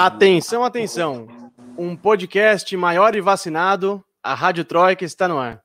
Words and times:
Atenção, 0.00 0.62
atenção. 0.62 1.26
Um 1.76 1.96
podcast 1.96 2.76
maior 2.76 3.16
e 3.16 3.20
vacinado. 3.20 4.00
A 4.22 4.32
Rádio 4.32 4.64
Troika 4.64 5.04
está 5.04 5.26
no 5.26 5.36
ar. 5.40 5.60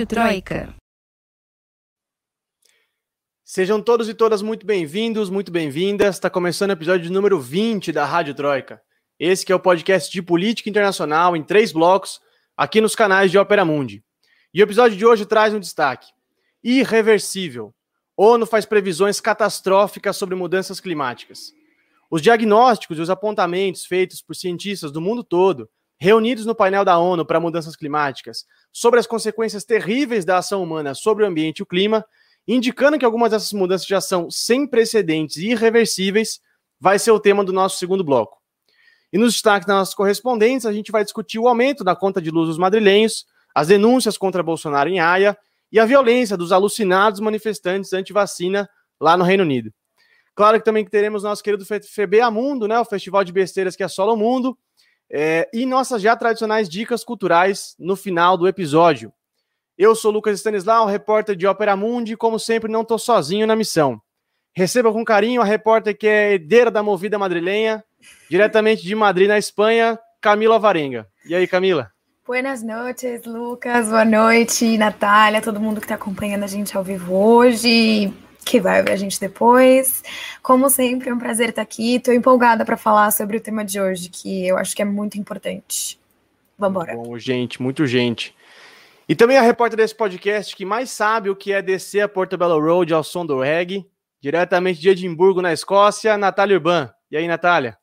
Rádio 0.00 0.06
Troika. 0.06 0.74
Sejam 3.44 3.82
todos 3.82 4.08
e 4.08 4.14
todas 4.14 4.40
muito 4.40 4.64
bem-vindos, 4.64 5.28
muito 5.28 5.52
bem-vindas. 5.52 6.16
Está 6.16 6.30
começando 6.30 6.70
o 6.70 6.72
episódio 6.72 7.12
número 7.12 7.38
20 7.38 7.92
da 7.92 8.06
Rádio 8.06 8.32
Troika. 8.34 8.80
Esse 9.18 9.44
que 9.44 9.52
é 9.52 9.54
o 9.54 9.60
podcast 9.60 10.10
de 10.10 10.22
política 10.22 10.70
internacional 10.70 11.36
em 11.36 11.42
três 11.42 11.70
blocos, 11.70 12.18
aqui 12.56 12.80
nos 12.80 12.94
canais 12.94 13.30
de 13.30 13.36
Opera 13.36 13.62
Mundi. 13.62 14.02
E 14.54 14.62
o 14.62 14.64
episódio 14.64 14.96
de 14.96 15.04
hoje 15.04 15.26
traz 15.26 15.52
um 15.52 15.60
destaque: 15.60 16.10
irreversível. 16.64 17.74
ONU 18.16 18.46
faz 18.46 18.64
previsões 18.64 19.20
catastróficas 19.20 20.16
sobre 20.16 20.34
mudanças 20.34 20.80
climáticas. 20.80 21.52
Os 22.10 22.22
diagnósticos 22.22 22.96
e 22.96 23.02
os 23.02 23.10
apontamentos 23.10 23.84
feitos 23.84 24.22
por 24.22 24.34
cientistas 24.34 24.90
do 24.92 25.00
mundo 25.00 25.22
todo 25.22 25.68
reunidos 26.00 26.46
no 26.46 26.54
painel 26.54 26.82
da 26.82 26.98
ONU 26.98 27.26
para 27.26 27.38
mudanças 27.38 27.76
climáticas 27.76 28.46
sobre 28.72 28.98
as 28.98 29.06
consequências 29.06 29.64
terríveis 29.64 30.24
da 30.24 30.38
ação 30.38 30.62
humana 30.62 30.94
sobre 30.94 31.24
o 31.24 31.26
ambiente 31.26 31.58
e 31.58 31.62
o 31.62 31.66
clima, 31.66 32.04
indicando 32.48 32.98
que 32.98 33.04
algumas 33.04 33.30
dessas 33.32 33.52
mudanças 33.52 33.86
já 33.86 34.00
são 34.00 34.30
sem 34.30 34.66
precedentes 34.66 35.36
e 35.36 35.50
irreversíveis, 35.50 36.40
vai 36.80 36.98
ser 36.98 37.10
o 37.10 37.20
tema 37.20 37.44
do 37.44 37.52
nosso 37.52 37.76
segundo 37.76 38.02
bloco. 38.02 38.38
E 39.12 39.18
nos 39.18 39.34
destaques 39.34 39.66
das 39.66 39.76
nossas 39.76 39.94
correspondentes, 39.94 40.64
a 40.64 40.72
gente 40.72 40.90
vai 40.90 41.04
discutir 41.04 41.38
o 41.38 41.46
aumento 41.46 41.84
da 41.84 41.94
conta 41.94 42.22
de 42.22 42.30
luz 42.30 42.48
dos 42.48 42.56
madrilenhos, 42.56 43.26
as 43.54 43.68
denúncias 43.68 44.16
contra 44.16 44.42
Bolsonaro 44.42 44.88
em 44.88 45.00
Haia 45.00 45.36
e 45.70 45.78
a 45.78 45.84
violência 45.84 46.36
dos 46.36 46.50
alucinados 46.50 47.20
manifestantes 47.20 47.92
anti-vacina 47.92 48.70
lá 48.98 49.16
no 49.16 49.24
Reino 49.24 49.42
Unido. 49.42 49.70
Claro 50.34 50.58
que 50.58 50.64
também 50.64 50.86
teremos 50.86 51.24
nosso 51.24 51.42
querido 51.42 51.64
FB 51.66 52.20
Amundo, 52.22 52.66
né, 52.66 52.78
o 52.78 52.84
festival 52.84 53.22
de 53.22 53.32
besteiras 53.32 53.76
que 53.76 53.82
assola 53.82 54.14
o 54.14 54.16
mundo, 54.16 54.56
é, 55.10 55.48
e 55.52 55.66
nossas 55.66 56.00
já 56.00 56.14
tradicionais 56.14 56.68
dicas 56.68 57.02
culturais 57.02 57.74
no 57.78 57.96
final 57.96 58.36
do 58.36 58.46
episódio. 58.46 59.12
Eu 59.76 59.94
sou 59.94 60.10
Lucas 60.12 60.38
Stanislau, 60.38 60.86
repórter 60.86 61.34
de 61.34 61.46
Ópera 61.46 61.74
Mundi, 61.74 62.12
e 62.12 62.16
como 62.16 62.38
sempre 62.38 62.70
não 62.70 62.82
estou 62.82 62.98
sozinho 62.98 63.46
na 63.46 63.56
missão. 63.56 64.00
Receba 64.54 64.92
com 64.92 65.04
carinho 65.04 65.40
a 65.40 65.44
repórter 65.44 65.96
que 65.96 66.06
é 66.06 66.34
herdeira 66.34 66.70
da 66.70 66.82
movida 66.82 67.18
madrilenha, 67.18 67.82
diretamente 68.28 68.82
de 68.82 68.94
Madrid, 68.94 69.28
na 69.28 69.38
Espanha, 69.38 69.98
Camila 70.20 70.58
Varenga. 70.58 71.08
E 71.26 71.34
aí, 71.34 71.46
Camila? 71.46 71.90
Buenas 72.26 72.62
noites, 72.62 73.24
Lucas. 73.24 73.88
Boa 73.88 74.04
noite, 74.04 74.76
Natália, 74.76 75.40
todo 75.40 75.58
mundo 75.58 75.80
que 75.80 75.86
está 75.86 75.94
acompanhando 75.94 76.44
a 76.44 76.46
gente 76.46 76.76
ao 76.76 76.84
vivo 76.84 77.14
hoje 77.14 78.12
que 78.44 78.60
vai 78.60 78.82
ver 78.82 78.92
a 78.92 78.96
gente 78.96 79.20
depois. 79.20 80.02
Como 80.42 80.68
sempre, 80.68 81.10
é 81.10 81.14
um 81.14 81.18
prazer 81.18 81.50
estar 81.50 81.62
aqui. 81.62 81.96
Estou 81.96 82.14
empolgada 82.14 82.64
para 82.64 82.76
falar 82.76 83.10
sobre 83.10 83.36
o 83.36 83.40
tema 83.40 83.64
de 83.64 83.80
hoje, 83.80 84.08
que 84.08 84.46
eu 84.46 84.56
acho 84.56 84.74
que 84.74 84.82
é 84.82 84.84
muito 84.84 85.18
importante. 85.18 85.98
Vamos 86.58 86.82
embora. 86.82 86.94
Bom, 86.96 87.18
gente, 87.18 87.60
muito 87.62 87.86
gente. 87.86 88.34
E 89.08 89.14
também 89.14 89.36
a 89.36 89.42
repórter 89.42 89.76
desse 89.76 89.94
podcast 89.94 90.54
que 90.54 90.64
mais 90.64 90.90
sabe 90.90 91.30
o 91.30 91.36
que 91.36 91.52
é 91.52 91.60
descer 91.60 92.02
a 92.02 92.08
Portobello 92.08 92.60
Road 92.60 92.94
ao 92.94 93.02
som 93.02 93.26
do 93.26 93.40
reggae, 93.40 93.84
diretamente 94.20 94.80
de 94.80 94.88
Edimburgo, 94.88 95.42
na 95.42 95.52
Escócia, 95.52 96.16
Natália 96.16 96.56
Urban. 96.56 96.92
E 97.10 97.16
aí, 97.16 97.26
Natália? 97.26 97.76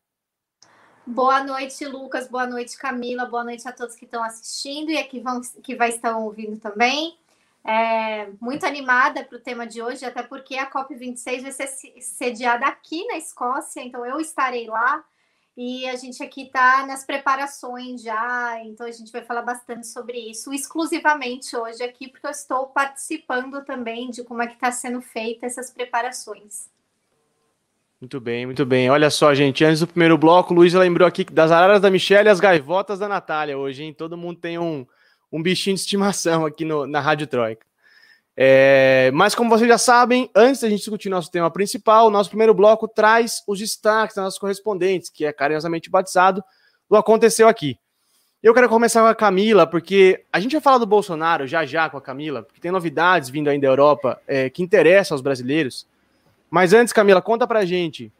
Boa 1.05 1.43
noite, 1.43 1.85
Lucas. 1.85 2.27
Boa 2.27 2.45
noite, 2.45 2.77
Camila. 2.77 3.25
Boa 3.25 3.43
noite 3.43 3.67
a 3.67 3.71
todos 3.71 3.95
que 3.95 4.05
estão 4.05 4.23
assistindo 4.23 4.91
e 4.91 4.97
aqui 4.97 5.19
vão, 5.19 5.41
que 5.63 5.75
vai 5.75 5.89
estar 5.89 6.17
ouvindo 6.17 6.57
também. 6.57 7.17
É, 7.67 8.29
muito 8.39 8.65
animada 8.65 9.25
para 9.25 9.37
o 9.37 9.41
tema 9.41 9.67
de 9.67 9.81
hoje, 9.81 10.05
até 10.05 10.23
porque 10.23 10.55
a 10.55 10.71
COP26 10.71 11.41
vai 11.41 11.51
ser 11.51 11.67
sediada 11.99 12.65
aqui 12.65 13.05
na 13.07 13.17
Escócia, 13.17 13.81
então 13.81 14.05
eu 14.05 14.21
estarei 14.21 14.67
lá 14.67 15.03
e 15.57 15.85
a 15.85 15.97
gente 15.97 16.23
aqui 16.23 16.43
está 16.43 16.87
nas 16.87 17.03
preparações 17.03 18.01
já, 18.01 18.57
então 18.63 18.87
a 18.87 18.91
gente 18.91 19.11
vai 19.11 19.21
falar 19.21 19.41
bastante 19.41 19.85
sobre 19.85 20.17
isso, 20.17 20.53
exclusivamente 20.53 21.57
hoje 21.57 21.83
aqui, 21.83 22.07
porque 22.07 22.25
eu 22.25 22.31
estou 22.31 22.67
participando 22.67 23.61
também 23.65 24.11
de 24.11 24.23
como 24.23 24.41
é 24.41 24.47
que 24.47 24.53
está 24.53 24.71
sendo 24.71 25.01
feita 25.01 25.45
essas 25.45 25.69
preparações. 25.69 26.69
Muito 27.99 28.21
bem, 28.21 28.45
muito 28.45 28.65
bem. 28.65 28.89
Olha 28.89 29.09
só, 29.09 29.33
gente, 29.33 29.65
antes 29.65 29.81
do 29.81 29.87
primeiro 29.87 30.17
bloco, 30.17 30.53
o 30.53 30.55
Luiz 30.55 30.73
lembrou 30.73 31.05
aqui 31.05 31.25
das 31.25 31.51
araras 31.51 31.81
da 31.81 31.91
Michelle 31.91 32.29
e 32.29 32.31
as 32.31 32.39
gaivotas 32.39 32.99
da 32.99 33.09
Natália 33.09 33.57
hoje, 33.57 33.83
hein? 33.83 33.93
Todo 33.93 34.15
mundo 34.15 34.39
tem 34.39 34.57
um, 34.57 34.85
um 35.31 35.41
bichinho 35.41 35.75
de 35.75 35.81
estimação 35.81 36.45
aqui 36.45 36.63
no, 36.65 36.85
na 36.87 36.99
Rádio 36.99 37.27
Troika. 37.27 37.65
É, 38.39 39.09
mas 39.15 39.33
como 39.33 39.49
vocês 39.49 39.67
já 39.67 39.79
sabem, 39.79 40.29
antes 40.35 40.61
da 40.61 40.69
gente 40.69 40.79
discutir 40.79 41.09
nosso 41.09 41.31
tema 41.31 41.49
principal, 41.49 42.05
o 42.07 42.11
nosso 42.11 42.29
primeiro 42.29 42.53
bloco 42.53 42.87
traz 42.87 43.41
os 43.47 43.57
destaques 43.57 44.15
das 44.15 44.25
nossas 44.25 44.39
correspondentes, 44.39 45.09
que 45.09 45.25
é 45.25 45.33
carinhosamente 45.33 45.89
batizado 45.89 46.43
do 46.87 46.95
Aconteceu 46.95 47.47
Aqui. 47.47 47.79
Eu 48.43 48.53
quero 48.53 48.69
começar 48.69 49.01
com 49.01 49.07
a 49.07 49.15
Camila, 49.15 49.65
porque 49.65 50.23
a 50.31 50.39
gente 50.39 50.51
vai 50.51 50.61
falar 50.61 50.77
do 50.77 50.85
Bolsonaro 50.85 51.47
já 51.47 51.65
já 51.65 51.89
com 51.89 51.97
a 51.97 52.01
Camila, 52.01 52.43
porque 52.43 52.61
tem 52.61 52.71
novidades 52.71 53.29
vindo 53.29 53.49
ainda 53.49 53.65
da 53.65 53.71
Europa 53.73 54.21
é, 54.27 54.51
que 54.51 54.61
interessam 54.61 55.15
aos 55.15 55.21
brasileiros. 55.21 55.87
Mas 56.47 56.71
antes, 56.71 56.93
Camila, 56.93 57.21
conta 57.21 57.47
pra 57.47 57.65
gente, 57.65 58.11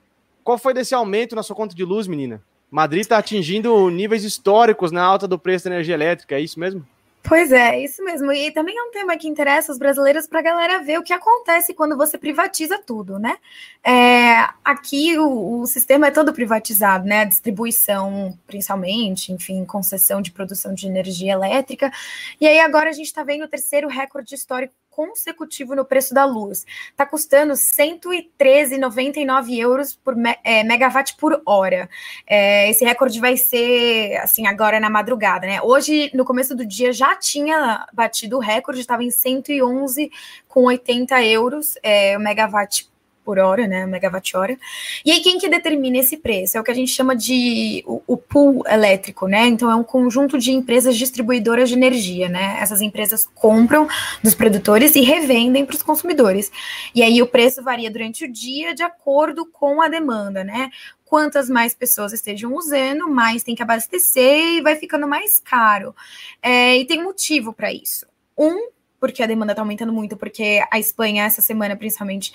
qual 0.44 0.58
foi 0.58 0.74
desse 0.74 0.96
aumento 0.96 1.36
na 1.36 1.44
sua 1.44 1.56
conta 1.56 1.76
de 1.76 1.86
luz, 1.86 2.08
menina? 2.08 2.42
Madrid 2.72 3.02
está 3.02 3.20
atingindo 3.20 3.90
níveis 3.92 4.24
históricos 4.24 4.92
na 4.92 5.04
alta 5.04 5.28
do 5.28 5.38
preço 5.38 5.66
da 5.66 5.76
energia 5.76 5.94
elétrica, 5.94 6.36
é 6.36 6.42
isso 6.42 6.60
mesmo? 6.60 6.86
Pois 7.28 7.52
é, 7.52 7.84
isso 7.84 8.02
mesmo. 8.06 8.32
E 8.32 8.52
também 8.52 8.78
é 8.78 8.82
um 8.84 8.92
tema 8.92 9.18
que 9.18 9.28
interessa 9.28 9.70
os 9.70 9.78
brasileiros 9.78 10.26
para 10.26 10.40
a 10.40 10.42
galera 10.42 10.82
ver 10.82 10.98
o 10.98 11.04
que 11.04 11.12
acontece 11.12 11.74
quando 11.74 11.98
você 11.98 12.18
privatiza 12.18 12.80
tudo, 12.80 13.20
né? 13.20 13.38
É, 13.84 14.48
aqui 14.64 15.18
o, 15.20 15.60
o, 15.60 15.68
sistema 15.68 16.08
é 16.08 16.12
todo 16.12 16.32
privatizado, 16.32 17.06
né? 17.06 17.22
A 17.22 17.26
distribuição, 17.26 18.38
principalmente, 18.48 19.34
enfim, 19.34 19.66
concessão 19.66 20.22
de 20.22 20.32
produção 20.32 20.74
de 20.74 20.88
energia 20.88 21.34
elétrica. 21.34 21.92
E 22.40 22.48
aí 22.48 22.62
agora 22.62 22.90
a 22.90 22.94
gente 22.94 23.08
está 23.08 23.24
vendo 23.24 23.44
o 23.44 23.50
terceiro 23.50 23.90
recorde 23.90 24.34
histórico 24.34 24.74
consecutivo 24.98 25.76
no 25.76 25.86
preço 25.86 26.12
da 26.12 26.26
luz. 26.26 26.66
Está 26.90 27.06
custando 27.06 27.54
113,99 27.54 29.56
euros 29.56 29.94
por 29.94 30.16
me, 30.16 30.36
é, 30.44 30.64
megawatt 30.64 31.16
por 31.18 31.40
hora. 31.46 31.88
É, 32.26 32.68
esse 32.72 32.84
recorde 32.84 33.20
vai 33.20 33.38
ser 33.38 34.16
assim 34.18 34.48
agora 34.48 34.80
na 34.80 34.90
madrugada, 34.90 35.46
né? 35.46 35.62
Hoje, 35.62 36.10
no 36.16 36.26
começo 36.26 36.56
do 36.56 36.66
dia, 36.66 36.92
já 36.92 37.16
tinha 37.16 37.86
batido 37.94 38.38
o 38.38 38.40
recorde, 38.40 38.82
estava 38.82 39.04
em 39.04 39.10
111,80 39.10 41.24
euros 41.28 41.78
é, 41.84 42.18
o 42.18 42.20
megawatt 42.20 42.90
por 43.28 43.40
hora, 43.40 43.68
né, 43.68 43.86
megawatt-hora. 43.86 44.58
E 45.04 45.12
aí 45.12 45.20
quem 45.20 45.38
que 45.38 45.50
determina 45.50 45.98
esse 45.98 46.16
preço? 46.16 46.58
É 46.58 46.62
o 46.62 46.64
que 46.64 46.72
a 46.72 46.74
gente 46.74 46.94
chama 46.94 47.14
de 47.14 47.84
o, 47.86 48.02
o, 48.08 48.16
pool 48.16 48.64
elétrico, 48.66 49.28
né? 49.28 49.48
Então 49.48 49.70
é 49.70 49.76
um 49.76 49.84
conjunto 49.84 50.38
de 50.38 50.54
empresas 50.54 50.96
distribuidoras 50.96 51.68
de 51.68 51.76
energia, 51.76 52.30
né? 52.30 52.58
Essas 52.62 52.80
empresas 52.80 53.30
compram 53.36 53.86
dos 54.24 54.34
produtores 54.34 54.96
e 54.96 55.02
revendem 55.02 55.66
para 55.66 55.76
os 55.76 55.84
consumidores. 55.84 56.50
E 56.96 57.04
aí 57.04 57.22
o 57.22 57.28
preço 57.28 57.62
varia 57.62 57.92
durante 57.92 58.24
o 58.24 58.32
dia 58.32 58.74
de 58.74 58.82
acordo 58.82 59.46
com 59.46 59.82
a 59.82 59.90
demanda, 59.90 60.42
né? 60.42 60.70
Quantas 61.04 61.50
mais 61.50 61.76
pessoas 61.76 62.14
estejam 62.14 62.56
usando, 62.56 63.10
mais 63.10 63.44
tem 63.44 63.56
que 63.56 63.62
abastecer 63.62 64.58
e 64.58 64.62
vai 64.62 64.78
ficando 64.78 65.06
mais 65.06 65.38
caro. 65.38 65.94
É, 66.42 66.78
e 66.78 66.86
tem 66.86 67.04
motivo 67.04 67.52
para 67.52 67.74
isso. 67.74 68.06
Um, 68.38 68.70
porque 69.00 69.22
a 69.22 69.28
demanda 69.28 69.52
está 69.52 69.62
aumentando 69.62 69.94
muito, 69.94 70.18
porque 70.18 70.64
a 70.72 70.80
Espanha, 70.80 71.26
essa 71.26 71.42
semana, 71.42 71.76
principalmente, 71.76 72.32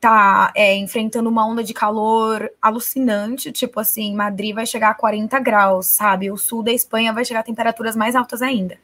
tá 0.00 0.52
é, 0.54 0.76
enfrentando 0.76 1.28
uma 1.28 1.46
onda 1.46 1.62
de 1.62 1.74
calor 1.74 2.50
alucinante, 2.60 3.52
tipo 3.52 3.80
assim, 3.80 4.14
Madrid 4.14 4.54
vai 4.54 4.66
chegar 4.66 4.90
a 4.90 4.94
40 4.94 5.38
graus, 5.40 5.86
sabe? 5.86 6.30
O 6.30 6.36
sul 6.36 6.62
da 6.62 6.72
Espanha 6.72 7.12
vai 7.12 7.24
chegar 7.24 7.40
a 7.40 7.44
temperaturas 7.44 7.96
mais 7.96 8.14
altas 8.14 8.42
ainda. 8.42 8.78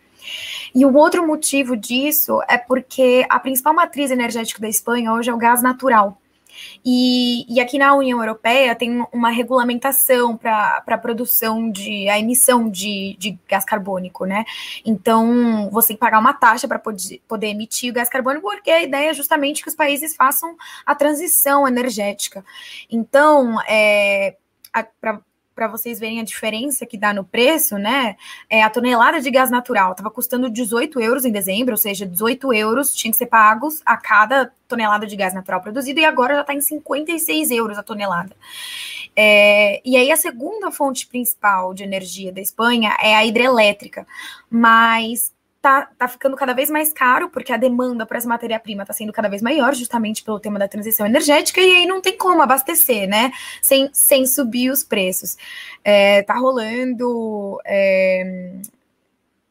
E 0.75 0.85
o 0.85 0.95
outro 0.95 1.27
motivo 1.27 1.77
disso 1.77 2.41
é 2.49 2.59
porque 2.59 3.25
a 3.29 3.39
principal 3.39 3.75
matriz 3.75 4.11
energética 4.11 4.61
da 4.61 4.69
Espanha 4.69 5.13
hoje 5.13 5.31
é 5.31 5.35
o 5.35 5.39
gás 5.39 5.63
natural. 5.63 6.19
E, 6.85 7.45
e 7.53 7.61
aqui 7.61 7.79
na 7.79 7.95
União 7.95 8.19
Europeia 8.21 8.75
tem 8.75 9.05
uma 9.13 9.31
regulamentação 9.31 10.37
para 10.37 10.83
a 10.87 10.99
produção 10.99 11.71
de 11.71 12.09
a 12.09 12.19
emissão 12.19 12.69
de, 12.69 13.17
de 13.19 13.39
gás 13.49 13.65
carbônico, 13.65 14.25
né? 14.25 14.45
Então 14.85 15.69
você 15.71 15.89
tem 15.89 15.97
que 15.97 16.01
pagar 16.01 16.19
uma 16.19 16.35
taxa 16.35 16.69
para 16.69 16.79
poder, 16.79 17.21
poder 17.27 17.49
emitir 17.49 17.91
o 17.91 17.95
gás 17.95 18.09
carbônico, 18.09 18.49
porque 18.49 18.71
a 18.71 18.83
ideia 18.83 19.11
é 19.11 19.15
justamente 19.15 19.63
que 19.63 19.69
os 19.69 19.75
países 19.75 20.15
façam 20.15 20.57
a 20.85 20.95
transição 20.95 21.67
energética. 21.67 22.45
Então, 22.91 23.61
é, 23.69 24.37
para 25.01 25.21
para 25.55 25.69
vocês 25.69 26.01
verem 26.01 26.21
a 26.21 26.25
diferença 26.25 26.85
que 26.85 26.99
dá 26.99 27.13
no 27.13 27.25
preço, 27.25 27.79
né? 27.79 28.17
É, 28.51 28.63
a 28.63 28.71
tonelada 28.71 29.21
de 29.21 29.31
gás 29.31 29.51
natural 29.51 29.93
estava 29.93 30.11
custando 30.11 30.51
18 30.51 31.01
euros 31.01 31.25
em 31.25 31.31
dezembro, 31.31 31.75
ou 31.75 31.79
seja, 31.79 32.07
18 32.07 32.53
euros 32.53 32.95
tinham 32.95 33.13
que 33.13 33.19
ser 33.19 33.27
pagos 33.27 33.81
a 33.85 33.97
cada 33.97 34.53
tonelada 34.67 35.07
de 35.07 35.15
gás 35.15 35.35
natural 35.35 35.61
produzido, 35.61 36.01
e 36.01 36.05
agora 36.05 36.35
já 36.35 36.41
está 36.41 36.55
em 36.55 36.61
56 36.61 37.51
euros 37.51 37.79
a 37.79 37.83
tonelada. 37.83 38.35
É, 39.17 39.81
e 39.85 39.97
aí 39.97 40.11
a 40.11 40.17
segunda 40.17 40.71
fonte 40.71 41.07
principal 41.07 41.73
de 41.73 41.85
energia 41.85 42.33
da 42.33 42.41
Espanha 42.41 42.97
é 43.01 43.15
a 43.15 43.25
hidrelétrica, 43.25 44.07
mas 44.51 45.34
tá, 45.65 45.89
tá 45.97 46.07
ficando 46.07 46.37
cada 46.37 46.53
vez 46.53 46.69
mais 46.69 46.93
caro, 46.93 47.31
porque 47.31 47.51
a 47.51 47.57
demanda 47.57 48.05
por 48.05 48.19
essa 48.19 48.29
matéria-prima 48.29 48.83
está 48.83 48.93
sendo 48.93 49.15
cada 49.15 49.31
vez 49.31 49.41
maior, 49.41 49.75
justamente 49.75 50.23
pelo 50.23 50.39
tema 50.39 50.59
da 50.59 50.69
transição 50.69 51.07
energética, 51.07 51.59
e 51.59 51.77
aí 51.77 51.87
não 51.87 52.03
tem 52.03 52.19
como 52.19 52.43
abastecer, 52.43 53.09
né? 53.09 53.33
Sem, 53.63 53.89
sem 53.91 54.27
subir 54.27 54.71
os 54.71 54.85
preços. 54.85 55.39
É, 55.83 56.23
tá 56.23 56.35
rolando 56.35 57.59
é, 57.65 58.53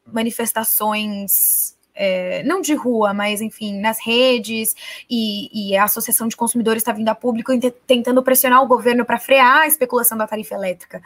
manifestações 0.06 1.74
é, 1.94 2.42
não 2.42 2.60
de 2.60 2.74
rua, 2.74 3.14
mas 3.14 3.40
enfim, 3.40 3.80
nas 3.80 4.04
redes, 4.04 4.74
e, 5.08 5.70
e 5.70 5.76
a 5.76 5.84
Associação 5.84 6.26
de 6.26 6.36
Consumidores 6.36 6.82
está 6.82 6.92
vindo 6.92 7.08
a 7.08 7.14
público 7.14 7.52
tentando 7.86 8.22
pressionar 8.22 8.62
o 8.62 8.66
governo 8.66 9.04
para 9.04 9.18
frear 9.18 9.62
a 9.62 9.66
especulação 9.66 10.18
da 10.18 10.26
tarifa 10.26 10.54
elétrica, 10.54 10.98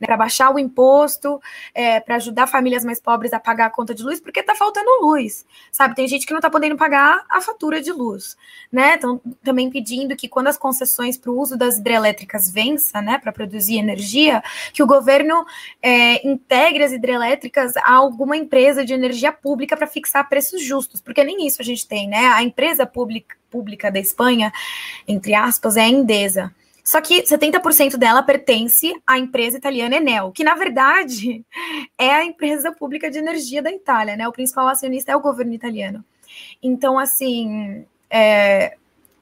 né, 0.00 0.06
para 0.06 0.16
baixar 0.16 0.54
o 0.54 0.58
imposto, 0.58 1.40
é, 1.74 2.00
para 2.00 2.16
ajudar 2.16 2.46
famílias 2.46 2.84
mais 2.84 3.00
pobres 3.00 3.32
a 3.32 3.40
pagar 3.40 3.66
a 3.66 3.70
conta 3.70 3.94
de 3.94 4.02
luz, 4.02 4.20
porque 4.20 4.40
está 4.40 4.54
faltando 4.54 4.88
luz, 5.00 5.46
sabe? 5.72 5.94
Tem 5.94 6.06
gente 6.06 6.26
que 6.26 6.32
não 6.32 6.38
está 6.38 6.50
podendo 6.50 6.76
pagar 6.76 7.24
a 7.30 7.40
fatura 7.40 7.80
de 7.80 7.92
luz, 7.92 8.36
né? 8.70 8.94
Então, 8.96 9.20
também 9.42 9.70
pedindo 9.70 10.14
que 10.16 10.28
quando 10.28 10.48
as 10.48 10.58
concessões 10.58 11.16
para 11.16 11.30
o 11.30 11.38
uso 11.38 11.56
das 11.56 11.78
hidrelétricas 11.78 12.50
vença, 12.50 13.00
né, 13.00 13.18
para 13.18 13.32
produzir 13.32 13.78
energia, 13.78 14.42
que 14.72 14.82
o 14.82 14.86
governo 14.86 15.44
é, 15.82 16.26
integre 16.26 16.84
as 16.84 16.92
hidrelétricas 16.92 17.76
a 17.76 17.92
alguma 17.92 18.36
empresa 18.36 18.84
de 18.84 18.92
energia 18.92 19.32
pública 19.32 19.76
para 19.76 19.86
fixar 19.86 20.28
preços 20.34 20.60
justos, 20.60 21.00
porque 21.00 21.22
nem 21.22 21.46
isso 21.46 21.62
a 21.62 21.64
gente 21.64 21.86
tem, 21.86 22.08
né? 22.08 22.26
A 22.26 22.42
empresa 22.42 22.84
pública, 22.84 23.36
pública 23.48 23.88
da 23.88 24.00
Espanha, 24.00 24.52
entre 25.06 25.32
aspas, 25.32 25.76
é 25.76 25.82
a 25.82 25.88
Endesa. 25.88 26.52
Só 26.82 27.00
que 27.00 27.22
70% 27.22 27.96
dela 27.96 28.20
pertence 28.20 28.92
à 29.06 29.16
empresa 29.16 29.56
italiana 29.56 29.94
Enel, 29.94 30.32
que 30.32 30.42
na 30.42 30.56
verdade 30.56 31.44
é 31.96 32.10
a 32.10 32.24
empresa 32.24 32.72
pública 32.72 33.08
de 33.08 33.18
energia 33.18 33.62
da 33.62 33.70
Itália, 33.70 34.16
né? 34.16 34.26
O 34.26 34.32
principal 34.32 34.66
acionista 34.66 35.12
é 35.12 35.16
o 35.16 35.20
governo 35.20 35.54
italiano. 35.54 36.04
Então, 36.60 36.98
assim, 36.98 37.86
é, 38.10 38.76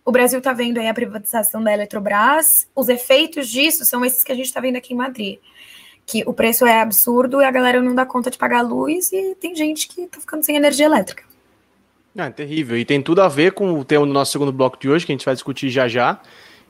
o 0.06 0.10
Brasil 0.10 0.38
está 0.38 0.54
vendo 0.54 0.78
aí 0.78 0.88
a 0.88 0.94
privatização 0.94 1.62
da 1.62 1.74
Eletrobras, 1.74 2.66
os 2.74 2.88
efeitos 2.88 3.50
disso 3.50 3.84
são 3.84 4.02
esses 4.02 4.24
que 4.24 4.32
a 4.32 4.34
gente 4.34 4.46
está 4.46 4.62
vendo 4.62 4.76
aqui 4.76 4.94
em 4.94 4.96
Madrid 4.96 5.38
que 6.06 6.22
o 6.26 6.32
preço 6.32 6.66
é 6.66 6.80
absurdo 6.80 7.40
e 7.40 7.44
a 7.44 7.50
galera 7.50 7.80
não 7.80 7.94
dá 7.94 8.04
conta 8.04 8.30
de 8.30 8.38
pagar 8.38 8.58
a 8.58 8.62
luz 8.62 9.12
e 9.12 9.34
tem 9.36 9.54
gente 9.54 9.88
que 9.88 10.06
tá 10.06 10.20
ficando 10.20 10.44
sem 10.44 10.56
energia 10.56 10.86
elétrica. 10.86 11.24
É, 12.16 12.28
terrível. 12.30 12.76
E 12.76 12.84
tem 12.84 13.00
tudo 13.00 13.22
a 13.22 13.28
ver 13.28 13.52
com 13.52 13.78
o 13.78 13.84
tema 13.84 14.06
do 14.06 14.12
nosso 14.12 14.32
segundo 14.32 14.52
bloco 14.52 14.78
de 14.78 14.88
hoje, 14.88 15.06
que 15.06 15.12
a 15.12 15.14
gente 15.14 15.24
vai 15.24 15.34
discutir 15.34 15.70
já 15.70 15.88
já. 15.88 16.20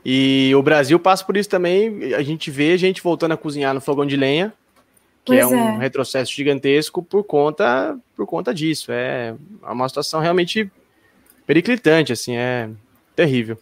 E 0.05 0.53
o 0.55 0.63
Brasil 0.63 0.99
passa 0.99 1.25
por 1.25 1.37
isso 1.37 1.49
também. 1.49 2.15
A 2.15 2.23
gente 2.23 2.51
vê 2.51 2.77
gente 2.79 3.03
voltando 3.03 3.33
a 3.33 3.37
cozinhar 3.37 3.75
no 3.75 3.81
fogão 3.81 4.07
de 4.07 4.17
lenha, 4.17 4.53
que 5.25 5.35
é 5.37 5.47
um 5.47 5.77
é. 5.77 5.79
retrocesso 5.79 6.33
gigantesco 6.33 7.03
por 7.03 7.25
conta, 7.25 7.99
por 8.17 8.27
conta 8.27 8.55
disso. 8.55 8.93
É 8.93 9.35
uma 9.63 9.89
situação 9.89 10.21
realmente 10.21 10.71
periclitante, 11.47 12.13
assim, 12.13 12.37
é 12.37 12.71
terrível. 13.15 13.59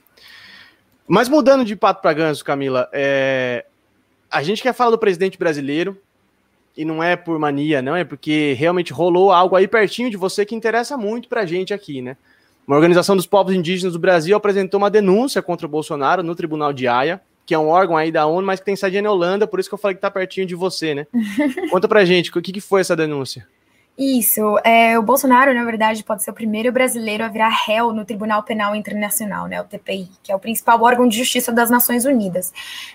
Mas 1.06 1.28
mudando 1.28 1.64
de 1.64 1.75
pato 1.75 2.00
para 2.02 2.12
ganso, 2.12 2.44
Camila, 2.44 2.88
é, 2.93 3.66
a 4.30 4.42
gente 4.42 4.62
quer 4.62 4.72
falar 4.72 4.90
do 4.90 4.98
presidente 4.98 5.38
brasileiro, 5.38 5.96
e 6.76 6.84
não 6.84 7.02
é 7.02 7.16
por 7.16 7.38
mania, 7.38 7.82
não, 7.82 7.96
é 7.96 8.04
porque 8.04 8.54
realmente 8.56 8.92
rolou 8.92 9.32
algo 9.32 9.56
aí 9.56 9.66
pertinho 9.66 10.10
de 10.10 10.16
você 10.16 10.46
que 10.46 10.54
interessa 10.54 10.96
muito 10.96 11.28
pra 11.28 11.44
gente 11.44 11.74
aqui, 11.74 12.00
né? 12.00 12.16
Uma 12.66 12.76
organização 12.76 13.16
dos 13.16 13.26
povos 13.26 13.54
indígenas 13.54 13.92
do 13.92 13.98
Brasil 13.98 14.36
apresentou 14.36 14.78
uma 14.78 14.90
denúncia 14.90 15.42
contra 15.42 15.66
o 15.66 15.70
Bolsonaro 15.70 16.22
no 16.22 16.34
Tribunal 16.34 16.72
de 16.72 16.86
Haia, 16.86 17.20
que 17.44 17.52
é 17.52 17.58
um 17.58 17.66
órgão 17.66 17.96
aí 17.96 18.12
da 18.12 18.26
ONU, 18.26 18.46
mas 18.46 18.60
que 18.60 18.66
tem 18.66 18.76
sede 18.76 19.02
na 19.02 19.10
Holanda, 19.10 19.46
por 19.46 19.58
isso 19.58 19.68
que 19.68 19.74
eu 19.74 19.78
falei 19.78 19.96
que 19.96 20.00
tá 20.00 20.10
pertinho 20.10 20.46
de 20.46 20.54
você, 20.54 20.94
né? 20.94 21.06
Conta 21.70 21.88
pra 21.88 22.04
gente, 22.04 22.30
o 22.30 22.40
que, 22.40 22.52
que 22.52 22.60
foi 22.60 22.80
essa 22.80 22.94
denúncia? 22.94 23.46
Isso, 24.02 24.56
é, 24.64 24.99
o 24.99 25.02
Bolsonaro, 25.02 25.52
na 25.52 25.62
verdade, 25.62 26.02
pode 26.02 26.23
ser 26.23 26.31
o 26.31 26.32
primeiro 26.35 26.73
brasileiro 26.73 27.23
a 27.23 27.29
virar 27.29 27.50
réu 27.50 27.93
no 27.93 28.02
Tribunal 28.02 28.43
Penal 28.43 28.75
Internacional, 28.75 29.47
né, 29.47 29.61
o 29.61 29.64
TPI, 29.64 30.08
que 30.23 30.32
é 30.32 30.35
o 30.35 30.38
principal 30.38 30.82
órgão 30.82 31.06
de 31.06 31.19
justiça 31.19 31.52
das 31.52 31.69
Nações 31.69 32.06
Unidas. 32.06 32.50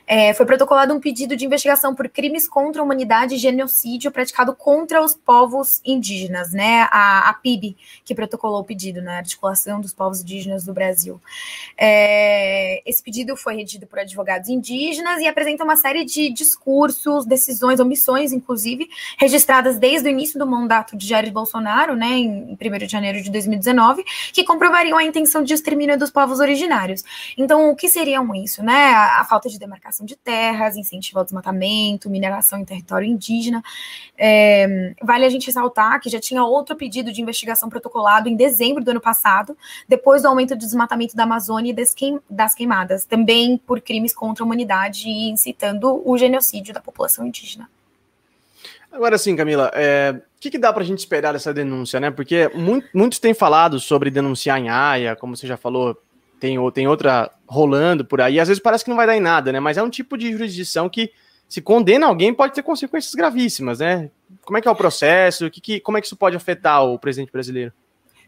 É, 0.07 0.33
foi 0.33 0.47
protocolado 0.47 0.95
um 0.95 0.99
pedido 0.99 1.35
de 1.35 1.45
investigação 1.45 1.93
por 1.93 2.09
crimes 2.09 2.49
contra 2.49 2.81
a 2.81 2.83
humanidade 2.83 3.35
e 3.35 3.37
genocídio 3.37 4.09
praticado 4.09 4.55
contra 4.55 4.99
os 4.99 5.13
povos 5.13 5.79
indígenas, 5.85 6.51
né, 6.53 6.87
a, 6.89 7.29
a 7.29 7.33
PIB, 7.35 7.77
que 8.03 8.15
protocolou 8.15 8.61
o 8.61 8.63
pedido, 8.63 8.99
né, 8.99 9.11
a 9.11 9.17
Articulação 9.17 9.79
dos 9.79 9.93
Povos 9.93 10.21
Indígenas 10.23 10.65
do 10.65 10.73
Brasil. 10.73 11.21
É, 11.77 12.81
esse 12.83 13.03
pedido 13.03 13.37
foi 13.37 13.57
redigido 13.57 13.85
por 13.85 13.99
advogados 13.99 14.49
indígenas 14.49 15.21
e 15.21 15.27
apresenta 15.27 15.63
uma 15.63 15.75
série 15.75 16.03
de 16.03 16.31
discursos, 16.31 17.27
decisões, 17.27 17.79
omissões, 17.79 18.33
inclusive, 18.33 18.89
registradas 19.19 19.77
desde 19.77 20.09
o 20.09 20.11
início 20.11 20.39
do 20.39 20.47
mandato 20.47 20.94
de 20.95 21.07
Jair 21.07 21.31
Bolsonaro, 21.31 21.95
né, 21.95 22.07
em 22.07 22.57
1 22.59 22.77
de 22.79 22.87
janeiro 22.87 23.21
de 23.21 23.31
2019, 23.31 24.03
que 24.33 24.43
comprovariam 24.43 24.97
a 24.97 25.03
intenção 25.03 25.43
de 25.43 25.53
extermínio 25.53 25.97
dos 25.97 26.11
povos 26.11 26.39
originários. 26.39 27.03
Então, 27.37 27.69
o 27.69 27.75
que 27.75 27.89
seriam 27.89 28.33
isso, 28.33 28.63
né? 28.63 28.93
A, 28.93 29.21
a 29.21 29.25
falta 29.25 29.49
de 29.49 29.59
demarcação 29.59 30.05
de 30.05 30.15
terras, 30.15 30.77
incentivo 30.77 31.19
ao 31.19 31.25
desmatamento, 31.25 32.09
mineração 32.09 32.59
em 32.59 32.65
território 32.65 33.07
indígena. 33.07 33.63
É, 34.17 34.93
vale 35.01 35.25
a 35.25 35.29
gente 35.29 35.47
ressaltar 35.47 35.99
que 35.99 36.09
já 36.09 36.19
tinha 36.19 36.43
outro 36.43 36.75
pedido 36.75 37.11
de 37.11 37.21
investigação 37.21 37.69
protocolado 37.69 38.29
em 38.29 38.35
dezembro 38.35 38.83
do 38.83 38.91
ano 38.91 39.01
passado, 39.01 39.57
depois 39.87 40.21
do 40.21 40.27
aumento 40.27 40.55
do 40.55 40.59
desmatamento 40.59 41.15
da 41.15 41.23
Amazônia 41.23 41.71
e 41.71 42.13
das 42.29 42.55
queimadas, 42.55 43.05
também 43.05 43.57
por 43.57 43.81
crimes 43.81 44.13
contra 44.13 44.43
a 44.43 44.45
humanidade 44.45 45.07
e 45.07 45.29
incitando 45.29 46.01
o 46.05 46.17
genocídio 46.17 46.73
da 46.73 46.81
população 46.81 47.25
indígena. 47.25 47.69
Agora 48.95 49.17
sim, 49.17 49.35
Camila, 49.35 49.69
é, 49.73 50.15
o 50.15 50.39
que, 50.39 50.49
que 50.49 50.57
dá 50.57 50.71
para 50.71 50.81
a 50.81 50.85
gente 50.85 50.99
esperar 50.99 51.33
dessa 51.33 51.53
denúncia, 51.53 51.99
né? 51.99 52.09
Porque 52.09 52.49
muito, 52.55 52.87
muitos 52.93 53.19
têm 53.19 53.33
falado 53.33 53.77
sobre 53.77 54.09
denunciar 54.09 54.57
em 54.57 54.69
AIA, 54.69 55.17
como 55.17 55.35
você 55.35 55.45
já 55.45 55.57
falou, 55.57 56.01
tem, 56.39 56.57
tem 56.71 56.87
outra 56.87 57.29
rolando 57.45 58.05
por 58.05 58.21
aí, 58.21 58.39
às 58.39 58.47
vezes 58.47 58.63
parece 58.63 58.85
que 58.85 58.89
não 58.89 58.95
vai 58.95 59.05
dar 59.05 59.17
em 59.17 59.19
nada, 59.19 59.51
né? 59.51 59.59
Mas 59.59 59.77
é 59.77 59.83
um 59.83 59.89
tipo 59.89 60.17
de 60.17 60.31
jurisdição 60.31 60.87
que, 60.87 61.11
se 61.49 61.61
condena 61.61 62.07
alguém, 62.07 62.33
pode 62.33 62.53
ter 62.53 62.63
consequências 62.63 63.13
gravíssimas, 63.13 63.79
né? 63.79 64.09
Como 64.45 64.57
é 64.57 64.61
que 64.61 64.67
é 64.69 64.71
o 64.71 64.75
processo? 64.75 65.49
Que, 65.49 65.59
que, 65.59 65.79
como 65.81 65.97
é 65.97 66.01
que 66.01 66.07
isso 66.07 66.15
pode 66.15 66.37
afetar 66.37 66.81
o 66.85 66.97
presidente 66.97 67.33
brasileiro? 67.33 67.73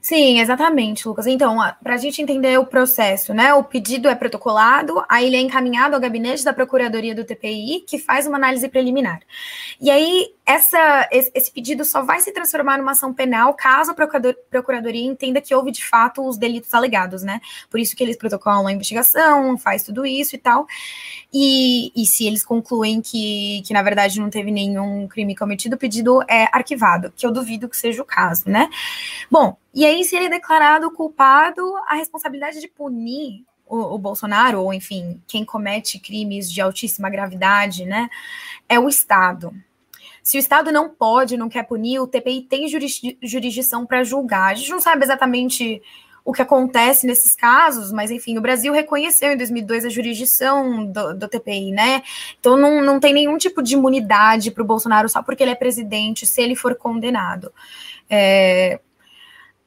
Sim, 0.01 0.39
exatamente, 0.39 1.07
Lucas. 1.07 1.27
Então, 1.27 1.57
para 1.81 1.95
a 1.95 1.97
gente 1.97 2.21
entender 2.21 2.59
o 2.59 2.65
processo, 2.65 3.33
né? 3.33 3.53
O 3.53 3.63
pedido 3.63 4.07
é 4.07 4.15
protocolado, 4.15 5.03
aí 5.09 5.27
ele 5.27 5.37
é 5.37 5.41
encaminhado 5.41 5.95
ao 5.95 6.01
gabinete 6.01 6.43
da 6.43 6.53
Procuradoria 6.53 7.15
do 7.15 7.25
TPI, 7.25 7.83
que 7.87 7.97
faz 7.97 8.27
uma 8.27 8.37
análise 8.37 8.67
preliminar. 8.69 9.19
E 9.81 9.89
aí, 9.89 10.27
essa, 10.47 11.09
esse 11.11 11.51
pedido 11.51 11.83
só 11.83 12.01
vai 12.01 12.21
se 12.21 12.31
transformar 12.31 12.77
numa 12.77 12.93
ação 12.93 13.13
penal 13.13 13.53
caso 13.53 13.91
a 13.91 13.93
Procuradoria 14.49 15.05
entenda 15.05 15.41
que 15.41 15.53
houve 15.53 15.71
de 15.71 15.83
fato 15.83 16.25
os 16.25 16.37
delitos 16.37 16.73
alegados, 16.73 17.21
né? 17.21 17.41
Por 17.69 17.81
isso 17.81 17.93
que 17.93 18.01
eles 18.01 18.15
protocolam 18.15 18.65
a 18.65 18.71
investigação, 18.71 19.57
faz 19.57 19.83
tudo 19.83 20.05
isso 20.05 20.35
e 20.35 20.39
tal. 20.39 20.65
E, 21.33 21.91
e 21.93 22.05
se 22.05 22.25
eles 22.25 22.45
concluem 22.45 23.01
que, 23.01 23.61
que, 23.65 23.73
na 23.73 23.83
verdade, 23.83 24.21
não 24.21 24.29
teve 24.29 24.49
nenhum 24.49 25.05
crime 25.05 25.35
cometido, 25.35 25.75
o 25.75 25.79
pedido 25.79 26.23
é 26.29 26.47
arquivado, 26.53 27.11
que 27.13 27.25
eu 27.25 27.31
duvido 27.31 27.67
que 27.67 27.75
seja 27.75 28.01
o 28.01 28.05
caso, 28.05 28.49
né? 28.49 28.69
Bom, 29.29 29.57
e 29.73 29.85
aí, 29.85 30.05
se 30.05 30.15
ele 30.15 30.27
é 30.27 30.29
declarado 30.29 30.89
culpado, 30.91 31.61
a 31.87 31.95
responsabilidade 31.95 32.61
de 32.61 32.69
punir 32.69 33.43
o, 33.65 33.95
o, 33.95 33.97
Bolsonaro, 33.97 34.61
ou 34.61 34.73
enfim, 34.73 35.21
quem 35.27 35.43
comete 35.43 35.99
crimes 35.99 36.49
de 36.49 36.61
altíssima 36.61 37.09
gravidade, 37.09 37.83
né, 37.83 38.09
é 38.69 38.79
o 38.79 38.87
Estado. 38.87 39.53
Se 40.27 40.37
o 40.37 40.39
Estado 40.39 40.73
não 40.73 40.89
pode, 40.89 41.37
não 41.37 41.47
quer 41.47 41.63
punir, 41.63 42.01
o 42.01 42.05
TPI 42.05 42.41
tem 42.41 42.67
jurisdição 42.67 43.85
para 43.85 44.03
julgar. 44.03 44.51
A 44.51 44.55
gente 44.55 44.69
não 44.69 44.81
sabe 44.81 45.05
exatamente 45.05 45.81
o 46.25 46.33
que 46.33 46.41
acontece 46.41 47.07
nesses 47.07 47.33
casos, 47.33 47.93
mas 47.93 48.11
enfim, 48.11 48.37
o 48.37 48.41
Brasil 48.41 48.73
reconheceu 48.73 49.31
em 49.31 49.37
2002 49.37 49.85
a 49.85 49.89
jurisdição 49.89 50.85
do, 50.85 51.13
do 51.13 51.29
TPI, 51.29 51.71
né? 51.71 52.03
Então 52.37 52.57
não, 52.57 52.83
não 52.83 52.99
tem 52.99 53.13
nenhum 53.13 53.37
tipo 53.37 53.63
de 53.63 53.75
imunidade 53.75 54.51
para 54.51 54.61
o 54.61 54.65
Bolsonaro 54.67 55.07
só 55.07 55.23
porque 55.23 55.41
ele 55.43 55.51
é 55.51 55.55
presidente, 55.55 56.27
se 56.27 56.41
ele 56.41 56.57
for 56.57 56.75
condenado. 56.75 57.53
É, 58.09 58.81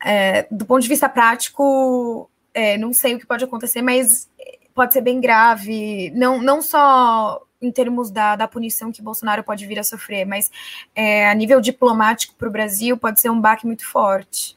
é, 0.04 0.46
do 0.50 0.66
ponto 0.66 0.82
de 0.82 0.88
vista 0.88 1.08
prático, 1.08 2.30
é, 2.52 2.76
não 2.76 2.92
sei 2.92 3.14
o 3.14 3.18
que 3.18 3.26
pode 3.26 3.44
acontecer, 3.44 3.80
mas 3.80 4.28
pode 4.74 4.92
ser 4.92 5.00
bem 5.00 5.22
grave, 5.22 6.10
não, 6.14 6.42
não 6.42 6.60
só 6.60 7.40
em 7.60 7.70
termos 7.70 8.10
da, 8.10 8.36
da 8.36 8.48
punição 8.48 8.90
que 8.90 9.02
Bolsonaro 9.02 9.44
pode 9.44 9.66
vir 9.66 9.78
a 9.78 9.84
sofrer, 9.84 10.24
mas 10.24 10.50
é, 10.94 11.28
a 11.28 11.34
nível 11.34 11.60
diplomático 11.60 12.34
para 12.36 12.48
o 12.48 12.52
Brasil 12.52 12.96
pode 12.96 13.20
ser 13.20 13.30
um 13.30 13.40
baque 13.40 13.66
muito 13.66 13.86
forte. 13.86 14.56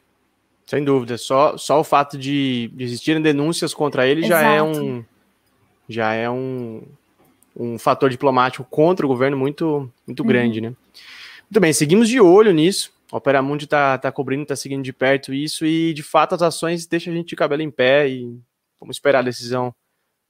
Sem 0.66 0.84
dúvida, 0.84 1.18
só, 1.18 1.58
só 1.58 1.80
o 1.80 1.84
fato 1.84 2.18
de, 2.18 2.72
de 2.74 2.84
existirem 2.84 3.22
denúncias 3.22 3.74
contra 3.74 4.08
ele 4.08 4.26
Exato. 4.26 4.42
já 4.42 4.50
é 4.50 4.64
um 4.64 5.06
já 5.90 6.14
é 6.14 6.30
um 6.30 6.82
um 7.56 7.78
fator 7.78 8.10
diplomático 8.10 8.66
contra 8.70 9.06
o 9.06 9.10
governo 9.10 9.38
muito, 9.38 9.92
muito 10.08 10.22
uhum. 10.22 10.28
grande, 10.28 10.60
né? 10.60 10.74
Muito 11.44 11.60
bem, 11.60 11.72
seguimos 11.72 12.10
de 12.10 12.20
olho 12.20 12.52
nisso. 12.52 12.92
O 13.12 13.18
Operamundi 13.18 13.66
está 13.66 13.98
tá 13.98 14.12
cobrindo, 14.12 14.42
está 14.42 14.56
seguindo 14.56 14.82
de 14.82 14.92
perto 14.92 15.34
isso 15.34 15.66
e, 15.66 15.94
de 15.94 16.02
fato, 16.02 16.34
as 16.34 16.42
ações 16.42 16.88
deixam 16.88 17.14
a 17.14 17.16
gente 17.16 17.28
de 17.28 17.36
cabelo 17.36 17.62
em 17.62 17.70
pé 17.70 18.10
e 18.10 18.40
vamos 18.80 18.96
esperar 18.96 19.20
a 19.20 19.24
decisão 19.24 19.74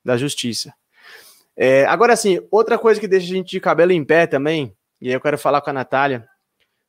da 0.04 0.18
justiça. 0.18 0.74
É, 1.56 1.86
agora, 1.86 2.16
sim, 2.16 2.40
outra 2.50 2.78
coisa 2.78 3.00
que 3.00 3.08
deixa 3.08 3.28
a 3.28 3.36
gente 3.36 3.52
de 3.52 3.60
cabelo 3.60 3.92
em 3.92 4.04
pé 4.04 4.26
também, 4.26 4.76
e 5.00 5.08
aí 5.08 5.14
eu 5.14 5.22
quero 5.22 5.38
falar 5.38 5.62
com 5.62 5.70
a 5.70 5.74
Natália, 5.74 6.28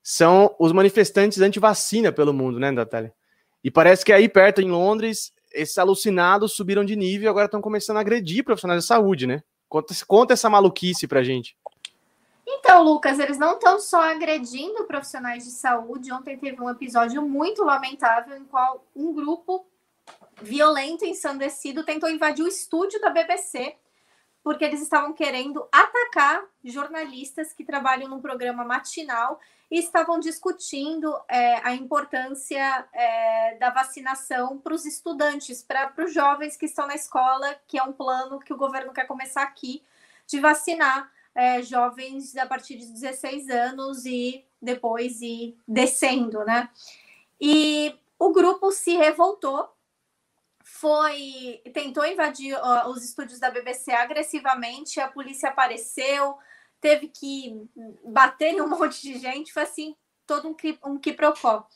são 0.02 0.54
os 0.58 0.72
manifestantes 0.72 1.40
anti-vacina 1.40 2.12
pelo 2.12 2.32
mundo, 2.32 2.58
né, 2.58 2.70
Natália? 2.70 3.12
E 3.62 3.70
parece 3.70 4.04
que 4.04 4.12
aí 4.12 4.28
perto, 4.28 4.60
em 4.60 4.70
Londres, 4.70 5.32
esses 5.52 5.78
alucinados 5.78 6.52
subiram 6.52 6.84
de 6.84 6.96
nível 6.96 7.26
e 7.26 7.28
agora 7.28 7.46
estão 7.46 7.60
começando 7.60 7.96
a 7.96 8.00
agredir 8.00 8.44
profissionais 8.44 8.82
de 8.82 8.86
saúde, 8.86 9.26
né? 9.26 9.42
Conta, 9.68 9.94
conta 10.06 10.32
essa 10.34 10.50
maluquice 10.50 11.06
pra 11.06 11.22
gente. 11.22 11.56
Então, 12.46 12.82
Lucas, 12.82 13.18
eles 13.18 13.38
não 13.38 13.54
estão 13.54 13.80
só 13.80 14.02
agredindo 14.02 14.84
profissionais 14.84 15.44
de 15.44 15.50
saúde. 15.50 16.12
Ontem 16.12 16.36
teve 16.36 16.60
um 16.60 16.68
episódio 16.68 17.22
muito 17.22 17.64
lamentável 17.64 18.36
em 18.36 18.44
qual 18.44 18.84
um 18.94 19.12
grupo 19.12 19.66
violento, 20.42 21.04
ensandecido, 21.04 21.84
tentou 21.84 22.10
invadir 22.10 22.44
o 22.44 22.48
estúdio 22.48 23.00
da 23.00 23.08
BBC 23.08 23.74
porque 24.44 24.62
eles 24.62 24.82
estavam 24.82 25.14
querendo 25.14 25.66
atacar 25.72 26.44
jornalistas 26.62 27.54
que 27.54 27.64
trabalham 27.64 28.10
num 28.10 28.20
programa 28.20 28.62
matinal 28.62 29.40
e 29.70 29.78
estavam 29.78 30.20
discutindo 30.20 31.18
é, 31.26 31.56
a 31.66 31.74
importância 31.74 32.86
é, 32.92 33.56
da 33.56 33.70
vacinação 33.70 34.58
para 34.58 34.74
os 34.74 34.84
estudantes, 34.84 35.62
para 35.62 35.92
os 36.04 36.12
jovens 36.12 36.58
que 36.58 36.66
estão 36.66 36.86
na 36.86 36.94
escola, 36.94 37.56
que 37.66 37.78
é 37.78 37.82
um 37.82 37.92
plano 37.92 38.38
que 38.38 38.52
o 38.52 38.56
governo 38.58 38.92
quer 38.92 39.06
começar 39.06 39.42
aqui, 39.42 39.82
de 40.26 40.38
vacinar 40.38 41.10
é, 41.34 41.62
jovens 41.62 42.36
a 42.36 42.46
partir 42.46 42.76
de 42.76 42.86
16 42.92 43.48
anos 43.48 44.04
e 44.04 44.44
depois 44.60 45.22
ir 45.22 45.56
descendo, 45.66 46.44
né? 46.44 46.68
E 47.40 47.98
o 48.18 48.30
grupo 48.30 48.70
se 48.70 48.94
revoltou 48.94 49.73
foi 50.84 51.62
tentou 51.72 52.04
invadir 52.04 52.54
uh, 52.54 52.90
os 52.90 53.02
estúdios 53.02 53.40
da 53.40 53.50
BBC 53.50 53.90
agressivamente, 53.90 55.00
a 55.00 55.08
polícia 55.08 55.48
apareceu, 55.48 56.36
teve 56.78 57.08
que 57.08 57.56
bater 58.04 58.52
em 58.52 58.60
um 58.60 58.68
monte 58.68 59.00
de 59.00 59.18
gente, 59.18 59.50
foi 59.50 59.62
assim, 59.62 59.96
todo 60.26 60.46
um, 60.46 60.56
um 60.84 60.98
quiprocó. 60.98 61.66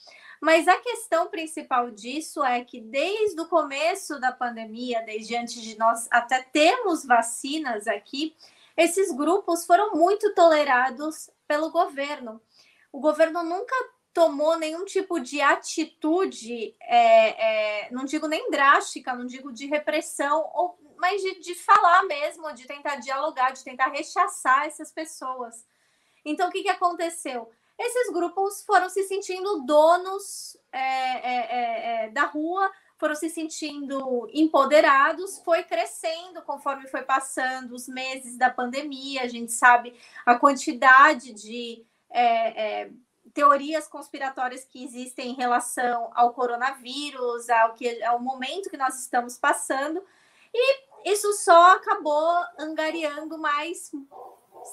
Mas 0.43 0.69
a 0.69 0.77
questão 0.77 1.27
principal 1.29 1.91
disso 1.91 2.45
é 2.45 2.63
que 2.63 2.83
desde 2.83 3.41
o 3.41 3.49
começo 3.49 4.21
da 4.21 4.31
pandemia, 4.31 5.03
desde 5.07 5.35
antes 5.35 5.63
de 5.63 5.79
nós 5.79 6.07
até 6.11 6.43
termos 6.43 7.03
vacinas 7.07 7.87
aqui, 7.87 8.37
esses 8.77 9.11
grupos 9.11 9.65
foram 9.65 9.93
muito 9.93 10.35
tolerados 10.35 11.31
pelo 11.47 11.71
governo. 11.71 12.43
O 12.93 13.01
governo 13.01 13.43
nunca 13.43 13.75
tomou 14.13 14.59
nenhum 14.59 14.85
tipo 14.85 15.21
de 15.21 15.41
atitude, 15.41 16.75
é, 16.81 17.85
é, 17.87 17.91
não 17.91 18.05
digo 18.05 18.27
nem 18.27 18.51
drástica, 18.51 19.15
não 19.15 19.27
digo 19.27 19.53
de 19.53 19.67
repressão, 19.67 20.51
ou, 20.55 20.79
mas 20.97 21.23
de, 21.23 21.41
de 21.41 21.55
falar 21.55 22.05
mesmo, 22.05 22.53
de 22.53 22.67
tentar 22.67 22.97
dialogar, 22.97 23.53
de 23.53 23.63
tentar 23.63 23.89
rechaçar 23.89 24.67
essas 24.67 24.91
pessoas. 24.91 25.65
Então, 26.25 26.49
o 26.49 26.53
que, 26.53 26.63
que 26.63 26.69
aconteceu? 26.69 27.49
Esses 27.79 28.13
grupos 28.13 28.65
foram 28.65 28.89
se 28.89 29.05
sentindo 29.05 29.65
donos 29.65 30.57
é, 30.73 30.81
é, 30.81 31.37
é, 31.37 32.05
é 32.05 32.11
da 32.11 32.25
rua, 32.25 32.71
foram 32.99 33.15
se 33.15 33.31
sentindo 33.31 34.29
empoderados, 34.33 35.39
foi 35.45 35.63
crescendo 35.63 36.43
conforme 36.43 36.89
foi 36.89 37.03
passando 37.03 37.73
os 37.73 37.87
meses 37.87 38.37
da 38.37 38.51
pandemia. 38.51 39.23
A 39.23 39.29
gente 39.29 39.53
sabe 39.53 39.95
a 40.27 40.35
quantidade 40.35 41.33
de 41.33 41.87
é, 42.11 42.81
é, 42.83 42.91
teorias 43.39 43.87
conspiratórias 43.87 44.65
que 44.65 44.83
existem 44.83 45.31
em 45.31 45.35
relação 45.35 46.11
ao 46.13 46.35
coronavírus, 46.35 47.49
ao 47.49 47.73
que 47.73 48.03
ao 48.03 48.19
momento 48.19 48.69
que 48.69 48.77
nós 48.77 48.99
estamos 48.99 49.39
passando, 49.39 50.03
e 50.53 50.81
isso 51.05 51.33
só 51.35 51.77
acabou 51.77 52.37
angariando 52.59 53.39
mais 53.39 53.93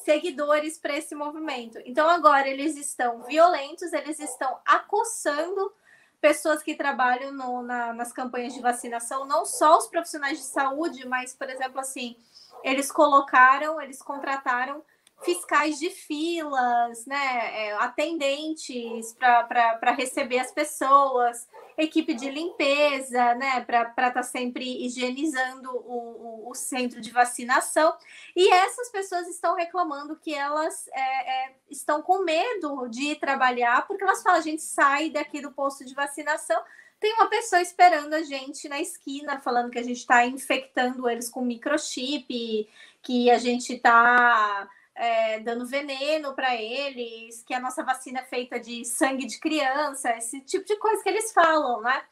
seguidores 0.03 0.79
para 0.79 0.97
esse 0.97 1.13
movimento. 1.13 1.79
Então 1.85 2.09
agora 2.09 2.47
eles 2.47 2.75
estão 2.75 3.21
violentos, 3.21 3.93
eles 3.93 4.19
estão 4.19 4.57
acossando 4.65 5.71
pessoas 6.19 6.63
que 6.63 6.73
trabalham 6.73 7.31
no, 7.31 7.61
na, 7.61 7.93
nas 7.93 8.11
campanhas 8.11 8.55
de 8.55 8.61
vacinação, 8.61 9.27
não 9.27 9.45
só 9.45 9.77
os 9.77 9.85
profissionais 9.85 10.39
de 10.39 10.43
saúde, 10.43 11.07
mas, 11.07 11.35
por 11.35 11.51
exemplo, 11.51 11.79
assim, 11.79 12.17
eles 12.63 12.91
colocaram, 12.91 13.79
eles 13.79 14.01
contrataram 14.01 14.83
fiscais 15.25 15.79
de 15.79 15.89
filas, 15.89 17.05
né, 17.07 17.67
é, 17.67 17.73
atendentes 17.73 19.13
para 19.13 19.91
receber 19.91 20.37
as 20.37 20.51
pessoas, 20.51 21.47
equipe 21.75 22.13
de 22.13 22.29
limpeza, 22.29 23.33
né, 23.33 23.59
para 23.61 23.89
estar 23.89 24.11
tá 24.11 24.23
sempre 24.23 24.85
higienizando 24.85 25.71
o, 25.71 26.45
o, 26.45 26.51
o, 26.51 26.53
centro 26.53 27.01
de 27.01 27.11
vacinação. 27.11 27.93
E 28.35 28.49
essas 28.53 28.89
pessoas 28.89 29.27
estão 29.27 29.55
reclamando 29.55 30.15
que 30.15 30.33
elas 30.33 30.87
é, 30.93 31.47
é, 31.47 31.55
estão 31.69 32.01
com 32.01 32.23
medo 32.23 32.87
de 32.87 33.11
ir 33.11 33.19
trabalhar, 33.19 33.85
porque 33.87 34.03
elas 34.03 34.21
falam: 34.21 34.39
a 34.39 34.43
gente 34.43 34.61
sai 34.61 35.09
daqui 35.09 35.41
do 35.41 35.51
posto 35.51 35.83
de 35.83 35.95
vacinação. 35.95 36.61
Tem 36.99 37.13
uma 37.13 37.27
pessoa 37.27 37.61
esperando 37.61 38.13
a 38.13 38.21
gente 38.21 38.69
na 38.69 38.79
esquina, 38.79 39.39
falando 39.39 39.69
que 39.69 39.79
a 39.79 39.83
gente 39.83 39.97
está 39.97 40.25
infectando 40.25 41.09
eles 41.09 41.29
com 41.29 41.41
microchip, 41.41 42.69
que 43.01 43.29
a 43.29 43.37
gente 43.37 43.73
está 43.73 44.69
é, 44.95 45.39
dando 45.39 45.65
veneno 45.65 46.33
para 46.33 46.55
eles, 46.55 47.43
que 47.43 47.53
a 47.53 47.59
nossa 47.59 47.83
vacina 47.83 48.21
é 48.21 48.25
feita 48.25 48.59
de 48.59 48.85
sangue 48.85 49.25
de 49.25 49.39
criança, 49.39 50.15
esse 50.17 50.41
tipo 50.41 50.65
de 50.65 50.77
coisa 50.77 51.03
que 51.03 51.09
eles 51.09 51.33
falam, 51.33 51.81
né? 51.81 52.03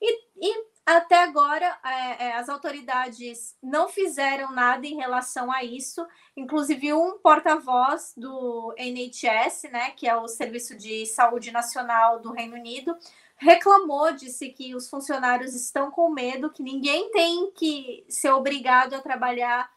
E, 0.00 0.20
e 0.36 0.64
até 0.86 1.22
agora 1.22 1.78
é, 1.84 2.28
é, 2.28 2.32
as 2.36 2.48
autoridades 2.48 3.56
não 3.62 3.88
fizeram 3.88 4.52
nada 4.52 4.86
em 4.86 4.96
relação 4.96 5.52
a 5.52 5.62
isso. 5.62 6.06
Inclusive 6.36 6.94
um 6.94 7.18
porta-voz 7.18 8.14
do 8.16 8.74
NHS, 8.78 9.64
né, 9.70 9.90
que 9.90 10.08
é 10.08 10.16
o 10.16 10.26
Serviço 10.28 10.76
de 10.76 11.04
Saúde 11.04 11.50
Nacional 11.50 12.20
do 12.20 12.32
Reino 12.32 12.54
Unido, 12.54 12.96
reclamou, 13.36 14.12
disse 14.12 14.48
que 14.48 14.74
os 14.74 14.88
funcionários 14.88 15.54
estão 15.54 15.90
com 15.90 16.10
medo, 16.10 16.50
que 16.50 16.62
ninguém 16.62 17.10
tem 17.10 17.50
que 17.52 18.04
ser 18.08 18.30
obrigado 18.30 18.94
a 18.94 19.02
trabalhar 19.02 19.70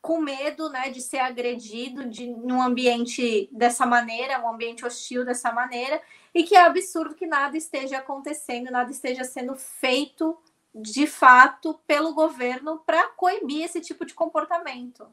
com 0.00 0.20
medo 0.20 0.70
né, 0.70 0.90
de 0.90 1.00
ser 1.00 1.18
agredido 1.18 2.08
de, 2.08 2.26
num 2.26 2.62
ambiente 2.62 3.48
dessa 3.52 3.84
maneira, 3.84 4.40
um 4.40 4.48
ambiente 4.48 4.84
hostil 4.84 5.24
dessa 5.24 5.52
maneira, 5.52 6.00
e 6.34 6.42
que 6.42 6.54
é 6.54 6.60
absurdo 6.60 7.14
que 7.14 7.26
nada 7.26 7.56
esteja 7.56 7.98
acontecendo, 7.98 8.70
nada 8.70 8.90
esteja 8.90 9.24
sendo 9.24 9.54
feito 9.54 10.36
de 10.74 11.06
fato 11.06 11.78
pelo 11.86 12.14
governo 12.14 12.82
para 12.84 13.08
coibir 13.08 13.64
esse 13.64 13.80
tipo 13.80 14.04
de 14.04 14.14
comportamento. 14.14 15.06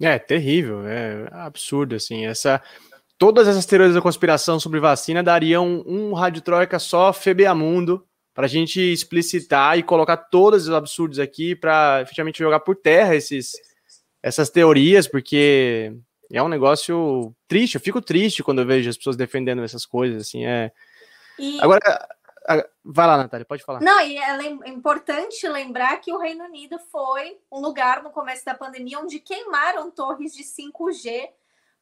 É 0.00 0.18
terrível, 0.18 0.86
é 0.86 1.28
absurdo 1.32 1.94
assim. 1.94 2.26
Essa 2.26 2.62
todas 3.16 3.48
essas 3.48 3.66
teorias 3.66 3.94
da 3.94 4.02
conspiração 4.02 4.60
sobre 4.60 4.78
vacina 4.78 5.22
dariam 5.22 5.82
um, 5.86 6.12
rádio 6.12 6.42
troika 6.42 6.78
só 6.78 7.12
Febeamundo 7.12 8.06
para 8.38 8.46
a 8.46 8.48
gente 8.48 8.80
explicitar 8.80 9.76
e 9.76 9.82
colocar 9.82 10.16
todos 10.16 10.68
os 10.68 10.72
absurdos 10.72 11.18
aqui 11.18 11.56
para 11.56 12.02
efetivamente 12.02 12.38
jogar 12.38 12.60
por 12.60 12.76
terra 12.76 13.16
esses, 13.16 13.50
essas 14.22 14.48
teorias, 14.48 15.08
porque 15.08 15.92
é 16.32 16.40
um 16.40 16.46
negócio 16.46 17.34
triste. 17.48 17.74
Eu 17.74 17.80
fico 17.80 18.00
triste 18.00 18.44
quando 18.44 18.60
eu 18.60 18.64
vejo 18.64 18.88
as 18.88 18.96
pessoas 18.96 19.16
defendendo 19.16 19.64
essas 19.64 19.84
coisas, 19.84 20.22
assim, 20.22 20.46
é. 20.46 20.70
E... 21.36 21.60
Agora, 21.60 21.80
vai 22.84 23.08
lá, 23.08 23.16
Natália, 23.16 23.44
pode 23.44 23.64
falar. 23.64 23.80
Não, 23.80 24.00
e 24.02 24.16
é 24.16 24.68
importante 24.68 25.48
lembrar 25.48 25.96
que 25.96 26.12
o 26.12 26.18
Reino 26.18 26.44
Unido 26.44 26.78
foi 26.92 27.40
um 27.50 27.58
lugar 27.58 28.04
no 28.04 28.10
começo 28.10 28.44
da 28.44 28.54
pandemia 28.54 29.00
onde 29.00 29.18
queimaram 29.18 29.90
torres 29.90 30.32
de 30.32 30.44
5G, 30.44 31.28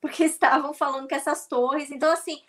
porque 0.01 0.25
estavam 0.25 0.73
falando 0.73 1.07
que 1.07 1.15
essas 1.15 1.47
torres. 1.47 1.91
Então, 1.91 2.11
assim, 2.11 2.41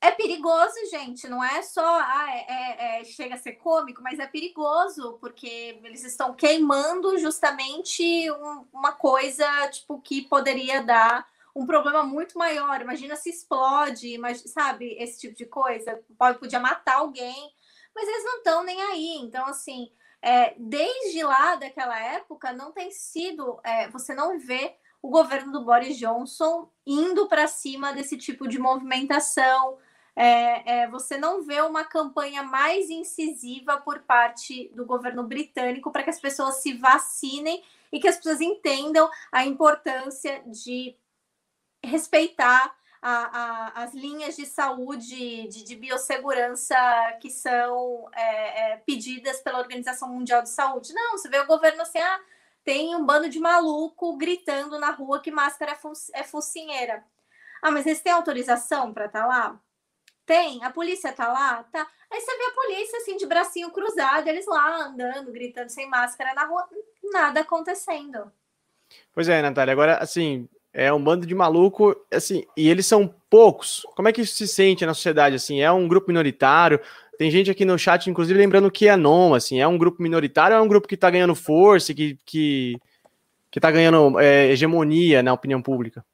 é 0.00 0.10
perigoso, 0.10 0.74
gente. 0.90 1.28
Não 1.28 1.44
é 1.44 1.62
só 1.62 1.84
ah, 1.84 2.26
é, 2.30 2.46
é, 2.48 3.00
é, 3.00 3.04
chega 3.04 3.34
a 3.34 3.38
ser 3.38 3.52
cômico, 3.52 4.02
mas 4.02 4.18
é 4.18 4.26
perigoso 4.26 5.18
porque 5.20 5.78
eles 5.84 6.04
estão 6.04 6.34
queimando 6.34 7.18
justamente 7.18 8.30
um, 8.30 8.66
uma 8.72 8.92
coisa 8.92 9.46
tipo 9.68 10.00
que 10.00 10.22
poderia 10.22 10.82
dar 10.82 11.28
um 11.54 11.66
problema 11.66 12.02
muito 12.02 12.38
maior. 12.38 12.80
Imagina 12.80 13.14
se 13.14 13.28
explode, 13.28 14.14
imagina, 14.14 14.48
sabe 14.48 14.96
esse 14.98 15.20
tipo 15.20 15.36
de 15.36 15.44
coisa. 15.44 16.00
Pode 16.18 16.38
podia 16.38 16.60
matar 16.60 16.96
alguém, 16.96 17.52
mas 17.94 18.08
eles 18.08 18.24
não 18.24 18.38
estão 18.38 18.64
nem 18.64 18.80
aí. 18.80 19.18
Então 19.18 19.46
assim, 19.46 19.92
é, 20.22 20.54
desde 20.58 21.22
lá 21.22 21.56
daquela 21.56 21.98
época 21.98 22.54
não 22.54 22.72
tem 22.72 22.90
sido, 22.90 23.60
é, 23.62 23.88
você 23.90 24.14
não 24.14 24.38
vê 24.38 24.76
o 25.02 25.10
governo 25.10 25.52
do 25.52 25.64
Boris 25.64 25.98
Johnson 25.98 26.70
indo 26.86 27.26
para 27.28 27.46
cima 27.46 27.92
desse 27.92 28.16
tipo 28.16 28.48
de 28.48 28.58
movimentação 28.58 29.78
é, 30.22 30.82
é, 30.82 30.86
você 30.86 31.16
não 31.16 31.42
vê 31.42 31.62
uma 31.62 31.82
campanha 31.82 32.42
mais 32.42 32.90
incisiva 32.90 33.78
por 33.78 34.00
parte 34.00 34.70
do 34.74 34.84
governo 34.84 35.22
britânico 35.22 35.90
para 35.90 36.02
que 36.02 36.10
as 36.10 36.20
pessoas 36.20 36.56
se 36.56 36.74
vacinem 36.74 37.64
e 37.90 37.98
que 37.98 38.06
as 38.06 38.18
pessoas 38.18 38.42
entendam 38.42 39.08
a 39.32 39.46
importância 39.46 40.42
de 40.44 40.94
respeitar 41.82 42.76
a, 43.00 43.12
a, 43.78 43.82
as 43.82 43.94
linhas 43.94 44.36
de 44.36 44.44
saúde, 44.44 45.48
de, 45.48 45.64
de 45.64 45.74
biossegurança 45.74 46.76
que 47.22 47.30
são 47.30 48.06
é, 48.12 48.72
é, 48.72 48.76
pedidas 48.76 49.40
pela 49.40 49.58
Organização 49.58 50.10
Mundial 50.10 50.42
de 50.42 50.50
Saúde. 50.50 50.92
Não, 50.92 51.12
você 51.12 51.30
vê 51.30 51.38
o 51.38 51.46
governo 51.46 51.80
assim, 51.80 51.98
ah, 51.98 52.20
tem 52.62 52.94
um 52.94 53.06
bando 53.06 53.26
de 53.26 53.40
maluco 53.40 54.14
gritando 54.18 54.78
na 54.78 54.90
rua 54.90 55.18
que 55.18 55.30
máscara 55.30 55.72
é, 55.72 56.20
é 56.20 56.22
focinheira. 56.24 57.02
Ah, 57.62 57.70
mas 57.70 57.86
eles 57.86 58.02
têm 58.02 58.12
autorização 58.12 58.92
para 58.92 59.06
estar 59.06 59.22
tá 59.22 59.26
lá? 59.26 59.60
Tem. 60.30 60.62
A 60.62 60.70
polícia 60.70 61.12
tá 61.12 61.26
lá? 61.26 61.64
Tá. 61.72 61.84
Aí 62.08 62.20
você 62.20 62.38
vê 62.38 62.44
a 62.44 62.54
polícia 62.54 62.98
assim, 62.98 63.16
de 63.16 63.26
bracinho 63.26 63.68
cruzado, 63.72 64.28
eles 64.28 64.46
lá 64.46 64.86
andando, 64.86 65.32
gritando 65.32 65.68
sem 65.70 65.88
máscara 65.88 66.32
na 66.34 66.44
rua, 66.44 66.68
nada 67.12 67.40
acontecendo. 67.40 68.30
Pois 69.12 69.28
é, 69.28 69.42
Natália. 69.42 69.72
Agora, 69.72 69.96
assim, 69.96 70.48
é 70.72 70.92
um 70.92 71.02
bando 71.02 71.26
de 71.26 71.34
maluco, 71.34 71.96
assim, 72.12 72.44
e 72.56 72.68
eles 72.68 72.86
são 72.86 73.12
poucos. 73.28 73.84
Como 73.96 74.06
é 74.06 74.12
que 74.12 74.20
isso 74.20 74.36
se 74.36 74.46
sente 74.46 74.86
na 74.86 74.94
sociedade, 74.94 75.34
assim? 75.34 75.62
É 75.62 75.72
um 75.72 75.88
grupo 75.88 76.06
minoritário? 76.06 76.78
Tem 77.18 77.28
gente 77.28 77.50
aqui 77.50 77.64
no 77.64 77.76
chat, 77.76 78.08
inclusive, 78.08 78.38
lembrando 78.38 78.70
que 78.70 78.86
é 78.86 78.96
não, 78.96 79.34
assim, 79.34 79.60
é 79.60 79.66
um 79.66 79.76
grupo 79.76 80.00
minoritário 80.00 80.54
é 80.54 80.60
um 80.60 80.68
grupo 80.68 80.86
que 80.86 80.96
tá 80.96 81.10
ganhando 81.10 81.34
força, 81.34 81.92
que, 81.92 82.16
que, 82.24 82.78
que 83.50 83.58
tá 83.58 83.68
ganhando 83.68 84.20
é, 84.20 84.46
hegemonia 84.46 85.24
na 85.24 85.32
opinião 85.32 85.60
pública? 85.60 86.04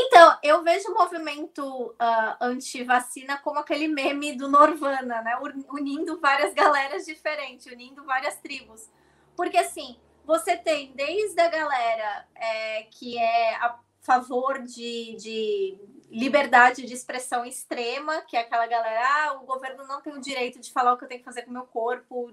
Então, 0.00 0.38
eu 0.44 0.62
vejo 0.62 0.92
o 0.92 0.94
movimento 0.94 1.62
uh, 1.64 2.36
anti-vacina 2.40 3.36
como 3.38 3.58
aquele 3.58 3.88
meme 3.88 4.36
do 4.36 4.48
Norvana, 4.48 5.22
né? 5.22 5.36
Unindo 5.72 6.20
várias 6.20 6.54
galeras 6.54 7.04
diferentes, 7.04 7.66
unindo 7.66 8.04
várias 8.04 8.36
tribos. 8.36 8.88
Porque, 9.36 9.56
assim, 9.56 9.98
você 10.24 10.56
tem 10.56 10.92
desde 10.94 11.40
a 11.40 11.48
galera 11.48 12.28
é, 12.36 12.84
que 12.84 13.18
é 13.18 13.56
a 13.56 13.76
favor 14.02 14.62
de, 14.62 15.16
de 15.16 15.80
liberdade 16.10 16.86
de 16.86 16.94
expressão 16.94 17.44
extrema, 17.44 18.22
que 18.22 18.36
é 18.36 18.40
aquela 18.40 18.68
galera, 18.68 19.00
ah, 19.04 19.32
o 19.42 19.46
governo 19.46 19.84
não 19.86 20.00
tem 20.00 20.14
o 20.14 20.20
direito 20.20 20.60
de 20.60 20.72
falar 20.72 20.92
o 20.92 20.96
que 20.96 21.04
eu 21.04 21.08
tenho 21.08 21.20
que 21.20 21.24
fazer 21.24 21.42
com 21.42 21.50
o 21.50 21.54
meu 21.54 21.66
corpo, 21.66 22.32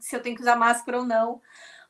se 0.00 0.16
eu 0.16 0.22
tenho 0.22 0.34
que 0.34 0.42
usar 0.42 0.56
máscara 0.56 0.98
ou 0.98 1.04
não. 1.04 1.40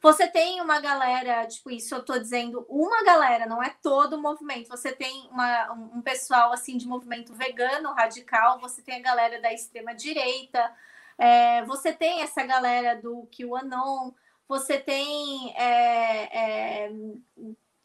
Você 0.02 0.26
tem 0.26 0.62
uma 0.62 0.80
galera, 0.80 1.46
tipo, 1.46 1.70
isso 1.70 1.94
eu 1.94 2.02
tô 2.02 2.18
dizendo 2.18 2.64
uma 2.70 3.04
galera, 3.04 3.44
não 3.46 3.62
é 3.62 3.74
todo 3.82 4.14
o 4.14 4.22
movimento. 4.22 4.68
Você 4.68 4.92
tem 4.92 5.28
uma, 5.30 5.72
um 5.72 6.00
pessoal 6.00 6.52
assim 6.52 6.78
de 6.78 6.88
movimento 6.88 7.34
vegano 7.34 7.92
radical, 7.92 8.58
você 8.58 8.82
tem 8.82 8.96
a 8.96 9.02
galera 9.02 9.40
da 9.42 9.52
extrema 9.52 9.94
direita, 9.94 10.72
é, 11.18 11.62
você 11.66 11.92
tem 11.92 12.22
essa 12.22 12.42
galera 12.44 12.98
do 12.98 13.28
QAnon, 13.30 14.12
você 14.48 14.78
tem 14.78 15.54
é, 15.54 16.86
é, 16.86 16.92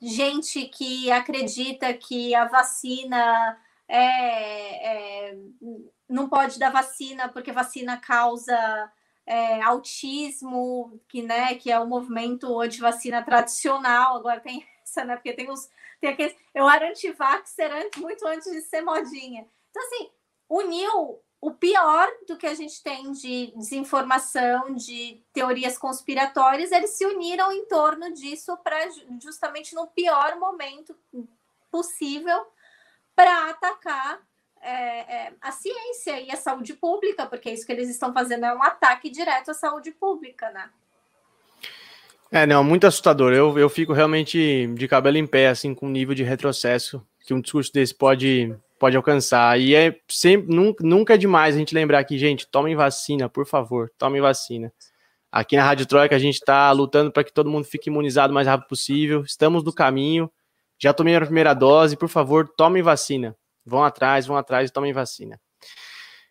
gente 0.02 0.66
que 0.68 1.12
acredita 1.12 1.94
que 1.94 2.34
a 2.34 2.46
vacina 2.46 3.60
é, 3.90 5.32
é, 5.32 5.38
não 6.08 6.30
pode 6.30 6.58
dar 6.58 6.72
vacina 6.72 7.28
porque 7.28 7.52
vacina 7.52 7.98
causa 7.98 8.92
é, 9.26 9.62
autismo, 9.62 11.00
que, 11.08 11.22
né, 11.22 11.56
que 11.56 11.72
é 11.72 11.80
o 11.80 11.88
movimento 11.88 12.60
anti-vacina 12.60 13.24
tradicional, 13.24 14.18
agora 14.18 14.40
tem 14.40 14.66
essa, 14.84 15.04
né? 15.04 15.16
Porque 15.16 15.34
tem 15.34 15.50
os. 15.50 15.70
Tem 16.00 16.12
aqueles, 16.12 16.36
eu 16.54 16.70
era 16.70 16.90
anti-vaxxer 16.90 17.90
muito 17.98 18.28
antes 18.28 18.52
de 18.52 18.62
ser 18.62 18.82
modinha. 18.82 19.48
Então, 19.70 19.84
assim, 19.84 20.10
uniu 20.50 21.20
o 21.42 21.52
pior 21.52 22.08
do 22.28 22.38
que 22.38 22.48
a 22.48 22.54
gente 22.54 22.82
tem 22.82 23.12
de 23.12 23.54
desinformação, 23.56 24.74
de 24.74 25.24
teorias 25.32 25.78
conspiratórias, 25.78 26.72
eles 26.72 26.92
se 26.92 27.06
uniram 27.06 27.52
em 27.52 27.66
torno 27.66 28.12
disso 28.14 28.58
para 28.58 28.78
justamente 29.22 29.76
no 29.76 29.86
pior 29.88 30.40
momento 30.40 30.98
possível 31.70 32.48
para 33.16 33.50
atacar 33.50 34.20
é, 34.66 35.28
é, 35.28 35.34
a 35.40 35.52
ciência 35.52 36.20
e 36.20 36.32
a 36.32 36.36
saúde 36.36 36.74
pública, 36.74 37.26
porque 37.26 37.52
isso 37.52 37.66
que 37.66 37.72
eles 37.72 37.90
estão 37.90 38.12
fazendo 38.14 38.46
é 38.46 38.54
um 38.54 38.64
ataque 38.64 39.10
direto 39.10 39.52
à 39.52 39.54
saúde 39.54 39.92
pública, 39.92 40.50
né? 40.50 40.70
É, 42.32 42.46
não, 42.46 42.64
muito 42.64 42.88
assustador. 42.88 43.32
Eu, 43.34 43.58
eu 43.58 43.70
fico 43.70 43.94
realmente 43.94 44.68
de 44.74 44.88
cabelo 44.88 45.18
em 45.18 45.28
pé, 45.28 45.48
assim, 45.48 45.74
com 45.74 45.86
o 45.86 45.92
nível 45.92 46.16
de 46.16 46.24
retrocesso 46.24 47.06
que 47.26 47.34
um 47.34 47.42
discurso 47.42 47.72
desse 47.74 47.94
pode 47.94 48.56
pode 48.78 48.98
alcançar. 48.98 49.60
E 49.60 49.74
é 49.74 50.00
sempre, 50.08 50.54
nunca, 50.54 50.84
nunca 50.84 51.14
é 51.14 51.18
demais 51.18 51.56
a 51.56 51.58
gente 51.58 51.74
lembrar 51.74 52.04
que, 52.04 52.18
gente, 52.18 52.48
tomem 52.48 52.76
vacina, 52.76 53.30
por 53.30 53.46
favor, 53.46 53.90
tomem 53.98 54.22
vacina. 54.22 54.72
Aqui 55.32 55.56
na 55.56 55.64
Rádio 55.64 55.86
Troika 55.86 56.16
a 56.16 56.20
gente 56.20 56.36
está 56.36 56.72
lutando 56.72 57.12
para 57.12 57.24
que 57.24 57.34
todo 57.34 57.50
mundo 57.50 57.66
fique 57.66 57.90
imunizado 57.90 58.32
o 58.32 58.34
mais 58.34 58.48
rápido 58.48 58.68
possível. 58.68 59.22
Estamos 59.22 59.64
no 59.64 59.74
caminho. 59.74 60.30
Já 60.78 60.94
tomei 60.94 61.16
a 61.16 61.22
primeira 61.22 61.54
dose, 61.54 61.96
por 61.96 62.10
favor, 62.10 62.48
tomem 62.58 62.84
vacina. 62.84 63.36
Vão 63.66 63.84
atrás, 63.84 64.28
vão 64.28 64.38
atrás 64.38 64.70
e 64.70 64.74
tomem 64.74 64.94
vacina. 64.94 65.40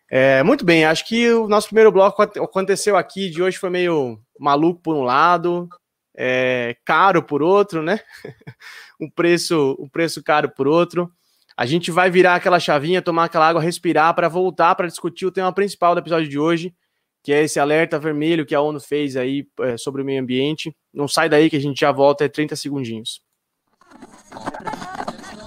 É, 0.09 0.43
muito 0.43 0.63
bem, 0.63 0.85
acho 0.85 1.07
que 1.07 1.31
o 1.31 1.47
nosso 1.47 1.67
primeiro 1.67 1.91
bloco 1.91 2.21
aconteceu 2.21 2.95
aqui 2.95 3.29
de 3.29 3.41
hoje 3.41 3.57
foi 3.57 3.69
meio 3.69 4.19
maluco 4.39 4.81
por 4.81 4.95
um 4.95 5.01
lado, 5.01 5.67
é, 6.15 6.77
caro 6.85 7.23
por 7.23 7.41
outro, 7.41 7.81
né? 7.81 7.99
um 9.01 9.09
preço, 9.09 9.75
um 9.79 9.89
preço 9.89 10.23
caro 10.23 10.49
por 10.49 10.67
outro. 10.67 11.11
A 11.57 11.65
gente 11.65 11.89
vai 11.89 12.11
virar 12.11 12.35
aquela 12.35 12.59
chavinha, 12.59 13.01
tomar 13.01 13.25
aquela 13.25 13.47
água, 13.47 13.61
respirar 13.61 14.13
para 14.13 14.27
voltar 14.27 14.75
para 14.75 14.87
discutir 14.87 15.25
o 15.25 15.31
tema 15.31 15.51
principal 15.53 15.95
do 15.95 15.99
episódio 15.99 16.29
de 16.29 16.37
hoje, 16.37 16.75
que 17.23 17.33
é 17.33 17.43
esse 17.43 17.59
alerta 17.59 17.97
vermelho 17.97 18.45
que 18.45 18.53
a 18.53 18.61
ONU 18.61 18.79
fez 18.79 19.15
aí 19.15 19.47
é, 19.61 19.77
sobre 19.77 20.01
o 20.01 20.05
meio 20.05 20.21
ambiente. 20.21 20.75
Não 20.93 21.07
sai 21.07 21.29
daí 21.29 21.49
que 21.49 21.55
a 21.55 21.61
gente 21.61 21.79
já 21.79 21.91
volta, 21.91 22.25
é 22.25 22.29
30 22.29 22.55
segundinhos. 22.55 23.21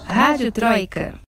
Rádio 0.07 0.51
Troika. 0.51 1.28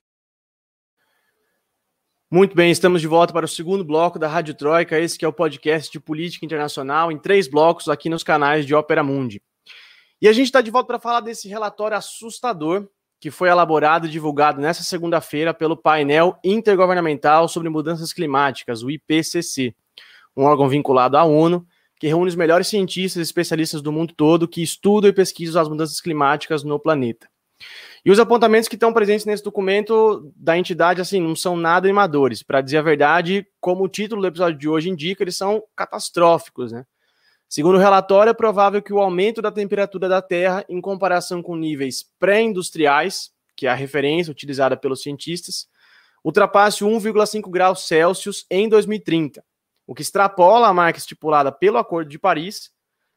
Muito 2.33 2.55
bem, 2.55 2.71
estamos 2.71 3.01
de 3.01 3.09
volta 3.09 3.33
para 3.33 3.45
o 3.45 3.49
segundo 3.49 3.83
bloco 3.83 4.17
da 4.17 4.25
Rádio 4.25 4.53
Troika, 4.53 4.97
esse 4.97 5.19
que 5.19 5.25
é 5.25 5.27
o 5.27 5.33
podcast 5.33 5.91
de 5.91 5.99
política 5.99 6.45
internacional 6.45 7.11
em 7.11 7.17
três 7.17 7.45
blocos 7.45 7.89
aqui 7.89 8.07
nos 8.07 8.23
canais 8.23 8.65
de 8.65 8.73
Ópera 8.73 9.03
Mundi. 9.03 9.43
E 10.21 10.29
a 10.29 10.31
gente 10.31 10.45
está 10.45 10.61
de 10.61 10.71
volta 10.71 10.87
para 10.87 10.99
falar 10.99 11.19
desse 11.19 11.49
relatório 11.49 11.97
assustador 11.97 12.87
que 13.19 13.29
foi 13.29 13.49
elaborado 13.49 14.07
e 14.07 14.09
divulgado 14.09 14.61
nesta 14.61 14.81
segunda-feira 14.81 15.53
pelo 15.53 15.75
painel 15.75 16.37
intergovernamental 16.41 17.49
sobre 17.49 17.67
mudanças 17.67 18.13
climáticas, 18.13 18.81
o 18.81 18.89
IPCC, 18.89 19.75
um 20.33 20.43
órgão 20.43 20.69
vinculado 20.69 21.17
à 21.17 21.25
ONU 21.25 21.67
que 21.99 22.07
reúne 22.07 22.29
os 22.29 22.35
melhores 22.35 22.67
cientistas 22.67 23.19
e 23.19 23.23
especialistas 23.23 23.81
do 23.81 23.91
mundo 23.91 24.13
todo 24.15 24.47
que 24.47 24.63
estudam 24.63 25.09
e 25.09 25.13
pesquisam 25.13 25.61
as 25.61 25.67
mudanças 25.67 25.99
climáticas 25.99 26.63
no 26.63 26.79
planeta. 26.79 27.27
E 28.03 28.11
os 28.11 28.19
apontamentos 28.19 28.67
que 28.67 28.75
estão 28.75 28.91
presentes 28.91 29.25
nesse 29.25 29.43
documento 29.43 30.31
da 30.35 30.57
entidade, 30.57 31.01
assim, 31.01 31.21
não 31.21 31.35
são 31.35 31.55
nada 31.55 31.87
animadores. 31.87 32.41
Para 32.41 32.61
dizer 32.61 32.77
a 32.77 32.81
verdade, 32.81 33.45
como 33.59 33.83
o 33.83 33.89
título 33.89 34.21
do 34.21 34.27
episódio 34.27 34.57
de 34.57 34.67
hoje 34.67 34.89
indica, 34.89 35.23
eles 35.23 35.37
são 35.37 35.63
catastróficos, 35.75 36.71
né? 36.71 36.85
Segundo 37.47 37.75
o 37.75 37.79
relatório, 37.79 38.31
é 38.31 38.33
provável 38.33 38.81
que 38.81 38.93
o 38.93 38.99
aumento 38.99 39.41
da 39.41 39.51
temperatura 39.51 40.07
da 40.07 40.21
Terra, 40.21 40.63
em 40.69 40.79
comparação 40.79 41.43
com 41.43 41.55
níveis 41.55 42.05
pré-industriais, 42.17 43.29
que 43.57 43.67
é 43.67 43.69
a 43.69 43.75
referência 43.75 44.31
utilizada 44.31 44.77
pelos 44.77 45.01
cientistas, 45.01 45.67
ultrapasse 46.23 46.83
1,5 46.83 47.49
graus 47.51 47.87
Celsius 47.87 48.45
em 48.49 48.69
2030, 48.69 49.43
o 49.85 49.93
que 49.93 50.01
extrapola 50.01 50.67
a 50.67 50.73
marca 50.73 50.97
estipulada 50.97 51.51
pelo 51.51 51.77
Acordo 51.77 52.09
de 52.09 52.17
Paris, 52.17 52.71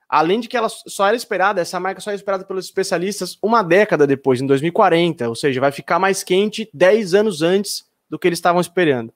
além 0.08 0.40
de 0.40 0.48
que 0.48 0.56
ela 0.56 0.68
só 0.68 1.06
era 1.06 1.16
esperada, 1.16 1.60
essa 1.60 1.80
marca 1.80 2.00
só 2.00 2.10
era 2.10 2.16
esperada 2.16 2.44
pelos 2.44 2.64
especialistas 2.64 3.38
uma 3.42 3.62
década 3.62 4.06
depois, 4.06 4.40
em 4.40 4.46
2040, 4.46 5.28
ou 5.28 5.34
seja, 5.34 5.60
vai 5.60 5.72
ficar 5.72 5.98
mais 5.98 6.22
quente 6.22 6.68
10 6.72 7.14
anos 7.14 7.42
antes 7.42 7.84
do 8.08 8.18
que 8.18 8.28
eles 8.28 8.38
estavam 8.38 8.60
esperando. 8.60 9.12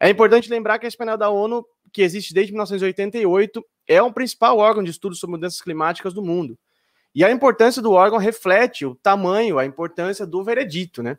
É 0.00 0.08
importante 0.08 0.50
lembrar 0.50 0.78
que 0.78 0.86
esse 0.86 0.96
painel 0.96 1.18
da 1.18 1.28
ONU, 1.28 1.64
que 1.92 2.02
existe 2.02 2.32
desde 2.32 2.52
1988, 2.52 3.64
é 3.86 4.02
o 4.02 4.12
principal 4.12 4.58
órgão 4.58 4.82
de 4.82 4.90
estudo 4.90 5.14
sobre 5.14 5.36
mudanças 5.36 5.60
climáticas 5.60 6.12
do 6.12 6.22
mundo. 6.22 6.58
E 7.14 7.24
a 7.24 7.30
importância 7.30 7.82
do 7.82 7.92
órgão 7.92 8.18
reflete 8.18 8.86
o 8.86 8.94
tamanho, 8.94 9.58
a 9.58 9.64
importância 9.64 10.26
do 10.26 10.44
veredito, 10.44 11.02
né? 11.02 11.18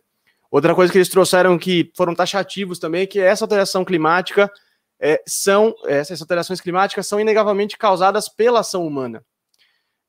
Outra 0.52 0.74
coisa 0.74 0.92
que 0.92 0.98
eles 0.98 1.10
trouxeram 1.10 1.58
que 1.58 1.92
foram 1.96 2.16
taxativos 2.16 2.80
também, 2.80 3.02
é 3.02 3.06
que 3.06 3.20
essa 3.20 3.44
alteração 3.44 3.84
climática 3.84 4.50
é, 5.00 5.22
são, 5.26 5.74
essas 5.86 6.22
alterações 6.22 6.60
climáticas 6.60 7.08
são 7.08 7.20
inegavelmente 7.20 7.78
causadas 7.78 8.28
pela 8.28 8.60
ação 8.60 8.86
humana. 8.86 9.24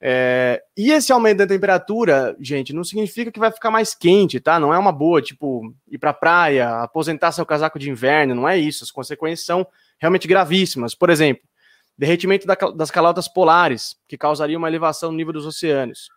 É, 0.03 0.63
e 0.77 0.91
esse 0.91 1.13
aumento 1.13 1.39
da 1.39 1.47
temperatura, 1.47 2.35
gente, 2.41 2.73
não 2.73 2.83
significa 2.83 3.31
que 3.31 3.39
vai 3.39 3.53
ficar 3.53 3.71
mais 3.71 3.95
quente, 3.95 4.41
tá? 4.41 4.59
Não 4.59 4.73
é 4.73 4.79
uma 4.79 4.91
boa, 4.91 5.21
tipo, 5.21 5.75
ir 5.87 5.99
pra 5.99 6.15
praia, 6.15 6.83
aposentar 6.83 7.33
seu 7.33 7.45
casaco 7.45 7.79
de 7.79 7.91
inverno, 7.91 8.35
não 8.35 8.49
é 8.49 8.57
isso. 8.57 8.83
As 8.83 8.91
consequências 8.91 9.45
são 9.45 9.67
realmente 9.99 10.27
gravíssimas. 10.27 10.95
Por 10.95 11.11
exemplo, 11.11 11.43
derretimento 11.99 12.47
da, 12.47 12.55
das 12.55 12.91
calotas 12.91 13.29
polares, 13.29 13.95
que 14.09 14.17
causaria 14.17 14.57
uma 14.57 14.69
elevação 14.69 15.11
no 15.11 15.19
nível 15.19 15.35
dos 15.35 15.45
oceanos. 15.45 16.09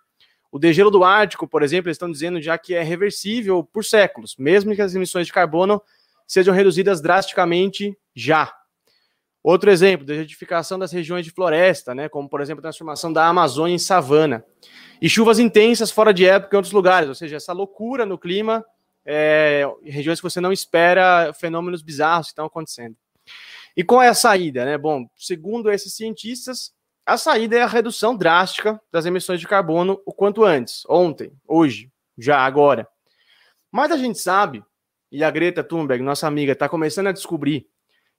O 0.50 0.58
degelo 0.58 0.90
do 0.90 1.04
Ártico, 1.04 1.48
por 1.48 1.62
exemplo, 1.62 1.90
eles 1.90 1.96
estão 1.96 2.12
dizendo 2.12 2.42
já 2.42 2.58
que 2.58 2.74
é 2.74 2.84
reversível 2.84 3.64
por 3.64 3.84
séculos, 3.84 4.36
mesmo 4.38 4.74
que 4.74 4.82
as 4.82 4.96
emissões 4.96 5.28
de 5.28 5.34
carbono 5.34 5.82
sejam 6.26 6.54
reduzidas 6.54 7.02
drasticamente 7.02 7.98
já. 8.16 8.54
Outro 9.44 9.70
exemplo, 9.70 10.06
desertificação 10.06 10.80
das 10.80 10.94
regiões 10.94 11.26
de 11.26 11.32
floresta, 11.32 11.94
né, 11.94 12.08
como 12.08 12.30
por 12.30 12.40
exemplo 12.40 12.60
a 12.60 12.64
transformação 12.64 13.12
da 13.12 13.28
Amazônia 13.28 13.76
em 13.76 13.80
savana. 13.80 14.46
E 15.02 15.10
chuvas 15.10 15.38
intensas 15.38 15.92
fora 15.92 16.14
de 16.14 16.26
época 16.26 16.56
em 16.56 16.58
outros 16.58 16.72
lugares, 16.72 17.10
ou 17.10 17.16
seja, 17.16 17.36
essa 17.36 17.52
loucura 17.52 18.06
no 18.06 18.18
clima, 18.18 18.66
é, 19.06 19.70
regiões 19.84 20.20
que 20.20 20.24
você 20.24 20.40
não 20.40 20.54
espera, 20.54 21.34
fenômenos 21.34 21.82
bizarros 21.82 22.28
que 22.28 22.32
estão 22.32 22.46
acontecendo. 22.46 22.96
E 23.76 23.84
qual 23.84 24.02
é 24.02 24.08
a 24.08 24.14
saída? 24.14 24.64
Né? 24.64 24.78
Bom, 24.78 25.08
segundo 25.18 25.70
esses 25.70 25.94
cientistas, 25.94 26.72
a 27.06 27.18
saída 27.18 27.58
é 27.58 27.62
a 27.62 27.68
redução 27.68 28.16
drástica 28.16 28.80
das 28.92 29.06
emissões 29.06 29.42
de 29.42 29.48
carbono 29.48 30.02
o 30.06 30.14
quanto 30.14 30.46
antes, 30.46 30.84
ontem, 30.88 31.34
hoje, 31.46 31.92
já, 32.18 32.40
agora. 32.46 32.88
Mas 33.70 33.92
a 33.92 33.98
gente 33.98 34.20
sabe, 34.20 34.64
e 35.12 35.22
a 35.22 35.30
Greta 35.30 35.64
Thunberg, 35.64 36.02
nossa 36.02 36.28
amiga, 36.28 36.54
está 36.54 36.70
começando 36.70 37.08
a 37.08 37.12
descobrir 37.12 37.68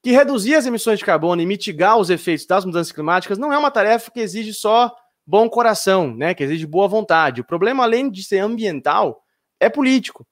que 0.05 0.13
reduzir 0.13 0.55
as 0.55 0.67
emissões 0.67 0.99
de 0.99 1.05
carbono 1.05 1.41
e 1.41 1.47
mitigar 1.47 1.97
os 1.97 2.11
efeitos 2.11 2.45
das 2.45 2.67
mudanças 2.67 2.93
climáticas 2.93 3.39
não 3.39 3.51
é 3.51 3.57
uma 3.57 3.71
tarefa 3.71 4.11
que 4.11 4.21
exige 4.21 4.53
só 4.53 4.95
bom 5.27 5.49
coração, 5.49 6.15
né? 6.15 6.35
Que 6.35 6.45
exige 6.45 6.67
boa 6.67 6.87
vontade. 6.87 7.41
O 7.41 7.45
problema, 7.45 7.85
além 7.85 8.11
de 8.11 8.23
ser 8.23 8.41
ambiental, 8.41 9.25
é 9.59 9.71
político. 9.71 10.27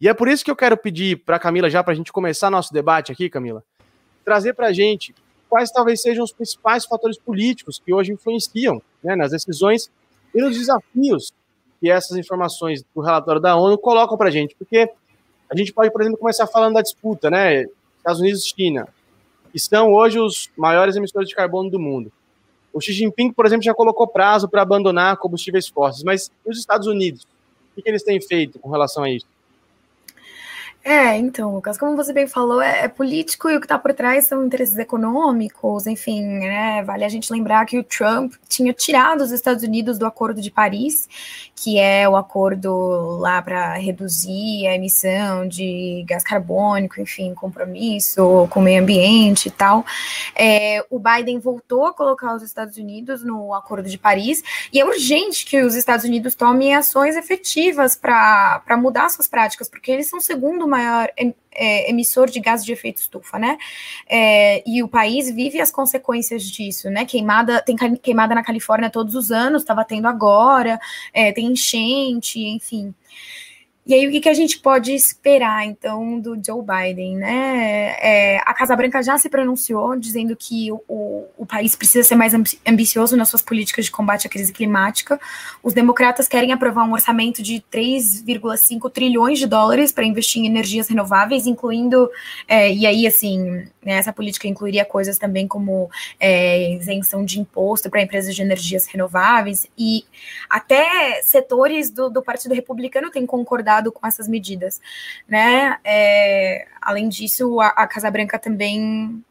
E 0.00 0.08
é 0.08 0.12
por 0.12 0.26
isso 0.26 0.44
que 0.44 0.50
eu 0.50 0.56
quero 0.56 0.76
pedir 0.76 1.18
para 1.24 1.36
a 1.36 1.38
Camila, 1.38 1.70
já 1.70 1.80
para 1.80 1.92
a 1.92 1.94
gente 1.94 2.10
começar 2.10 2.50
nosso 2.50 2.72
debate 2.72 3.12
aqui, 3.12 3.30
Camila, 3.30 3.62
trazer 4.24 4.52
para 4.52 4.66
a 4.66 4.72
gente 4.72 5.14
quais 5.48 5.70
talvez 5.70 6.02
sejam 6.02 6.24
os 6.24 6.32
principais 6.32 6.84
fatores 6.84 7.16
políticos 7.16 7.80
que 7.86 7.94
hoje 7.94 8.10
influenciam 8.10 8.82
né, 9.00 9.14
nas 9.14 9.30
decisões 9.30 9.92
e 10.34 10.42
nos 10.42 10.58
desafios 10.58 11.32
que 11.80 11.88
essas 11.88 12.16
informações 12.16 12.82
do 12.92 13.00
relatório 13.00 13.40
da 13.40 13.54
ONU 13.54 13.78
colocam 13.78 14.18
para 14.18 14.26
a 14.26 14.32
gente. 14.32 14.56
Porque 14.56 14.90
a 15.48 15.56
gente 15.56 15.72
pode, 15.72 15.92
por 15.92 16.00
exemplo, 16.00 16.18
começar 16.18 16.48
falando 16.48 16.74
da 16.74 16.82
disputa, 16.82 17.30
né? 17.30 17.64
Estados 17.98 18.20
Unidos 18.20 18.44
e 18.44 18.48
China 18.48 18.88
que 19.54 19.60
são 19.60 19.92
hoje 19.92 20.18
os 20.18 20.50
maiores 20.56 20.96
emissores 20.96 21.28
de 21.28 21.34
carbono 21.36 21.70
do 21.70 21.78
mundo. 21.78 22.10
O 22.72 22.80
Xi 22.80 22.92
Jinping, 22.92 23.32
por 23.32 23.46
exemplo, 23.46 23.62
já 23.62 23.72
colocou 23.72 24.04
prazo 24.04 24.48
para 24.48 24.62
abandonar 24.62 25.16
combustíveis 25.16 25.68
fósseis, 25.68 26.02
mas 26.02 26.28
e 26.44 26.50
os 26.50 26.58
Estados 26.58 26.88
Unidos? 26.88 27.22
O 27.22 27.76
que, 27.76 27.82
que 27.82 27.88
eles 27.88 28.02
têm 28.02 28.20
feito 28.20 28.58
com 28.58 28.68
relação 28.68 29.04
a 29.04 29.10
isso? 29.10 29.28
É, 30.86 31.16
então, 31.16 31.54
Lucas, 31.54 31.78
como 31.78 31.96
você 31.96 32.12
bem 32.12 32.26
falou, 32.26 32.60
é, 32.60 32.84
é 32.84 32.88
político 32.88 33.48
e 33.48 33.56
o 33.56 33.60
que 33.60 33.64
está 33.64 33.78
por 33.78 33.94
trás 33.94 34.26
são 34.26 34.44
interesses 34.44 34.76
econômicos, 34.76 35.86
enfim, 35.86 36.22
né? 36.22 36.82
Vale 36.82 37.06
a 37.06 37.08
gente 37.08 37.32
lembrar 37.32 37.64
que 37.64 37.78
o 37.78 37.82
Trump 37.82 38.34
tinha 38.46 38.70
tirado 38.74 39.22
os 39.22 39.32
Estados 39.32 39.62
Unidos 39.64 39.96
do 39.96 40.04
Acordo 40.04 40.42
de 40.42 40.50
Paris, 40.50 41.08
que 41.56 41.78
é 41.78 42.06
o 42.06 42.16
acordo 42.16 43.16
lá 43.18 43.40
para 43.40 43.72
reduzir 43.76 44.66
a 44.66 44.74
emissão 44.74 45.48
de 45.48 46.04
gás 46.06 46.22
carbônico, 46.22 47.00
enfim, 47.00 47.32
compromisso 47.32 48.46
com 48.50 48.60
o 48.60 48.62
meio 48.62 48.82
ambiente 48.82 49.46
e 49.46 49.50
tal. 49.50 49.86
É, 50.36 50.84
o 50.90 50.98
Biden 50.98 51.38
voltou 51.38 51.86
a 51.86 51.94
colocar 51.94 52.34
os 52.34 52.42
Estados 52.42 52.76
Unidos 52.76 53.24
no 53.24 53.54
Acordo 53.54 53.88
de 53.88 53.96
Paris 53.96 54.42
e 54.70 54.80
é 54.80 54.84
urgente 54.84 55.46
que 55.46 55.62
os 55.62 55.74
Estados 55.74 56.04
Unidos 56.04 56.34
tomem 56.34 56.74
ações 56.74 57.16
efetivas 57.16 57.96
para 57.96 58.76
mudar 58.76 59.08
suas 59.08 59.26
práticas, 59.26 59.66
porque 59.66 59.90
eles 59.90 60.10
são 60.10 60.20
segundo 60.20 60.73
maior 60.74 61.08
é, 61.52 61.88
emissor 61.88 62.28
de 62.28 62.40
gás 62.40 62.64
de 62.64 62.72
efeito 62.72 62.98
estufa, 62.98 63.38
né? 63.38 63.56
É, 64.08 64.62
e 64.66 64.82
o 64.82 64.88
país 64.88 65.30
vive 65.30 65.60
as 65.60 65.70
consequências 65.70 66.42
disso, 66.42 66.90
né? 66.90 67.04
Queimada, 67.04 67.62
tem 67.62 67.76
queimada 67.76 68.34
na 68.34 68.42
Califórnia 68.42 68.90
todos 68.90 69.14
os 69.14 69.30
anos, 69.30 69.62
estava 69.62 69.84
tendo 69.84 70.08
agora, 70.08 70.80
é, 71.12 71.30
tem 71.32 71.46
enchente, 71.46 72.40
enfim. 72.40 72.92
E 73.86 73.92
aí, 73.92 74.06
o 74.06 74.10
que, 74.10 74.18
que 74.18 74.28
a 74.30 74.34
gente 74.34 74.60
pode 74.60 74.94
esperar, 74.94 75.66
então, 75.66 76.18
do 76.18 76.34
Joe 76.42 76.64
Biden, 76.64 77.16
né? 77.16 77.94
É, 78.00 78.38
a 78.38 78.54
Casa 78.54 78.74
Branca 78.74 79.02
já 79.02 79.18
se 79.18 79.28
pronunciou, 79.28 79.94
dizendo 79.94 80.34
que 80.34 80.72
o, 80.72 81.26
o 81.36 81.44
país 81.44 81.76
precisa 81.76 82.02
ser 82.02 82.14
mais 82.14 82.32
ambicioso 82.66 83.14
nas 83.14 83.28
suas 83.28 83.42
políticas 83.42 83.84
de 83.84 83.90
combate 83.90 84.26
à 84.26 84.30
crise 84.30 84.54
climática. 84.54 85.20
Os 85.62 85.74
democratas 85.74 86.26
querem 86.26 86.50
aprovar 86.50 86.84
um 86.84 86.94
orçamento 86.94 87.42
de 87.42 87.62
3,5 87.70 88.90
trilhões 88.90 89.38
de 89.38 89.46
dólares 89.46 89.92
para 89.92 90.06
investir 90.06 90.40
em 90.40 90.46
energias 90.46 90.88
renováveis, 90.88 91.46
incluindo, 91.46 92.10
é, 92.48 92.72
e 92.72 92.86
aí, 92.86 93.06
assim, 93.06 93.68
né, 93.84 93.98
essa 93.98 94.14
política 94.14 94.48
incluiria 94.48 94.86
coisas 94.86 95.18
também 95.18 95.46
como 95.46 95.90
é, 96.18 96.72
isenção 96.72 97.22
de 97.22 97.38
imposto 97.38 97.90
para 97.90 98.00
empresas 98.00 98.34
de 98.34 98.40
energias 98.40 98.86
renováveis, 98.86 99.66
e 99.76 100.06
até 100.48 101.20
setores 101.22 101.90
do, 101.90 102.08
do 102.08 102.22
Partido 102.22 102.54
Republicano 102.54 103.10
têm 103.10 103.26
concordado 103.26 103.73
cuidado 103.74 103.92
com 103.92 104.06
essas 104.06 104.28
medidas, 104.28 104.80
né? 105.28 105.78
É, 105.84 106.66
além 106.80 107.08
disso, 107.08 107.60
a, 107.60 107.68
a 107.68 107.86
Casa 107.86 108.10
Branca 108.10 108.38
também 108.38 109.22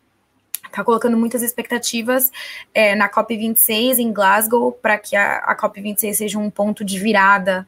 está 0.65 0.83
colocando 0.83 1.15
muitas 1.17 1.41
expectativas 1.41 2.31
é, 2.73 2.95
na 2.95 3.07
COP26 3.09 3.99
em 3.99 4.11
Glasgow 4.11 4.71
para 4.71 4.97
que 4.97 5.15
a, 5.15 5.37
a, 5.37 5.55
COP26 5.55 6.13
seja 6.13 6.39
um 6.39 6.49
ponto 6.49 6.83
de 6.83 6.99
virada 6.99 7.65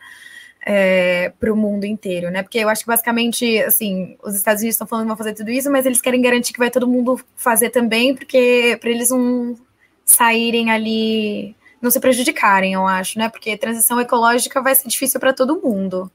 é, 0.66 1.32
para 1.40 1.54
o 1.54 1.56
mundo 1.56 1.86
inteiro, 1.86 2.32
né? 2.32 2.42
Porque 2.42 2.58
eu 2.58 2.70
acho 2.70 2.82
que 2.82 2.88
basicamente, 2.88 3.62
assim, 3.62 4.18
os 4.24 4.36
Estados 4.36 4.62
Unidos 4.62 4.76
estão 4.76 4.88
falando 4.88 5.06
que 5.06 5.10
vão 5.10 5.18
fazer 5.18 5.34
tudo 5.34 5.52
isso, 5.52 5.72
mas 5.72 5.86
eles 5.86 6.02
querem 6.02 6.22
garantir 6.22 6.54
que 6.54 6.60
vai 6.60 6.72
todo 6.72 6.88
mundo 6.88 7.20
fazer 7.36 7.70
também, 7.70 8.16
porque 8.16 8.78
para 8.82 8.90
eles 8.90 9.12
não 9.12 9.56
saírem 10.04 10.72
ali, 10.72 11.56
não 11.82 11.92
se 11.92 12.00
prejudicarem, 12.00 12.74
eu 12.74 12.88
acho, 12.88 13.20
né? 13.20 13.30
Porque 13.30 13.56
transição 13.58 14.00
ecológica 14.02 14.62
vai 14.62 14.74
ser 14.74 14.88
difícil 14.88 15.20
para 15.20 15.34
todo 15.34 15.62
mundo. 15.62 16.12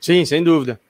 Sim, 0.00 0.24
sem 0.24 0.42
dúvida. 0.42 0.80